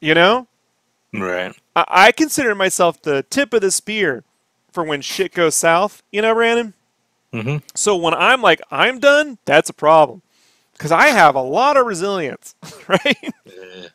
You 0.00 0.14
know, 0.14 0.46
Right. 1.12 1.54
I, 1.74 1.84
I 1.88 2.12
consider 2.12 2.54
myself 2.54 3.02
the 3.02 3.24
tip 3.30 3.52
of 3.52 3.60
the 3.60 3.70
spear 3.70 4.24
for 4.72 4.84
when 4.84 5.00
shit 5.00 5.34
goes 5.34 5.54
south. 5.54 6.02
You 6.10 6.22
know, 6.22 6.34
Brandon. 6.34 6.74
Mm-hmm. 7.32 7.58
So 7.74 7.96
when 7.96 8.14
I'm 8.14 8.42
like 8.42 8.60
I'm 8.70 8.98
done, 8.98 9.38
that's 9.44 9.70
a 9.70 9.74
problem 9.74 10.22
because 10.72 10.92
I 10.92 11.08
have 11.08 11.34
a 11.34 11.42
lot 11.42 11.76
of 11.76 11.86
resilience, 11.86 12.54
right? 12.88 13.32
Uh, 13.46 13.88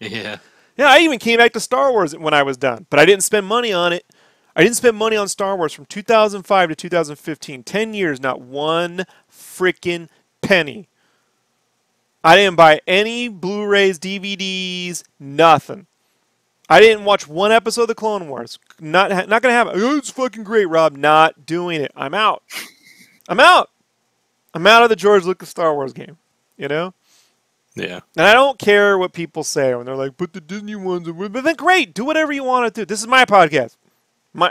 yeah. 0.00 0.38
Yeah, 0.76 0.88
I 0.88 0.98
even 0.98 1.20
came 1.20 1.38
back 1.38 1.52
to 1.52 1.60
Star 1.60 1.92
Wars 1.92 2.16
when 2.16 2.34
I 2.34 2.42
was 2.42 2.56
done, 2.56 2.86
but 2.90 2.98
I 2.98 3.04
didn't 3.04 3.22
spend 3.22 3.46
money 3.46 3.72
on 3.72 3.92
it. 3.92 4.04
I 4.56 4.62
didn't 4.62 4.76
spend 4.76 4.96
money 4.96 5.16
on 5.16 5.28
Star 5.28 5.56
Wars 5.56 5.72
from 5.72 5.86
2005 5.86 6.68
to 6.68 6.74
2015. 6.74 7.62
10 7.62 7.94
years, 7.94 8.20
not 8.20 8.40
one 8.40 9.04
freaking 9.30 10.08
penny. 10.42 10.88
I 12.24 12.36
didn't 12.36 12.56
buy 12.56 12.80
any 12.86 13.28
Blu 13.28 13.66
rays, 13.66 13.98
DVDs, 13.98 15.04
nothing. 15.20 15.86
I 16.70 16.80
didn't 16.80 17.04
watch 17.04 17.28
one 17.28 17.52
episode 17.52 17.82
of 17.82 17.88
the 17.88 17.94
Clone 17.94 18.28
Wars. 18.28 18.58
Not, 18.80 19.10
not 19.10 19.42
going 19.42 19.52
to 19.52 19.56
happen. 19.56 19.74
Oh, 19.76 19.98
it's 19.98 20.08
fucking 20.08 20.44
great, 20.44 20.64
Rob. 20.64 20.96
Not 20.96 21.44
doing 21.44 21.82
it. 21.82 21.92
I'm 21.94 22.14
out. 22.14 22.42
I'm 23.28 23.38
out. 23.38 23.68
I'm 24.54 24.66
out 24.66 24.82
of 24.82 24.88
the 24.88 24.96
George 24.96 25.24
Lucas 25.24 25.50
Star 25.50 25.74
Wars 25.74 25.92
game. 25.92 26.16
You 26.56 26.68
know? 26.68 26.94
Yeah. 27.74 28.00
And 28.16 28.26
I 28.26 28.32
don't 28.32 28.58
care 28.58 28.96
what 28.96 29.12
people 29.12 29.44
say 29.44 29.74
when 29.74 29.84
they're 29.84 29.96
like, 29.96 30.16
"But 30.16 30.32
the 30.32 30.40
Disney 30.40 30.76
ones 30.76 31.08
are." 31.08 31.12
But 31.12 31.42
then 31.42 31.56
great, 31.56 31.92
do 31.92 32.04
whatever 32.04 32.32
you 32.32 32.44
want 32.44 32.72
to 32.72 32.80
do. 32.80 32.86
This 32.86 33.00
is 33.00 33.08
my 33.08 33.24
podcast. 33.24 33.76
My 34.32 34.50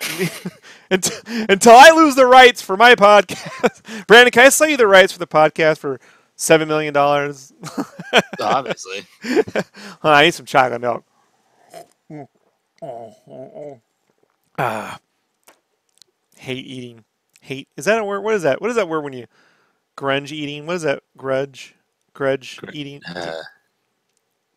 until, 0.92 1.18
until 1.50 1.74
I 1.74 1.92
lose 1.92 2.16
the 2.16 2.26
rights 2.26 2.62
for 2.62 2.76
my 2.76 2.96
podcast, 2.96 4.06
Brandon, 4.08 4.32
can 4.32 4.46
I 4.46 4.50
sell 4.50 4.68
you 4.68 4.78
the 4.78 4.88
rights 4.88 5.14
for 5.14 5.20
the 5.20 5.28
podcast 5.28 5.78
for 5.78 6.00
seven 6.36 6.68
million 6.68 6.94
dollars? 6.94 7.54
Obviously. 8.40 9.06
I 10.04 10.24
need 10.26 10.34
some 10.34 10.46
chocolate 10.46 10.82
milk. 10.82 11.04
Ah, 14.58 15.00
hate 16.38 16.66
eating. 16.66 17.04
Hate 17.42 17.68
is 17.76 17.86
that 17.86 18.00
a 18.00 18.04
word? 18.06 18.22
What 18.22 18.36
is 18.36 18.44
that? 18.44 18.62
What 18.62 18.70
is 18.70 18.76
that 18.76 18.88
word 18.88 19.02
when 19.04 19.14
you 19.14 19.26
grunge 19.98 20.32
eating? 20.32 20.66
What 20.66 20.76
is 20.78 20.82
that? 20.84 21.04
Grudge, 21.18 21.76
grudge 22.14 22.58
Gr- 22.58 22.70
eating. 22.74 23.02
Uh, 23.06 23.42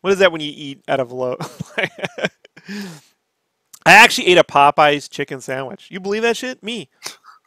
What 0.01 0.13
is 0.13 0.19
that 0.19 0.31
when 0.31 0.41
you 0.41 0.51
eat 0.55 0.83
out 0.87 0.99
of 0.99 1.11
low? 1.11 1.37
I 3.85 3.93
actually 3.93 4.27
ate 4.27 4.37
a 4.37 4.43
Popeyes 4.43 5.09
chicken 5.09 5.41
sandwich. 5.41 5.87
You 5.89 5.99
believe 5.99 6.21
that 6.21 6.37
shit? 6.37 6.61
Me. 6.61 6.89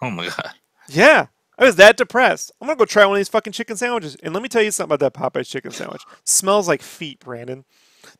oh 0.03 0.11
my 0.11 0.26
god. 0.28 0.51
Yeah. 0.89 1.26
I 1.61 1.64
was 1.64 1.76
that 1.76 1.96
depressed. 1.98 2.50
I'm 2.61 2.66
gonna 2.66 2.76
go 2.78 2.84
try 2.86 3.04
one 3.04 3.16
of 3.16 3.18
these 3.20 3.28
fucking 3.28 3.52
chicken 3.52 3.76
sandwiches. 3.76 4.16
And 4.22 4.32
let 4.34 4.42
me 4.42 4.48
tell 4.48 4.62
you 4.62 4.70
something 4.70 4.94
about 4.94 5.12
that 5.12 5.32
Popeyes 5.32 5.48
chicken 5.48 5.70
sandwich. 5.70 6.02
smells 6.24 6.66
like 6.66 6.82
feet, 6.82 7.20
Brandon. 7.20 7.64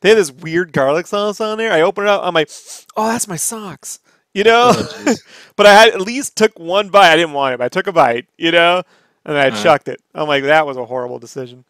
They 0.01 0.09
have 0.09 0.17
this 0.17 0.31
weird 0.31 0.71
garlic 0.73 1.07
sauce 1.07 1.41
on 1.41 1.57
there. 1.57 1.71
I 1.71 1.81
open 1.81 2.03
it 2.05 2.09
up. 2.09 2.21
I'm 2.23 2.33
like, 2.35 2.49
oh, 2.95 3.07
that's 3.07 3.27
my 3.27 3.35
socks. 3.35 3.99
You 4.33 4.43
know. 4.43 4.71
Oh, 4.75 5.15
but 5.55 5.65
I 5.65 5.73
had 5.73 5.89
at 5.89 6.01
least 6.01 6.37
took 6.37 6.57
one 6.59 6.89
bite. 6.89 7.11
I 7.11 7.15
didn't 7.17 7.33
want 7.33 7.55
it, 7.55 7.57
but 7.57 7.65
I 7.65 7.69
took 7.69 7.87
a 7.87 7.91
bite. 7.91 8.27
You 8.37 8.51
know, 8.51 8.83
and 9.25 9.35
then 9.35 9.43
I 9.43 9.47
Uh-huh. 9.47 9.63
chucked 9.63 9.87
it. 9.87 9.99
I'm 10.13 10.27
like, 10.27 10.43
that 10.43 10.65
was 10.67 10.77
a 10.77 10.85
horrible 10.85 11.19
decision. 11.19 11.65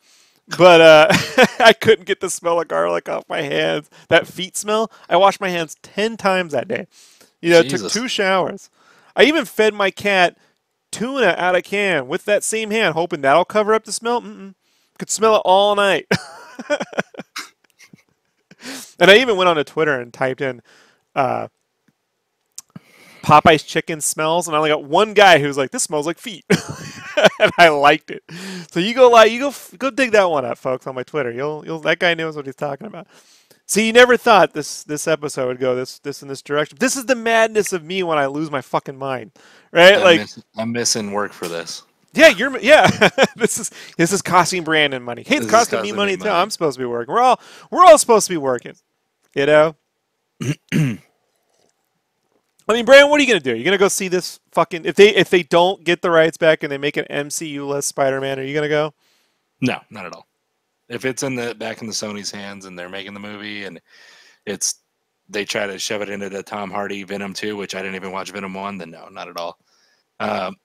But 0.57 0.81
uh, 0.81 1.07
I 1.59 1.71
couldn't 1.73 2.05
get 2.05 2.19
the 2.19 2.29
smell 2.29 2.59
of 2.59 2.67
garlic 2.67 3.07
off 3.07 3.23
my 3.29 3.41
hands. 3.41 3.89
That 4.09 4.27
feet 4.27 4.57
smell. 4.57 4.91
I 5.09 5.15
washed 5.15 5.39
my 5.39 5.49
hands 5.49 5.77
ten 5.81 6.17
times 6.17 6.51
that 6.51 6.67
day. 6.67 6.87
You 7.41 7.51
know, 7.51 7.63
took 7.63 7.89
two 7.89 8.07
showers. 8.09 8.69
I 9.15 9.23
even 9.23 9.45
fed 9.45 9.73
my 9.73 9.89
cat 9.89 10.37
tuna 10.91 11.35
out 11.37 11.55
of 11.55 11.63
can 11.63 12.07
with 12.07 12.25
that 12.25 12.43
same 12.43 12.71
hand, 12.71 12.93
hoping 12.93 13.21
that'll 13.21 13.45
cover 13.45 13.73
up 13.73 13.85
the 13.85 13.91
smell. 13.91 14.21
Mm-mm. 14.21 14.55
Could 14.97 15.09
smell 15.09 15.35
it 15.37 15.41
all 15.45 15.75
night. 15.75 16.05
and 16.69 16.79
I 19.09 19.17
even 19.17 19.37
went 19.37 19.49
on 19.49 19.57
onto 19.57 19.71
Twitter 19.71 19.99
and 19.99 20.13
typed 20.13 20.41
in, 20.41 20.61
uh, 21.15 21.47
Popeye's 23.23 23.63
chicken 23.63 24.01
smells, 24.01 24.47
and 24.47 24.55
I 24.55 24.57
only 24.57 24.69
got 24.71 24.83
one 24.83 25.13
guy 25.13 25.39
who's 25.39 25.57
like, 25.57 25.71
"This 25.71 25.83
smells 25.83 26.07
like 26.07 26.17
feet," 26.17 26.43
and 27.39 27.51
I 27.57 27.69
liked 27.69 28.09
it. 28.09 28.23
So 28.71 28.79
you 28.79 28.93
go 28.95 29.09
like 29.09 29.31
you 29.31 29.39
go 29.39 29.53
go 29.77 29.89
dig 29.91 30.11
that 30.11 30.29
one 30.29 30.43
up, 30.43 30.57
folks, 30.57 30.87
on 30.87 30.95
my 30.95 31.03
Twitter. 31.03 31.31
You'll 31.31 31.63
you'll 31.65 31.79
that 31.79 31.99
guy 31.99 32.13
knows 32.15 32.35
what 32.35 32.45
he's 32.45 32.55
talking 32.55 32.87
about. 32.87 33.07
See, 33.71 33.87
you 33.87 33.93
never 33.93 34.17
thought 34.17 34.51
this 34.51 34.83
this 34.83 35.07
episode 35.07 35.47
would 35.47 35.59
go 35.59 35.75
this 35.75 35.99
this 35.99 36.21
in 36.21 36.27
this 36.27 36.41
direction. 36.41 36.77
This 36.77 36.97
is 36.97 37.05
the 37.05 37.15
madness 37.15 37.71
of 37.71 37.85
me 37.85 38.03
when 38.03 38.17
I 38.17 38.25
lose 38.25 38.51
my 38.51 38.59
fucking 38.59 38.97
mind, 38.97 39.31
right? 39.71 39.95
I'm 39.95 40.03
like, 40.03 40.19
miss- 40.19 40.43
I'm 40.57 40.73
missing 40.73 41.13
work 41.13 41.31
for 41.31 41.47
this. 41.47 41.83
yeah, 42.11 42.27
you're 42.27 42.59
yeah. 42.59 42.85
this 43.37 43.57
is 43.57 43.71
this 43.95 44.11
is 44.11 44.21
costing 44.21 44.65
Brandon 44.65 45.01
money. 45.01 45.23
Hey, 45.25 45.37
it's 45.37 45.45
This 45.45 45.45
is 45.45 45.51
costing 45.51 45.77
me 45.77 45.81
costing 45.83 45.95
money 45.95 46.17
too. 46.17 46.25
money. 46.25 46.31
I'm 46.31 46.49
supposed 46.49 46.75
to 46.79 46.83
be 46.83 46.85
working. 46.85 47.13
We're 47.13 47.21
all 47.21 47.39
we're 47.69 47.85
all 47.85 47.97
supposed 47.97 48.27
to 48.27 48.33
be 48.33 48.37
working. 48.37 48.73
You 49.33 49.45
know. 49.45 49.75
I 50.73 50.99
mean, 52.67 52.83
Brandon, 52.83 53.09
what 53.09 53.21
are 53.21 53.23
you 53.23 53.27
gonna 53.29 53.39
do? 53.39 53.55
You're 53.55 53.63
gonna 53.63 53.77
go 53.77 53.87
see 53.87 54.09
this 54.09 54.41
fucking 54.51 54.83
if 54.83 54.95
they 54.95 55.15
if 55.15 55.29
they 55.29 55.43
don't 55.43 55.81
get 55.85 56.01
the 56.01 56.11
rights 56.11 56.35
back 56.35 56.63
and 56.63 56.69
they 56.69 56.77
make 56.77 56.97
an 56.97 57.05
MCU 57.09 57.65
less 57.65 57.85
Spider-Man, 57.85 58.37
are 58.37 58.43
you 58.43 58.53
gonna 58.53 58.67
go? 58.67 58.93
No, 59.61 59.79
not 59.89 60.05
at 60.07 60.11
all. 60.11 60.27
If 60.91 61.05
it's 61.05 61.23
in 61.23 61.35
the 61.35 61.55
back 61.55 61.81
in 61.81 61.87
the 61.87 61.93
Sony's 61.93 62.31
hands 62.31 62.65
and 62.65 62.77
they're 62.77 62.89
making 62.89 63.13
the 63.13 63.19
movie 63.19 63.63
and 63.63 63.79
it's 64.45 64.81
they 65.29 65.45
try 65.45 65.65
to 65.65 65.79
shove 65.79 66.01
it 66.01 66.09
into 66.09 66.29
the 66.29 66.43
Tom 66.43 66.69
Hardy 66.69 67.03
Venom 67.03 67.33
2, 67.33 67.55
which 67.55 67.73
I 67.73 67.81
didn't 67.81 67.95
even 67.95 68.11
watch 68.11 68.31
Venom 68.31 68.53
1, 68.53 68.77
then 68.77 68.91
no, 68.91 69.07
not 69.07 69.29
at 69.29 69.37
all. 69.37 69.57
Um, 70.19 70.55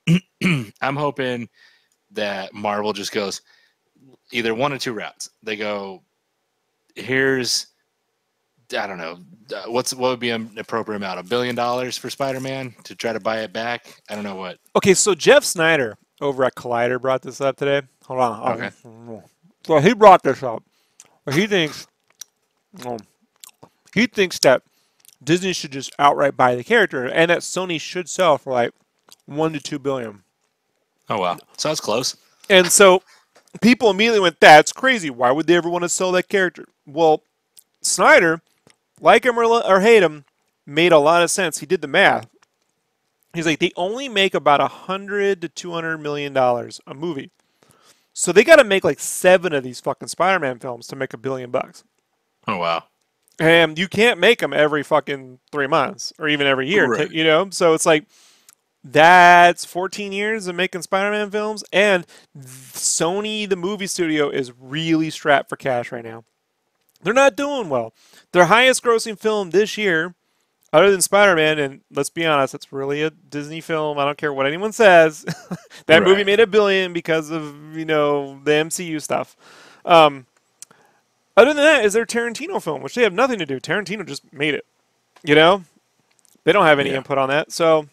I'm 0.81 0.95
hoping 0.95 1.47
that 2.11 2.53
Marvel 2.53 2.91
just 2.91 3.11
goes 3.13 3.41
either 4.31 4.53
one 4.53 4.73
or 4.73 4.77
two 4.77 4.93
routes. 4.93 5.29
They 5.41 5.55
go, 5.55 6.03
here's, 6.95 7.67
I 8.77 8.87
don't 8.87 8.97
know, 8.97 9.19
uh, 9.55 9.71
what's 9.71 9.93
what 9.93 10.09
would 10.09 10.19
be 10.19 10.31
an 10.31 10.51
appropriate 10.57 10.97
amount? 10.97 11.19
A 11.19 11.23
billion 11.23 11.55
dollars 11.55 11.97
for 11.97 12.09
Spider 12.09 12.41
Man 12.41 12.75
to 12.83 12.95
try 12.95 13.13
to 13.13 13.19
buy 13.19 13.39
it 13.39 13.53
back? 13.53 14.01
I 14.09 14.15
don't 14.15 14.25
know 14.25 14.35
what. 14.35 14.57
Okay, 14.75 14.93
so 14.93 15.15
Jeff 15.15 15.43
Sneider 15.43 15.95
over 16.19 16.43
at 16.43 16.55
Collider 16.55 16.99
brought 16.99 17.21
this 17.21 17.39
up 17.39 17.55
today. 17.55 17.87
Hold 18.05 18.19
on. 18.19 18.61
Okay. 18.61 19.21
So 19.67 19.79
he 19.79 19.93
brought 19.93 20.23
this 20.23 20.41
up. 20.41 20.63
He 21.31 21.45
thinks, 21.45 21.87
um, 22.85 22.99
he 23.93 24.07
thinks 24.07 24.39
that 24.39 24.63
Disney 25.21 25.51
should 25.51 25.73
just 25.73 25.91
outright 25.99 26.37
buy 26.37 26.55
the 26.55 26.63
character, 26.63 27.05
and 27.05 27.29
that 27.29 27.39
Sony 27.39 27.79
should 27.79 28.07
sell 28.09 28.37
for 28.37 28.53
like 28.53 28.71
one 29.25 29.51
to 29.53 29.59
two 29.59 29.77
billion. 29.77 30.23
Oh, 31.09 31.19
wow. 31.19 31.37
So 31.57 31.67
that's 31.67 31.81
close. 31.81 32.15
And 32.49 32.71
so 32.71 33.03
people 33.61 33.89
immediately 33.89 34.21
went, 34.21 34.39
"That's 34.39 34.71
crazy. 34.71 35.09
Why 35.09 35.31
would 35.31 35.47
they 35.47 35.55
ever 35.55 35.69
want 35.69 35.83
to 35.83 35.89
sell 35.89 36.13
that 36.13 36.29
character?" 36.29 36.65
Well, 36.85 37.23
Sneider, 37.81 38.41
like 39.01 39.25
him 39.25 39.37
or, 39.37 39.43
or 39.43 39.81
hate 39.81 40.03
him, 40.03 40.23
made 40.65 40.93
a 40.93 40.99
lot 40.99 41.23
of 41.23 41.31
sense. 41.31 41.57
He 41.57 41.65
did 41.65 41.81
the 41.81 41.87
math. 41.87 42.27
He's 43.33 43.45
like, 43.45 43.59
they 43.59 43.71
only 43.75 44.07
make 44.07 44.33
about 44.33 44.61
a 44.61 44.67
hundred 44.67 45.41
to 45.41 45.49
two 45.49 45.71
hundred 45.71 45.97
million 45.97 46.31
dollars 46.31 46.79
a 46.87 46.93
movie, 46.93 47.31
so 48.19 48.31
they 48.31 48.43
got 48.43 48.55
to 48.55 48.63
make 48.63 48.83
like 48.83 48.99
seven 48.99 49.53
of 49.53 49.63
these 49.63 49.79
fucking 49.79 50.07
Spider-Man 50.07 50.57
films 50.57 50.87
to 50.87 50.95
make 50.95 51.13
a 51.13 51.17
billion 51.17 51.51
bucks. 51.51 51.83
Oh, 52.47 52.57
wow. 52.57 52.85
And 53.39 53.77
you 53.77 53.87
can't 53.87 54.19
make 54.19 54.39
them 54.39 54.53
every 54.53 54.81
fucking 54.81 55.37
three 55.51 55.67
months 55.67 56.11
or 56.17 56.27
even 56.27 56.47
every 56.47 56.67
year, 56.67 56.87
Right. 56.87 57.11
you 57.11 57.23
know. 57.23 57.51
So 57.51 57.75
it's 57.75 57.85
like 57.85 58.05
that's 58.83 59.65
14 59.65 60.11
years 60.11 60.47
of 60.47 60.55
making 60.55 60.81
Spider-Man 60.81 61.29
films, 61.29 61.63
and 61.71 62.07
Sony, 62.39 63.47
the 63.47 63.55
movie 63.55 63.85
studio, 63.85 64.29
is 64.29 64.51
really 64.59 65.11
strapped 65.11 65.47
for 65.47 65.55
cash 65.55 65.91
right 65.91 66.03
now. 66.03 66.23
They're 67.03 67.13
not 67.13 67.35
doing 67.35 67.69
well. 67.69 67.93
Their 68.33 68.45
highest-grossing 68.45 69.19
film 69.19 69.51
this 69.51 69.77
year, 69.77 70.15
other 70.73 70.91
than 70.91 71.01
Spider-Man, 71.01 71.59
and 71.59 71.81
let's 71.91 72.09
be 72.09 72.25
honest, 72.25 72.53
it's 72.53 72.73
really 72.73 73.01
a 73.01 73.09
Disney 73.09 73.61
film. 73.61 73.97
I 73.97 74.05
don't 74.05 74.17
care 74.17 74.33
what 74.33 74.45
anyone 74.45 74.71
says. 74.71 75.25
that 75.85 76.03
movie 76.03 76.23
made 76.23 76.39
a 76.39 76.47
billion 76.47 76.93
because 76.93 77.29
of 77.31 77.75
you 77.77 77.85
know 77.85 78.39
the 78.43 78.51
MCU 78.51 79.01
stuff. 79.01 79.35
Um, 79.85 80.25
other 81.35 81.53
than 81.53 81.63
that, 81.63 81.85
is 81.85 81.93
their 81.93 82.05
Tarantino 82.05 82.61
film, 82.61 82.81
which 82.81 82.95
they 82.95 83.03
have 83.03 83.13
nothing 83.13 83.39
to 83.39 83.45
do. 83.45 83.59
Tarantino 83.59 84.05
just 84.05 84.31
made 84.33 84.53
it. 84.53 84.65
You 85.23 85.35
know, 85.35 85.63
they 86.43 86.51
don't 86.51 86.65
have 86.65 86.79
any 86.79 86.89
Yeah. 86.91 86.97
input 86.97 87.17
on 87.17 87.29
that. 87.29 87.51
So 87.51 87.87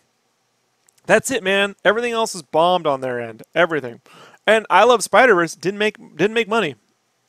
that's 1.06 1.30
it, 1.30 1.42
man. 1.42 1.76
Everything 1.84 2.12
else 2.12 2.34
is 2.34 2.42
bombed 2.42 2.86
on 2.86 3.00
their 3.00 3.20
end. 3.20 3.42
Everything. 3.54 4.00
And 4.46 4.66
I 4.68 4.84
love 4.84 5.02
Spider 5.02 5.34
Verse 5.34 5.54
didn't 5.54 5.78
make 5.78 5.96
didn't 6.16 6.34
make 6.34 6.48
money. 6.48 6.74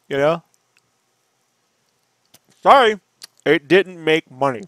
You 0.08 0.18
know. 0.18 0.44
Sorry, 2.64 3.00
it 3.46 3.68
didn't 3.68 4.04
make 4.04 4.30
money. 4.32 4.64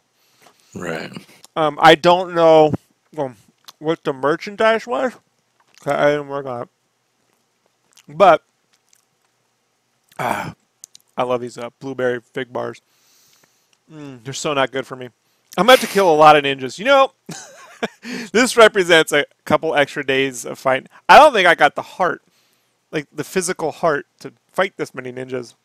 Right. 0.77 1.11
Um, 1.55 1.77
I 1.81 1.95
don't 1.95 2.35
know 2.35 2.73
what 3.79 4.03
the 4.03 4.13
merchandise 4.13 4.85
was. 4.85 5.13
I 5.85 6.11
didn't 6.11 6.27
work 6.27 6.45
on 6.45 6.63
it. 6.63 6.69
But 8.07 8.43
ah, 10.19 10.55
I 11.17 11.23
love 11.23 11.41
these 11.41 11.57
uh, 11.57 11.69
blueberry 11.79 12.21
fig 12.21 12.53
bars. 12.53 12.81
Mm, 13.91 14.23
they're 14.23 14.33
so 14.33 14.53
not 14.53 14.71
good 14.71 14.85
for 14.85 14.95
me. 14.95 15.09
I'm 15.57 15.65
about 15.65 15.79
to 15.79 15.87
kill 15.87 16.11
a 16.11 16.15
lot 16.15 16.35
of 16.35 16.43
ninjas. 16.43 16.77
You 16.77 16.85
know, 16.85 17.13
this 18.31 18.55
represents 18.55 19.11
a 19.11 19.25
couple 19.45 19.75
extra 19.75 20.05
days 20.05 20.45
of 20.45 20.59
fighting. 20.59 20.87
I 21.09 21.17
don't 21.17 21.33
think 21.33 21.47
I 21.47 21.55
got 21.55 21.75
the 21.75 21.81
heart, 21.81 22.21
like 22.91 23.07
the 23.11 23.23
physical 23.23 23.71
heart, 23.71 24.05
to 24.19 24.33
fight 24.51 24.73
this 24.77 24.93
many 24.93 25.11
ninjas. 25.11 25.55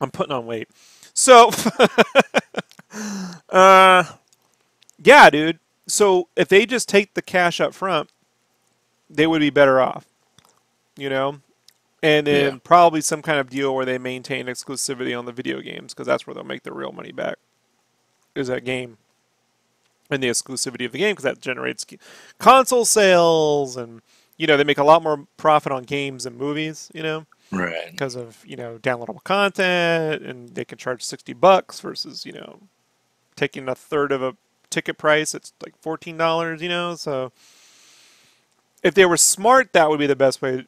I'm 0.00 0.10
putting 0.10 0.32
on 0.32 0.46
weight. 0.46 0.68
So, 1.14 1.50
uh, 3.48 4.04
yeah, 5.02 5.30
dude. 5.30 5.58
So 5.86 6.28
if 6.36 6.48
they 6.48 6.66
just 6.66 6.88
take 6.88 7.14
the 7.14 7.22
cash 7.22 7.60
up 7.60 7.74
front, 7.74 8.10
they 9.10 9.26
would 9.26 9.40
be 9.40 9.50
better 9.50 9.80
off. 9.80 10.06
You 10.96 11.10
know? 11.10 11.40
And 12.02 12.26
then 12.26 12.52
Yeah. 12.54 12.58
probably 12.62 13.00
some 13.00 13.22
kind 13.22 13.38
of 13.38 13.48
deal 13.50 13.74
where 13.74 13.84
they 13.86 13.98
maintain 13.98 14.46
exclusivity 14.46 15.18
on 15.18 15.24
the 15.24 15.32
video 15.32 15.60
games 15.60 15.94
because 15.94 16.06
that's 16.06 16.26
where 16.26 16.34
they'll 16.34 16.44
make 16.44 16.62
the 16.62 16.72
real 16.72 16.92
money 16.92 17.12
back. 17.12 17.36
Is 18.34 18.48
that 18.48 18.64
game 18.64 18.98
and 20.10 20.22
the 20.22 20.28
exclusivity 20.28 20.84
of 20.84 20.92
the 20.92 20.98
game 20.98 21.12
because 21.12 21.24
that 21.24 21.40
generates 21.40 21.86
console 22.38 22.84
sales 22.84 23.76
and 23.76 24.02
you 24.36 24.46
know 24.46 24.56
they 24.56 24.64
make 24.64 24.76
a 24.78 24.84
lot 24.84 25.02
more 25.02 25.26
profit 25.38 25.72
on 25.72 25.82
games 25.84 26.26
and 26.26 26.36
movies. 26.36 26.90
You 26.94 27.02
know 27.02 27.26
Right. 27.50 27.90
because 27.90 28.16
of 28.16 28.44
you 28.46 28.56
know 28.56 28.78
downloadable 28.82 29.24
content 29.24 30.22
and 30.22 30.50
they 30.54 30.64
can 30.64 30.76
charge 30.78 31.02
60 31.02 31.32
bucks 31.32 31.80
versus 31.80 32.26
you 32.26 32.32
know 32.32 32.58
taking 33.36 33.68
a 33.68 33.74
third 33.74 34.12
of 34.12 34.22
a 34.22 34.36
ticket 34.70 34.98
price 34.98 35.34
it's 35.34 35.52
like 35.64 35.80
$14 35.82 36.60
you 36.60 36.68
know 36.68 36.94
so 36.96 37.32
if 38.82 38.94
they 38.94 39.06
were 39.06 39.16
smart 39.16 39.72
that 39.72 39.88
would 39.88 39.98
be 39.98 40.06
the 40.06 40.16
best 40.16 40.42
way 40.42 40.64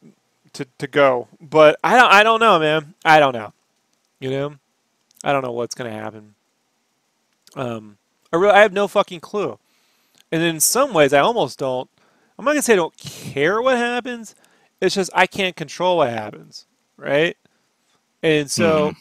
to, 0.53 0.65
to 0.79 0.87
go. 0.87 1.27
But 1.39 1.79
I 1.83 1.95
don't, 1.95 2.11
I 2.11 2.23
don't 2.23 2.39
know 2.39 2.59
man. 2.59 2.95
I 3.05 3.19
don't 3.19 3.33
know. 3.33 3.53
You 4.19 4.31
know? 4.31 4.55
I 5.23 5.31
don't 5.31 5.43
know 5.43 5.51
what's 5.51 5.75
going 5.75 5.91
to 5.91 5.97
happen. 5.97 6.35
Um 7.55 7.97
I, 8.33 8.37
really, 8.37 8.53
I 8.53 8.61
have 8.61 8.73
no 8.73 8.87
fucking 8.87 9.21
clue. 9.21 9.57
And 10.31 10.41
in 10.43 10.59
some 10.59 10.93
ways 10.93 11.13
I 11.13 11.19
almost 11.19 11.59
don't 11.59 11.89
I'm 12.39 12.45
not 12.45 12.51
going 12.51 12.59
to 12.59 12.63
say 12.63 12.73
I 12.73 12.77
don't 12.77 12.97
care 12.97 13.61
what 13.61 13.77
happens 13.77 14.35
it's 14.79 14.95
just 14.95 15.09
I 15.13 15.25
can't 15.25 15.55
control 15.55 15.97
what 15.97 16.09
happens, 16.09 16.65
right? 16.97 17.35
And 18.21 18.49
so 18.51 18.93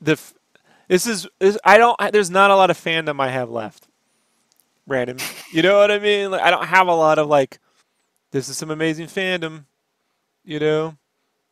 the 0.00 0.12
f- 0.12 0.34
this 0.90 1.06
is 1.06 1.28
this, 1.38 1.56
I 1.64 1.78
don't 1.78 1.96
there's 2.12 2.30
not 2.30 2.50
a 2.50 2.56
lot 2.56 2.68
of 2.68 2.76
fandom 2.76 3.20
I 3.20 3.28
have 3.28 3.48
left. 3.48 3.86
Random, 4.88 5.18
you 5.52 5.62
know 5.62 5.78
what 5.78 5.92
I 5.92 6.00
mean? 6.00 6.32
Like 6.32 6.42
I 6.42 6.50
don't 6.50 6.66
have 6.66 6.88
a 6.88 6.94
lot 6.94 7.20
of 7.20 7.28
like 7.28 7.60
this 8.32 8.48
is 8.48 8.58
some 8.58 8.72
amazing 8.72 9.06
fandom, 9.06 9.66
you 10.44 10.58
know. 10.58 10.96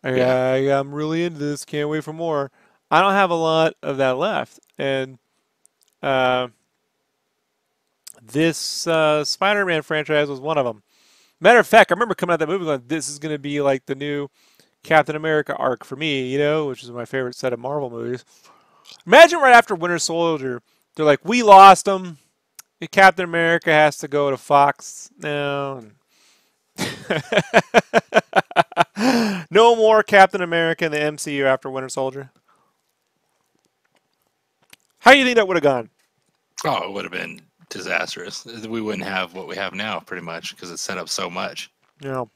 I, 0.02 0.14
Yeah. 0.16 0.34
I 0.52 0.78
I'm 0.80 0.92
really 0.92 1.24
into 1.24 1.38
this. 1.38 1.64
Can't 1.64 1.88
wait 1.88 2.02
for 2.02 2.12
more. 2.12 2.50
I 2.90 3.00
don't 3.00 3.12
have 3.12 3.30
a 3.30 3.36
lot 3.36 3.74
of 3.80 3.98
that 3.98 4.16
left, 4.18 4.58
and 4.76 5.18
uh, 6.02 6.48
this 8.20 8.88
uh, 8.88 9.24
Spider-Man 9.24 9.82
franchise 9.82 10.28
was 10.28 10.40
one 10.40 10.58
of 10.58 10.64
them. 10.64 10.82
Matter 11.40 11.60
of 11.60 11.66
fact, 11.66 11.92
I 11.92 11.94
remember 11.94 12.14
coming 12.16 12.32
out 12.32 12.42
of 12.42 12.48
that 12.48 12.52
movie 12.52 12.64
going, 12.64 12.82
"This 12.88 13.08
is 13.08 13.20
going 13.20 13.34
to 13.34 13.38
be 13.38 13.60
like 13.60 13.86
the 13.86 13.94
new 13.94 14.28
Captain 14.82 15.14
America 15.14 15.54
arc 15.54 15.84
for 15.84 15.94
me," 15.94 16.28
you 16.28 16.38
know, 16.38 16.66
which 16.66 16.82
is 16.82 16.90
my 16.90 17.04
favorite 17.04 17.36
set 17.36 17.52
of 17.52 17.60
Marvel 17.60 17.90
movies. 17.90 18.24
Imagine 19.06 19.40
right 19.40 19.54
after 19.54 19.74
Winter 19.74 19.98
Soldier, 19.98 20.62
they're 20.94 21.06
like, 21.06 21.24
"We 21.24 21.42
lost 21.42 21.86
him. 21.86 22.18
and 22.80 22.90
Captain 22.90 23.24
America 23.24 23.72
has 23.72 23.98
to 23.98 24.08
go 24.08 24.30
to 24.30 24.36
Fox 24.36 25.10
now." 25.18 25.82
no 29.50 29.74
more 29.74 30.02
Captain 30.02 30.42
America 30.42 30.84
in 30.84 30.92
the 30.92 30.98
MCU 30.98 31.44
after 31.44 31.70
Winter 31.70 31.88
Soldier. 31.88 32.30
How 35.00 35.12
do 35.12 35.18
you 35.18 35.24
think 35.24 35.36
that 35.36 35.48
would 35.48 35.56
have 35.56 35.62
gone? 35.62 35.90
Oh, 36.64 36.84
it 36.84 36.92
would 36.92 37.04
have 37.04 37.12
been 37.12 37.40
disastrous. 37.68 38.44
We 38.44 38.80
wouldn't 38.80 39.06
have 39.06 39.34
what 39.34 39.48
we 39.48 39.56
have 39.56 39.74
now, 39.74 40.00
pretty 40.00 40.24
much, 40.24 40.54
because 40.54 40.70
it's 40.70 40.82
set 40.82 40.98
up 40.98 41.08
so 41.08 41.30
much. 41.30 41.70
Know, 42.02 42.30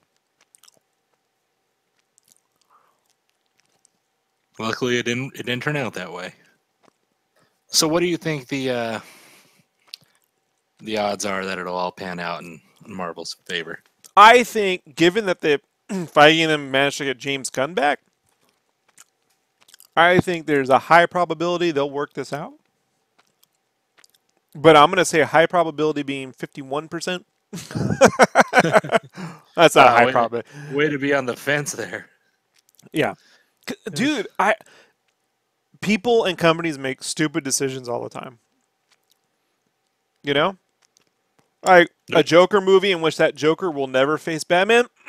Luckily, 4.59 4.99
it 4.99 5.05
didn't. 5.05 5.35
It 5.35 5.47
didn't 5.47 5.63
turn 5.63 5.77
out 5.77 5.95
that 5.95 6.13
way. 6.13 6.35
So, 7.73 7.89
what 7.89 8.01
do 8.01 8.07
you 8.07 8.17
think 8.19 8.49
the 8.49 8.71
uh, 8.71 9.01
the 10.83 10.99
odds 10.99 11.25
are 11.25 11.45
that 11.47 11.59
it'll 11.59 11.77
all 11.77 11.93
pan 11.93 12.21
out 12.21 12.43
in 12.43 12.61
Marvel's 12.87 13.37
favor. 13.47 13.79
I 14.17 14.43
think, 14.43 14.95
given 14.97 15.27
that 15.27 15.41
they 15.41 15.59
Feige 15.91 16.41
and 16.41 16.51
them 16.51 16.71
managed 16.71 16.99
to 16.99 17.05
get 17.05 17.19
James 17.19 17.51
Gunn 17.51 17.75
back, 17.75 18.01
I 19.97 20.21
think 20.21 20.47
there's 20.47 20.71
a 20.71 20.79
high 20.81 21.07
probability 21.07 21.71
they'll 21.71 21.91
work 21.91 22.15
this 22.15 22.33
out. 22.33 22.55
But 24.55 24.77
I'm 24.77 24.87
going 24.89 24.99
to 24.99 25.05
say 25.05 25.23
high 25.23 25.47
probability 25.47 26.03
being 26.03 26.33
51%. 26.33 27.25
That's 29.57 29.77
not 29.77 29.87
a 29.87 29.91
high 29.91 30.07
way- 30.07 30.13
probability. 30.13 30.49
Way 30.73 30.89
to 30.91 30.99
be 30.99 31.15
on 31.15 31.27
the 31.27 31.37
fence 31.37 31.73
there. 31.73 32.09
Yeah. 32.93 33.15
Dude, 33.93 34.27
I 34.39 34.55
people 35.83 36.25
and 36.25 36.39
companies 36.39 36.79
make 36.79 37.03
stupid 37.03 37.45
decisions 37.45 37.89
all 37.89 38.03
the 38.03 38.09
time. 38.09 38.39
You 40.23 40.33
know? 40.33 40.57
Like 41.65 41.91
a 42.13 42.23
Joker 42.23 42.61
movie 42.61 42.91
in 42.91 43.03
which 43.03 43.19
that 43.19 43.35
Joker 43.35 43.71
will 43.71 43.87
never 43.87 44.19
face 44.19 44.43
Batman. 44.43 44.87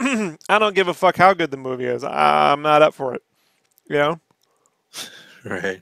I 0.50 0.60
don't 0.60 0.76
give 0.76 0.88
a 0.88 0.94
fuck 0.94 1.16
how 1.16 1.34
good 1.34 1.50
the 1.50 1.58
movie 1.58 1.86
is. 1.86 2.04
I'm 2.04 2.62
not 2.62 2.82
up 2.82 2.94
for 2.94 3.16
it. 3.16 3.24
You 3.90 3.98
know? 3.98 4.20
Right. 5.46 5.82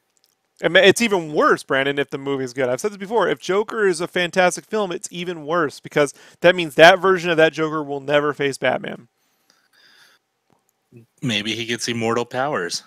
It's 0.60 1.04
even 1.04 1.34
worse, 1.34 1.64
Brandon, 1.64 2.00
if 2.00 2.10
the 2.10 2.18
movie's 2.18 2.52
good. 2.52 2.68
I've 2.68 2.82
said 2.82 2.89
this 2.89 2.98
before. 2.98 3.30
If 3.30 3.39
Joker 3.39 3.88
is 3.88 4.02
a 4.02 4.08
fantastic 4.08 4.66
film, 4.66 4.92
it's 4.92 5.08
even 5.12 5.46
worse 5.46 5.80
because 5.80 6.16
that 6.42 6.56
means 6.56 6.74
that 6.76 7.00
version 7.00 7.30
of 7.30 7.38
that 7.38 7.54
Joker 7.54 7.84
will 7.84 8.00
never 8.00 8.34
face 8.34 8.58
Batman. 8.58 9.08
Maybe 11.22 11.56
he 11.56 11.66
gets 11.66 11.88
immortal 11.88 12.26
powers. 12.26 12.84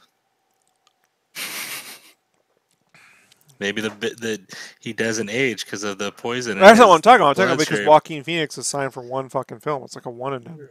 Maybe 3.61 3.81
the 3.81 3.91
bit 3.91 4.21
that 4.21 4.41
he 4.81 4.93
doesn't 4.93 5.31
age 5.31 5.65
because 5.65 5.85
of 5.85 5.99
the 5.99 6.13
poison. 6.13 6.59
That's 6.59 6.79
not 6.79 6.89
what 6.89 6.97
I'm 6.97 7.03
talking 7.03 7.23
about. 7.23 7.29
I'm 7.31 7.35
talking 7.35 7.55
about 7.55 7.69
because. 7.69 7.87
Joaquin 7.87 8.25
Phoenix 8.25 8.59
is 8.59 8.67
signed 8.67 8.93
for 8.93 9.03
one 9.03 9.29
fucking 9.29 9.61
film. 9.61 9.85
It's 9.85 9.95
like 9.95 10.07
a 10.07 10.11
one 10.11 10.35
and 10.35 10.45
done. 10.45 10.69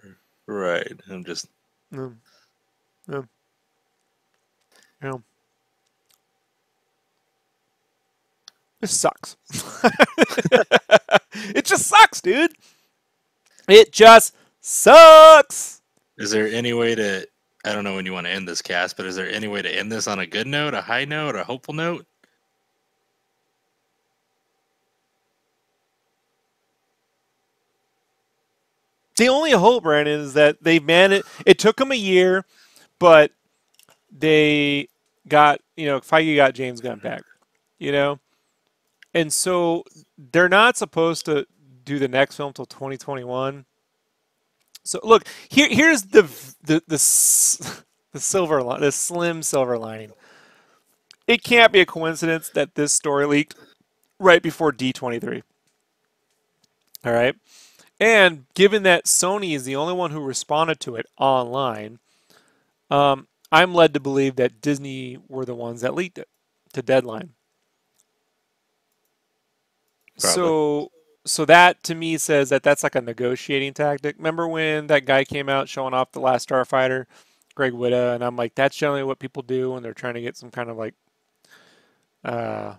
Right. 0.47 0.99
I'm 1.09 1.23
just 1.23 1.47
Yeah. 1.91 2.09
Yeah. 3.09 3.21
Yeah. 5.01 5.17
This 8.81 8.99
sucks. 8.99 9.37
it 11.55 11.63
just 11.63 11.87
sucks, 11.87 12.19
dude. 12.19 12.51
It 13.69 13.93
just 13.93 14.35
sucks. 14.59 15.81
Is 16.17 16.31
there 16.31 16.47
any 16.47 16.73
way 16.73 16.95
to? 16.95 17.25
I 17.63 17.71
don't 17.71 17.85
know 17.85 17.95
when 17.95 18.05
you 18.05 18.11
want 18.11 18.27
to 18.27 18.31
end 18.31 18.45
this 18.45 18.61
cast, 18.61 18.97
but 18.97 19.05
is 19.05 19.15
there 19.15 19.29
any 19.29 19.47
way 19.47 19.61
to 19.61 19.73
end 19.73 19.89
this 19.89 20.05
on 20.05 20.19
a 20.19 20.27
good 20.27 20.47
note, 20.47 20.73
a 20.73 20.81
high 20.81 21.05
note, 21.05 21.35
a 21.35 21.45
hopeful 21.45 21.73
note? 21.73 22.05
The 29.17 29.29
only 29.29 29.51
hope, 29.51 29.83
Brandon, 29.83 30.19
is 30.19 30.33
that 30.33 30.63
they 30.63 30.79
managed. 30.79 31.25
It 31.45 31.59
took 31.59 31.77
them 31.77 31.91
a 31.91 31.95
year, 31.95 32.45
but 32.99 33.31
they 34.11 34.87
got 35.27 35.61
you 35.75 35.87
know 35.87 35.99
Feige 35.99 36.35
got 36.35 36.53
James 36.53 36.81
Gunn 36.81 36.97
mm-hmm. 36.97 37.07
back, 37.07 37.23
you 37.79 37.91
know, 37.91 38.19
and 39.13 39.31
so 39.31 39.83
they're 40.17 40.49
not 40.49 40.77
supposed 40.77 41.25
to 41.25 41.45
do 41.85 41.99
the 41.99 42.07
next 42.07 42.35
film 42.37 42.53
till 42.53 42.65
2021. 42.65 43.65
So 44.83 44.99
look 45.03 45.27
here. 45.49 45.67
Here's 45.69 46.03
the 46.03 46.23
the 46.63 46.83
the 46.87 47.83
the 48.11 48.19
silver 48.19 48.61
line, 48.63 48.81
the 48.81 48.91
slim 48.91 49.43
silver 49.43 49.77
lining. 49.77 50.11
It 51.27 51.43
can't 51.43 51.71
be 51.71 51.79
a 51.79 51.85
coincidence 51.85 52.49
that 52.49 52.75
this 52.75 52.91
story 52.91 53.25
leaked 53.25 53.55
right 54.19 54.41
before 54.41 54.73
D23. 54.73 55.41
All 57.05 57.13
right. 57.13 57.35
And 58.03 58.47
given 58.53 58.83
that 58.83 59.05
Sony 59.05 59.55
is 59.55 59.63
the 59.63 59.77
only 59.77 59.93
one 59.93 60.11
who 60.11 60.19
responded 60.19 60.81
to 60.81 60.97
it 60.97 61.05
online, 61.17 61.99
um, 62.91 63.29
I'm 63.49 63.73
led 63.73 63.93
to 63.93 64.01
believe 64.01 64.35
that 64.35 64.59
Disney 64.59 65.19
were 65.29 65.45
the 65.45 65.55
ones 65.55 65.79
that 65.79 65.95
leaked 65.95 66.17
it 66.17 66.27
to 66.73 66.81
Deadline. 66.81 67.29
So, 70.17 70.91
so 71.25 71.45
that 71.45 71.81
to 71.83 71.95
me 71.95 72.17
says 72.17 72.49
that 72.49 72.61
that's 72.61 72.83
like 72.83 72.95
a 72.95 73.01
negotiating 73.01 73.73
tactic. 73.73 74.17
Remember 74.17 74.49
when 74.49 74.87
that 74.87 75.05
guy 75.05 75.23
came 75.23 75.47
out 75.47 75.69
showing 75.69 75.93
off 75.93 76.11
the 76.11 76.19
Last 76.19 76.49
Starfighter, 76.49 77.05
Greg 77.55 77.71
Whitta, 77.71 78.15
and 78.15 78.21
I'm 78.21 78.35
like, 78.35 78.53
that's 78.53 78.75
generally 78.75 79.03
what 79.03 79.19
people 79.19 79.43
do 79.43 79.71
when 79.71 79.81
they're 79.81 79.93
trying 79.93 80.15
to 80.15 80.21
get 80.21 80.35
some 80.35 80.51
kind 80.51 80.69
of 80.69 80.75
like 80.75 80.93
uh, 82.25 82.73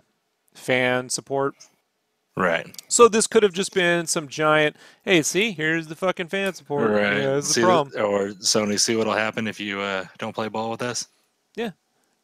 fan 0.53 1.09
support. 1.09 1.55
Right. 2.37 2.67
So 2.89 3.07
this 3.07 3.27
could 3.27 3.43
have 3.43 3.53
just 3.53 3.73
been 3.73 4.07
some 4.07 4.27
giant. 4.27 4.75
Hey, 5.03 5.21
see, 5.21 5.51
here's 5.53 5.87
the 5.87 5.95
fucking 5.95 6.27
fan 6.27 6.53
support. 6.53 6.91
Right. 6.91 7.17
Yeah, 7.21 7.39
See 7.39 7.61
the 7.61 7.67
problem. 7.67 8.03
or 8.05 8.29
Sony, 8.31 8.77
see 8.79 8.95
what'll 8.95 9.13
happen 9.13 9.47
if 9.47 9.59
you 9.59 9.79
uh, 9.79 10.05
don't 10.17 10.33
play 10.33 10.49
ball 10.49 10.69
with 10.69 10.81
us. 10.81 11.07
Yeah. 11.55 11.71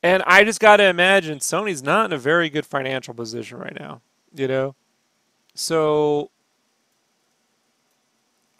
And 0.03 0.21
I 0.27 0.43
just 0.43 0.59
got 0.59 0.77
to 0.77 0.83
imagine 0.85 1.39
Sony's 1.39 1.81
not 1.81 2.07
in 2.07 2.13
a 2.13 2.17
very 2.17 2.49
good 2.49 2.65
financial 2.65 3.13
position 3.13 3.57
right 3.57 3.77
now. 3.79 4.01
You 4.33 4.47
know, 4.47 4.75
so 5.53 6.31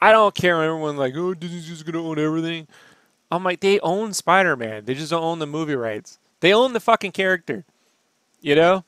I 0.02 0.12
don't 0.12 0.36
care. 0.36 0.58
when 0.58 0.68
Everyone 0.68 0.98
like, 0.98 1.16
oh, 1.16 1.34
Disney's 1.34 1.68
just 1.68 1.86
gonna 1.86 2.06
own 2.06 2.20
everything. 2.20 2.68
I'm 3.32 3.44
like, 3.44 3.62
they 3.62 3.80
own 3.80 4.12
Spider-Man. 4.14 4.84
They 4.84 4.94
just 4.94 5.12
don't 5.12 5.24
own 5.24 5.40
the 5.40 5.48
movie 5.48 5.76
rights. 5.76 6.20
They 6.42 6.54
own 6.54 6.74
the 6.74 6.82
fucking 6.82 7.14
character. 7.14 7.64
You 8.42 8.56
know, 8.56 8.84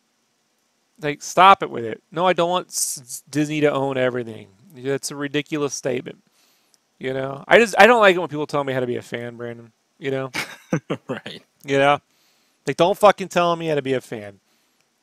like 1.02 1.22
stop 1.22 1.64
it 1.64 1.70
with 1.70 1.86
it. 1.86 2.02
No, 2.12 2.26
I 2.28 2.34
don't 2.34 2.50
want 2.50 3.02
Disney 3.30 3.62
to 3.62 3.72
own 3.72 3.98
everything. 3.98 4.48
That's 4.76 5.12
a 5.12 5.16
ridiculous 5.16 5.74
statement. 5.74 6.24
You 7.00 7.14
know, 7.14 7.44
I 7.48 7.60
just 7.60 7.76
I 7.78 7.88
don't 7.88 8.02
like 8.02 8.16
it 8.16 8.20
when 8.20 8.30
people 8.30 8.48
tell 8.48 8.64
me 8.64 8.74
how 8.74 8.80
to 8.80 8.88
be 8.88 8.96
a 8.98 9.02
fan, 9.02 9.36
Brandon. 9.36 9.72
You 10.00 10.12
know. 10.12 10.32
right. 11.08 11.44
You 11.66 11.78
know, 11.78 12.00
like 12.68 12.78
don't 12.78 12.98
fucking 12.98 13.30
tell 13.30 13.56
me 13.56 13.68
how 13.68 13.76
to 13.76 13.82
be 13.82 13.94
a 13.94 14.02
fan. 14.02 14.40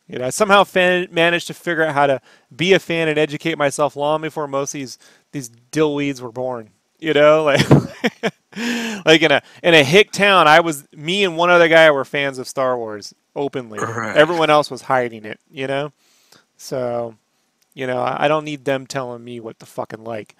You 0.09 0.18
know, 0.18 0.26
I 0.26 0.30
somehow 0.30 0.64
fan, 0.64 1.07
managed 1.12 1.47
to 1.49 1.55
figure 1.55 1.84
out 1.84 1.95
how 1.95 2.07
to 2.09 2.20
be 2.55 2.72
a 2.72 2.80
fan 2.80 3.09
and 3.09 3.18
educate 3.18 3.57
myself 3.57 3.95
long 3.95 4.22
before 4.22 4.49
most 4.49 4.74
of 4.74 4.80
these 4.80 4.99
these 5.32 5.51
dillweeds 5.70 6.20
were 6.20 6.32
born. 6.32 6.70
You 6.99 7.14
know, 7.14 7.45
like 7.47 7.61
like 9.05 9.22
in 9.22 9.32
a 9.32 9.42
in 9.62 9.74
a 9.74 9.84
hick 9.84 10.12
town, 10.12 10.48
I 10.48 10.61
was 10.61 10.86
me 10.92 11.24
and 11.24 11.36
one 11.36 11.51
other 11.51 11.68
guy 11.68 11.90
were 11.90 12.05
fans 12.05 12.38
of 12.38 12.48
Star 12.48 12.76
Wars 12.76 13.14
openly. 13.36 13.78
Right. 13.78 14.16
Everyone 14.16 14.51
else 14.51 14.70
was 14.70 14.82
hiding 14.82 15.24
it. 15.24 15.40
You 15.51 15.66
know, 15.66 15.92
so 16.57 17.16
you 17.74 17.86
know 17.86 18.01
I 18.01 18.24
I 18.24 18.28
don't 18.28 18.44
need 18.44 18.64
them 18.64 18.86
telling 18.86 19.24
me 19.24 19.40
what 19.40 19.59
to 19.61 19.66
fucking 19.66 20.05
like. 20.05 20.36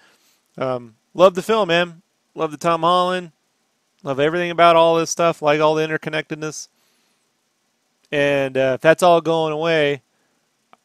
Um, 0.57 0.95
love 1.13 1.35
the 1.35 1.41
film, 1.41 1.69
man. 1.69 2.01
Love 2.35 2.51
the 2.51 2.57
Tom 2.57 2.81
Holland. 2.81 3.31
Love 4.03 4.19
everything 4.19 4.51
about 4.51 4.75
all 4.75 4.95
this 4.95 5.09
stuff. 5.09 5.41
Like 5.41 5.61
all 5.61 5.75
the 5.75 5.87
interconnectedness. 5.87 6.67
And 8.11 8.57
uh, 8.57 8.73
if 8.75 8.81
that's 8.81 9.03
all 9.03 9.21
going 9.21 9.53
away, 9.53 10.01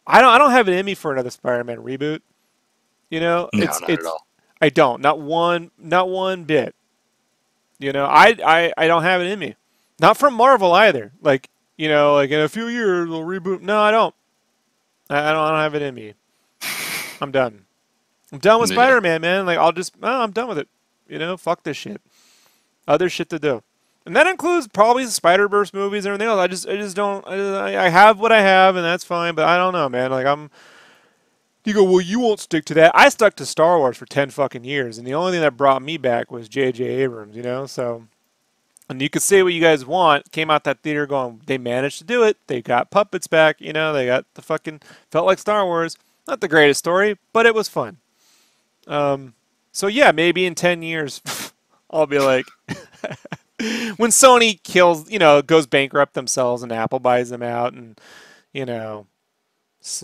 I 0.06 0.20
don't. 0.20 0.30
I 0.30 0.38
don't 0.38 0.52
have 0.52 0.68
it 0.68 0.74
in 0.74 0.86
me 0.86 0.94
for 0.94 1.12
another 1.12 1.30
Spider-Man 1.30 1.78
reboot. 1.78 2.20
You 3.10 3.20
know, 3.20 3.48
No, 3.52 3.64
it's 3.64 3.80
it's. 3.88 4.06
I 4.60 4.68
don't. 4.68 5.00
Not 5.02 5.20
one. 5.20 5.70
Not 5.78 6.08
one 6.08 6.44
bit. 6.44 6.74
You 7.78 7.92
know, 7.92 8.06
I 8.06 8.36
I 8.44 8.72
I 8.76 8.86
don't 8.86 9.02
have 9.02 9.20
it 9.20 9.26
in 9.26 9.38
me. 9.38 9.54
Not 10.00 10.16
from 10.16 10.34
Marvel 10.34 10.72
either. 10.72 11.12
Like 11.22 11.48
you 11.76 11.88
know, 11.88 12.14
like 12.14 12.30
in 12.30 12.40
a 12.40 12.48
few 12.48 12.68
years 12.68 13.08
they'll 13.08 13.22
reboot. 13.22 13.60
No, 13.60 13.80
I 13.80 13.90
don't. 13.90 14.14
I, 15.10 15.18
I 15.28 15.32
don't. 15.32 15.42
I 15.42 15.50
don't 15.50 15.60
have 15.60 15.74
it 15.74 15.82
in 15.82 15.94
me. 15.94 16.14
I'm 17.20 17.30
done. 17.30 17.64
I'm 18.32 18.38
done 18.38 18.60
with 18.60 18.70
Yeah. 18.70 18.76
Spider-Man, 18.76 19.20
man. 19.20 19.46
Like 19.46 19.58
I'll 19.58 19.72
just. 19.72 19.94
Oh, 20.02 20.22
I'm 20.22 20.32
done 20.32 20.48
with 20.48 20.58
it. 20.58 20.68
You 21.08 21.18
know, 21.18 21.36
fuck 21.36 21.62
this 21.62 21.76
shit. 21.76 22.00
Other 22.88 23.08
shit 23.08 23.28
to 23.30 23.38
do. 23.38 23.62
And 24.04 24.14
that 24.14 24.26
includes 24.28 24.68
probably 24.68 25.04
the 25.04 25.10
Spider 25.10 25.48
Verse 25.48 25.74
movies 25.74 26.04
and 26.04 26.12
everything 26.14 26.28
else. 26.28 26.38
I 26.38 26.46
just, 26.46 26.68
I 26.68 26.76
just 26.76 26.94
don't. 26.96 27.26
I, 27.26 27.86
I 27.86 27.88
have 27.88 28.20
what 28.20 28.32
I 28.32 28.40
have, 28.40 28.76
and 28.76 28.84
that's 28.84 29.04
fine. 29.04 29.34
But 29.34 29.46
I 29.48 29.56
don't 29.56 29.72
know, 29.72 29.88
man. 29.88 30.10
Like 30.10 30.26
I'm. 30.26 30.50
You 31.66 31.74
go, 31.74 31.82
well, 31.82 32.00
you 32.00 32.20
won't 32.20 32.38
stick 32.38 32.64
to 32.66 32.74
that. 32.74 32.92
I 32.94 33.08
stuck 33.08 33.34
to 33.36 33.44
Star 33.44 33.76
Wars 33.76 33.96
for 33.96 34.06
ten 34.06 34.30
fucking 34.30 34.62
years, 34.62 34.98
and 34.98 35.06
the 35.06 35.14
only 35.14 35.32
thing 35.32 35.40
that 35.40 35.56
brought 35.56 35.82
me 35.82 35.96
back 35.96 36.30
was 36.30 36.48
J.J. 36.48 36.84
Abrams. 36.84 37.36
You 37.36 37.42
know, 37.42 37.66
so. 37.66 38.06
And 38.88 39.02
you 39.02 39.10
could 39.10 39.22
say 39.22 39.42
what 39.42 39.52
you 39.52 39.60
guys 39.60 39.84
want. 39.84 40.30
Came 40.30 40.48
out 40.48 40.62
that 40.62 40.82
theater 40.82 41.08
going, 41.08 41.40
they 41.46 41.58
managed 41.58 41.98
to 41.98 42.04
do 42.04 42.22
it. 42.22 42.36
They 42.46 42.62
got 42.62 42.92
puppets 42.92 43.26
back. 43.26 43.60
You 43.60 43.72
know, 43.72 43.92
they 43.92 44.06
got 44.06 44.32
the 44.34 44.42
fucking 44.42 44.80
felt 45.10 45.26
like 45.26 45.40
Star 45.40 45.64
Wars. 45.66 45.96
Not 46.28 46.40
the 46.40 46.46
greatest 46.46 46.78
story, 46.78 47.18
but 47.32 47.46
it 47.46 47.54
was 47.54 47.68
fun. 47.68 47.96
Um, 48.86 49.34
so 49.72 49.88
yeah, 49.88 50.12
maybe 50.12 50.46
in 50.46 50.54
ten 50.54 50.82
years, 50.82 51.20
I'll 51.90 52.06
be 52.06 52.20
like, 52.20 52.46
when 53.96 54.10
Sony 54.10 54.62
kills, 54.62 55.10
you 55.10 55.18
know, 55.18 55.42
goes 55.42 55.66
bankrupt 55.66 56.14
themselves 56.14 56.62
and 56.62 56.70
Apple 56.70 57.00
buys 57.00 57.30
them 57.30 57.42
out, 57.42 57.72
and 57.72 58.00
you 58.52 58.64
know, 58.64 59.08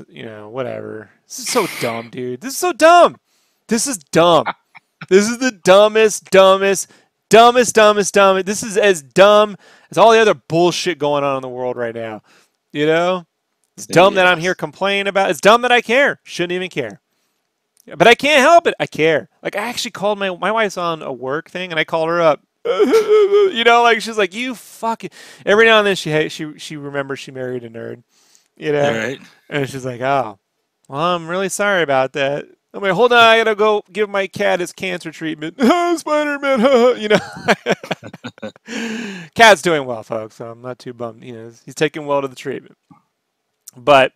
you 0.09 0.25
know, 0.25 0.49
whatever. 0.49 1.11
This 1.27 1.41
is 1.41 1.49
so 1.49 1.67
dumb, 1.81 2.11
dude. 2.11 2.41
This 2.41 2.55
is 2.55 2.59
so 2.59 2.73
dumb. 2.73 3.17
This 3.69 3.87
is 3.87 3.99
dumb. 3.99 4.47
this 5.09 5.29
is 5.29 5.39
the 5.39 5.53
dumbest, 5.53 6.31
dumbest, 6.31 6.91
dumbest, 7.29 7.75
dumbest, 7.75 8.15
dumbest. 8.15 8.47
This 8.47 8.63
is 8.63 8.77
as 8.77 9.03
dumb 9.03 9.57
as 9.91 9.99
all 9.99 10.13
the 10.13 10.19
other 10.19 10.35
bullshit 10.35 10.99
going 10.99 11.25
on 11.25 11.37
in 11.37 11.43
the 11.43 11.49
world 11.49 11.77
right 11.77 11.95
now. 11.95 12.23
You 12.73 12.87
know, 12.87 13.27
it's 13.77 13.87
dumb 13.87 14.15
that 14.15 14.27
I'm 14.27 14.41
here 14.41 14.55
complaining 14.55 15.09
about. 15.09 15.31
It's 15.31 15.41
dumb 15.41 15.63
that 15.63 15.73
I 15.73 15.81
care. 15.81 16.21
Shouldn't 16.25 16.53
even 16.53 16.71
care. 16.71 17.01
But 17.87 18.07
I 18.07 18.15
can't 18.15 18.41
help 18.41 18.67
it. 18.67 18.75
I 18.79 18.87
care. 18.87 19.29
Like 19.43 19.57
I 19.57 19.61
actually 19.61 19.91
called 19.91 20.19
my 20.19 20.35
my 20.37 20.53
wife's 20.53 20.77
on 20.77 21.03
a 21.03 21.13
work 21.13 21.51
thing, 21.51 21.71
and 21.71 21.81
I 21.81 21.85
called 21.85 22.09
her 22.09 22.21
up. 22.21 22.41
you 22.65 23.65
know, 23.65 23.83
like 23.83 24.01
she's 24.01 24.19
like, 24.19 24.35
"You 24.35 24.55
fucking." 24.55 25.11
Every 25.45 25.65
now 25.65 25.79
and 25.79 25.87
then 25.87 25.97
she 25.97 26.29
she 26.29 26.59
she 26.59 26.77
remembers 26.77 27.19
she 27.19 27.33
married 27.33 27.65
a 27.65 27.71
nerd. 27.71 28.05
You 28.63 28.73
know, 28.73 28.85
All 28.89 28.95
right. 28.97 29.21
and 29.49 29.69
she's 29.69 29.85
like, 29.85 30.01
"Oh, 30.01 30.39
well, 30.89 31.01
I'm 31.01 31.27
really 31.29 31.49
sorry 31.49 31.83
about 31.83 32.13
that." 32.15 32.47
I'm 32.75 32.83
like, 32.83 32.93
"Hold 32.93 33.13
on, 33.13 33.19
I 33.19 33.37
gotta 33.39 33.55
go 33.55 33.83
give 33.93 34.09
my 34.09 34.27
cat 34.27 34.61
his 34.61 34.73
cancer 34.73 35.11
treatment." 35.11 35.57
Spider 35.99 36.39
Man, 36.39 36.61
you 37.01 37.09
know. 37.09 37.19
Cat's 39.35 39.63
doing 39.63 39.85
well, 39.87 40.03
folks. 40.03 40.37
So 40.37 40.51
I'm 40.51 40.63
not 40.63 40.79
too 40.79 40.93
bummed. 40.93 41.25
You 41.25 41.33
know, 41.35 41.53
he's 41.65 41.75
taking 41.75 42.07
well 42.07 42.23
to 42.23 42.29
the 42.29 42.37
treatment. 42.37 42.77
But 43.77 44.13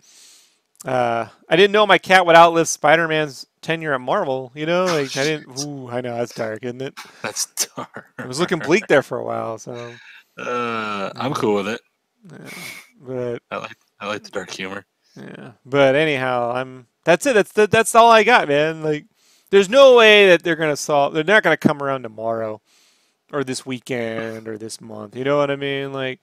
uh, 0.84 1.26
I 1.48 1.56
didn't 1.56 1.72
know 1.72 1.86
my 1.86 1.98
cat 1.98 2.26
would 2.26 2.36
outlive 2.36 2.68
Spider 2.68 3.08
Man's 3.08 3.46
tenure 3.62 3.94
at 3.94 4.00
Marvel. 4.00 4.52
You 4.54 4.66
know, 4.66 4.84
like 4.84 5.16
I 5.16 5.24
didn't. 5.24 5.60
Ooh, 5.64 5.88
I 5.90 6.00
know 6.00 6.16
that's 6.16 6.34
dark, 6.34 6.62
isn't 6.64 6.82
it? 6.82 6.94
That's 7.22 7.46
dark. 7.76 8.06
It 8.18 8.26
was 8.26 8.40
looking 8.40 8.58
bleak 8.58 8.86
there 8.86 9.02
for 9.02 9.18
a 9.18 9.24
while. 9.24 9.58
So, 9.58 9.92
Uh, 10.38 11.10
I'm 11.16 11.34
cool 11.34 11.54
with 11.56 11.68
it. 11.68 11.80
yeah. 12.30 12.50
but 13.00 13.42
I 13.50 13.56
like 13.58 13.76
I 14.00 14.06
like 14.08 14.22
the 14.22 14.30
dark 14.30 14.50
humor. 14.50 14.84
Yeah, 15.16 15.52
but 15.64 15.94
anyhow, 15.94 16.52
I'm. 16.52 16.86
That's 17.04 17.24
it. 17.26 17.34
That's 17.34 17.52
the, 17.52 17.66
that's 17.66 17.94
all 17.94 18.10
I 18.10 18.24
got, 18.24 18.48
man. 18.48 18.82
Like, 18.82 19.06
there's 19.50 19.68
no 19.68 19.96
way 19.96 20.28
that 20.28 20.42
they're 20.42 20.56
gonna 20.56 20.76
solve. 20.76 21.14
They're 21.14 21.24
not 21.24 21.42
gonna 21.42 21.56
come 21.56 21.82
around 21.82 22.02
tomorrow, 22.02 22.60
or 23.32 23.44
this 23.44 23.64
weekend, 23.64 24.48
or 24.48 24.58
this 24.58 24.80
month. 24.80 25.16
You 25.16 25.24
know 25.24 25.38
what 25.38 25.50
I 25.50 25.56
mean? 25.56 25.92
Like, 25.92 26.20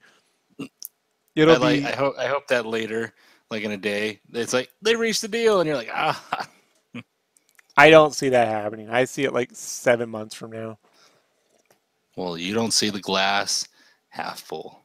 it'll 1.34 1.56
I 1.56 1.58
like. 1.58 1.80
be. 1.80 1.86
I 1.86 1.96
hope. 1.96 2.14
I 2.18 2.26
hope 2.26 2.46
that 2.48 2.66
later, 2.66 3.12
like 3.50 3.64
in 3.64 3.72
a 3.72 3.76
day, 3.76 4.20
it's 4.32 4.52
like 4.52 4.70
they 4.82 4.94
reached 4.94 5.22
the 5.22 5.28
deal, 5.28 5.60
and 5.60 5.66
you're 5.66 5.76
like, 5.76 5.90
ah. 5.92 6.48
I 7.76 7.90
don't 7.90 8.14
see 8.14 8.28
that 8.28 8.48
happening. 8.48 8.88
I 8.88 9.04
see 9.04 9.24
it 9.24 9.32
like 9.32 9.50
seven 9.52 10.08
months 10.08 10.34
from 10.34 10.52
now. 10.52 10.78
Well, 12.16 12.38
you 12.38 12.54
don't 12.54 12.72
see 12.72 12.90
the 12.90 13.00
glass 13.00 13.66
half 14.08 14.40
full. 14.40 14.80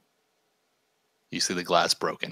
You 1.29 1.39
see 1.39 1.53
the 1.53 1.63
glass 1.63 1.93
broken. 1.93 2.31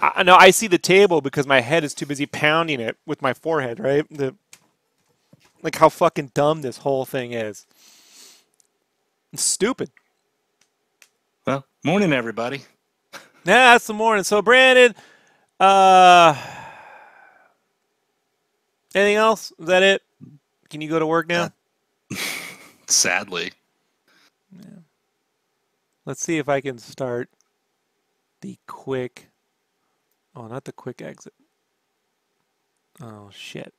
I 0.00 0.22
no, 0.22 0.36
I 0.36 0.50
see 0.50 0.66
the 0.68 0.78
table 0.78 1.20
because 1.20 1.46
my 1.46 1.60
head 1.60 1.84
is 1.84 1.94
too 1.94 2.06
busy 2.06 2.26
pounding 2.26 2.80
it 2.80 2.96
with 3.06 3.22
my 3.22 3.34
forehead. 3.34 3.80
Right? 3.80 4.06
The 4.10 4.34
like 5.62 5.76
how 5.76 5.88
fucking 5.88 6.32
dumb 6.34 6.62
this 6.62 6.78
whole 6.78 7.04
thing 7.04 7.32
is. 7.32 7.66
It's 9.32 9.44
stupid. 9.44 9.90
Well, 11.46 11.66
morning, 11.84 12.12
everybody. 12.12 12.62
Nah, 13.46 13.72
that's 13.74 13.86
the 13.86 13.94
morning. 13.94 14.24
So 14.24 14.42
Brandon, 14.42 14.94
uh 15.60 16.34
anything 18.94 19.16
else? 19.16 19.52
Is 19.58 19.66
that 19.66 19.82
it? 19.82 20.02
Can 20.70 20.80
you 20.80 20.88
go 20.88 20.98
to 20.98 21.06
work 21.06 21.28
now? 21.28 21.50
Sadly, 22.86 23.52
Yeah. 24.50 24.80
Let's 26.06 26.22
see 26.22 26.38
if 26.38 26.48
I 26.48 26.60
can 26.60 26.78
start 26.78 27.28
the 28.40 28.58
quick 28.66 29.28
Oh, 30.36 30.46
not 30.46 30.64
the 30.64 30.72
quick 30.72 31.00
exit. 31.02 31.32
Oh 33.02 33.30
shit. 33.32 33.72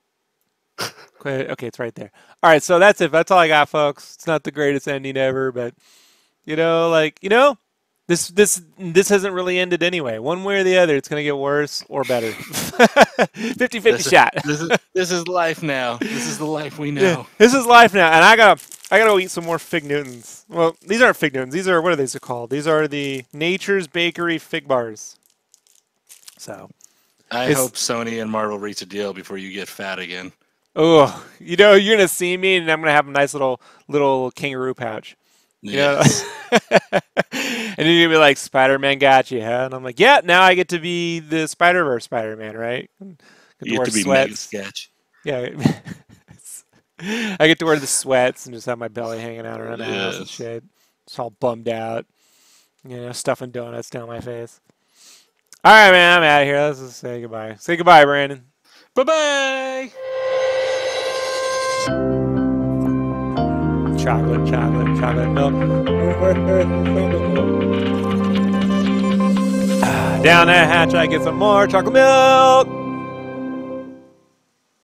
Okay, 1.25 1.65
it's 1.65 1.79
right 1.79 1.95
there. 1.95 2.11
All 2.43 2.51
right, 2.51 2.61
so 2.61 2.77
that's 2.77 3.01
it. 3.01 3.11
That's 3.11 3.31
all 3.31 3.39
I 3.39 3.47
got, 3.47 3.67
folks. 3.67 4.13
It's 4.13 4.27
not 4.27 4.43
the 4.43 4.51
greatest 4.51 4.87
ending 4.87 5.17
ever, 5.17 5.51
but 5.51 5.73
you 6.43 6.55
know, 6.55 6.87
like, 6.91 7.17
you 7.23 7.29
know, 7.29 7.57
this 8.07 8.27
this 8.27 8.61
this 8.77 9.09
hasn't 9.09 9.33
really 9.33 9.57
ended 9.57 9.81
anyway. 9.81 10.19
One 10.19 10.43
way 10.43 10.59
or 10.59 10.63
the 10.63 10.77
other, 10.77 10.95
it's 10.95 11.07
going 11.07 11.19
to 11.19 11.23
get 11.23 11.35
worse 11.35 11.83
or 11.89 12.03
better. 12.03 12.29
50-50 12.31 13.81
This 13.83 14.05
is- 14.05 14.11
shot. 14.11 14.33
this 14.45 14.61
is 14.61 14.69
this 14.93 15.11
is 15.11 15.27
life 15.27 15.63
now. 15.63 15.97
This 15.97 16.27
is 16.27 16.37
the 16.37 16.45
life 16.45 16.77
we 16.77 16.91
know. 16.91 17.01
Yeah, 17.01 17.23
this 17.39 17.55
is 17.55 17.65
life 17.65 17.95
now, 17.95 18.11
and 18.11 18.23
I 18.23 18.35
gotta 18.35 18.61
I 18.91 18.99
gotta 18.99 19.09
go 19.09 19.17
eat 19.17 19.31
some 19.31 19.45
more 19.45 19.57
fig 19.57 19.83
Newtons. 19.83 20.45
Well, 20.47 20.75
these 20.85 21.01
aren't 21.01 21.17
fig 21.17 21.33
Newtons. 21.33 21.55
These 21.55 21.67
are 21.67 21.81
what 21.81 21.93
are 21.93 21.95
these 21.95 22.15
called? 22.19 22.51
These 22.51 22.67
are 22.67 22.87
the 22.87 23.23
Nature's 23.33 23.87
Bakery 23.87 24.37
fig 24.37 24.67
bars. 24.67 25.17
So, 26.37 26.69
I 27.31 27.53
hope 27.53 27.73
Sony 27.73 28.21
and 28.21 28.29
Marvel 28.29 28.57
reach 28.59 28.81
a 28.81 28.85
deal 28.85 29.13
before 29.13 29.37
you 29.37 29.51
get 29.51 29.67
fat 29.67 29.99
again. 29.99 30.31
oh, 30.75 31.25
you 31.39 31.55
know, 31.55 31.73
you're 31.73 31.95
gonna 31.95 32.07
see 32.07 32.35
me, 32.37 32.57
and 32.57 32.69
I'm 32.71 32.79
gonna 32.79 32.91
have 32.91 33.07
a 33.07 33.11
nice 33.11 33.33
little 33.33 33.61
little 33.87 34.31
kangaroo 34.31 34.73
pouch. 34.73 35.15
You 35.61 35.77
know? 35.77 36.01
And 37.77 37.85
then 37.85 37.93
you're 37.97 38.07
gonna 38.07 38.15
be 38.15 38.19
like, 38.21 38.37
Spider 38.37 38.79
Man 38.79 38.99
got 38.99 39.31
you, 39.31 39.41
huh? 39.41 39.63
And 39.65 39.73
I'm 39.73 39.83
like, 39.83 39.99
yeah, 39.99 40.21
now 40.23 40.41
I 40.41 40.53
get 40.53 40.69
to 40.69 40.79
be 40.79 41.19
the 41.19 41.45
Spider 41.47 41.83
Verse 41.83 42.05
Spider 42.05 42.37
Man, 42.37 42.55
right? 42.55 42.89
Get 43.01 43.17
you 43.59 43.79
have 43.79 43.87
to 43.87 43.93
be 43.93 44.05
mega 44.05 44.35
sketch. 44.37 44.91
Yeah. 45.25 45.49
I 46.99 47.47
get 47.47 47.59
to 47.59 47.65
wear 47.65 47.77
the 47.77 47.87
sweats 47.87 48.45
and 48.45 48.55
just 48.55 48.67
have 48.67 48.77
my 48.77 48.87
belly 48.87 49.19
hanging 49.19 49.45
out 49.45 49.59
around 49.59 49.79
the 49.79 49.85
house 49.85 50.17
and 50.17 50.27
shit. 50.27 50.63
Just 51.05 51.19
all 51.19 51.31
bummed 51.31 51.67
out. 51.67 52.05
You 52.87 52.97
know, 52.97 53.11
stuffing 53.11 53.51
donuts 53.51 53.89
down 53.89 54.07
my 54.07 54.21
face. 54.21 54.61
All 55.65 55.71
right, 55.71 55.89
man, 55.89 56.19
I'm 56.19 56.23
out 56.23 56.41
of 56.43 56.47
here. 56.47 56.59
Let's 56.59 56.79
just 56.79 56.97
say 56.99 57.21
goodbye. 57.21 57.55
Say 57.57 57.75
goodbye, 57.75 58.05
Brandon. 58.05 58.45
Bye 58.93 59.03
bye. 59.03 59.91
Chocolate, 63.97 64.47
chocolate, 64.47 64.99
chocolate 64.99 65.31
milk. 65.31 65.53
Ah, 69.87 70.19
down 70.23 70.47
that 70.47 70.67
hatch, 70.67 70.93
I 70.93 71.07
get 71.07 71.23
some 71.23 71.37
more 71.37 71.65
chocolate 71.65 71.93
milk. 71.93 72.84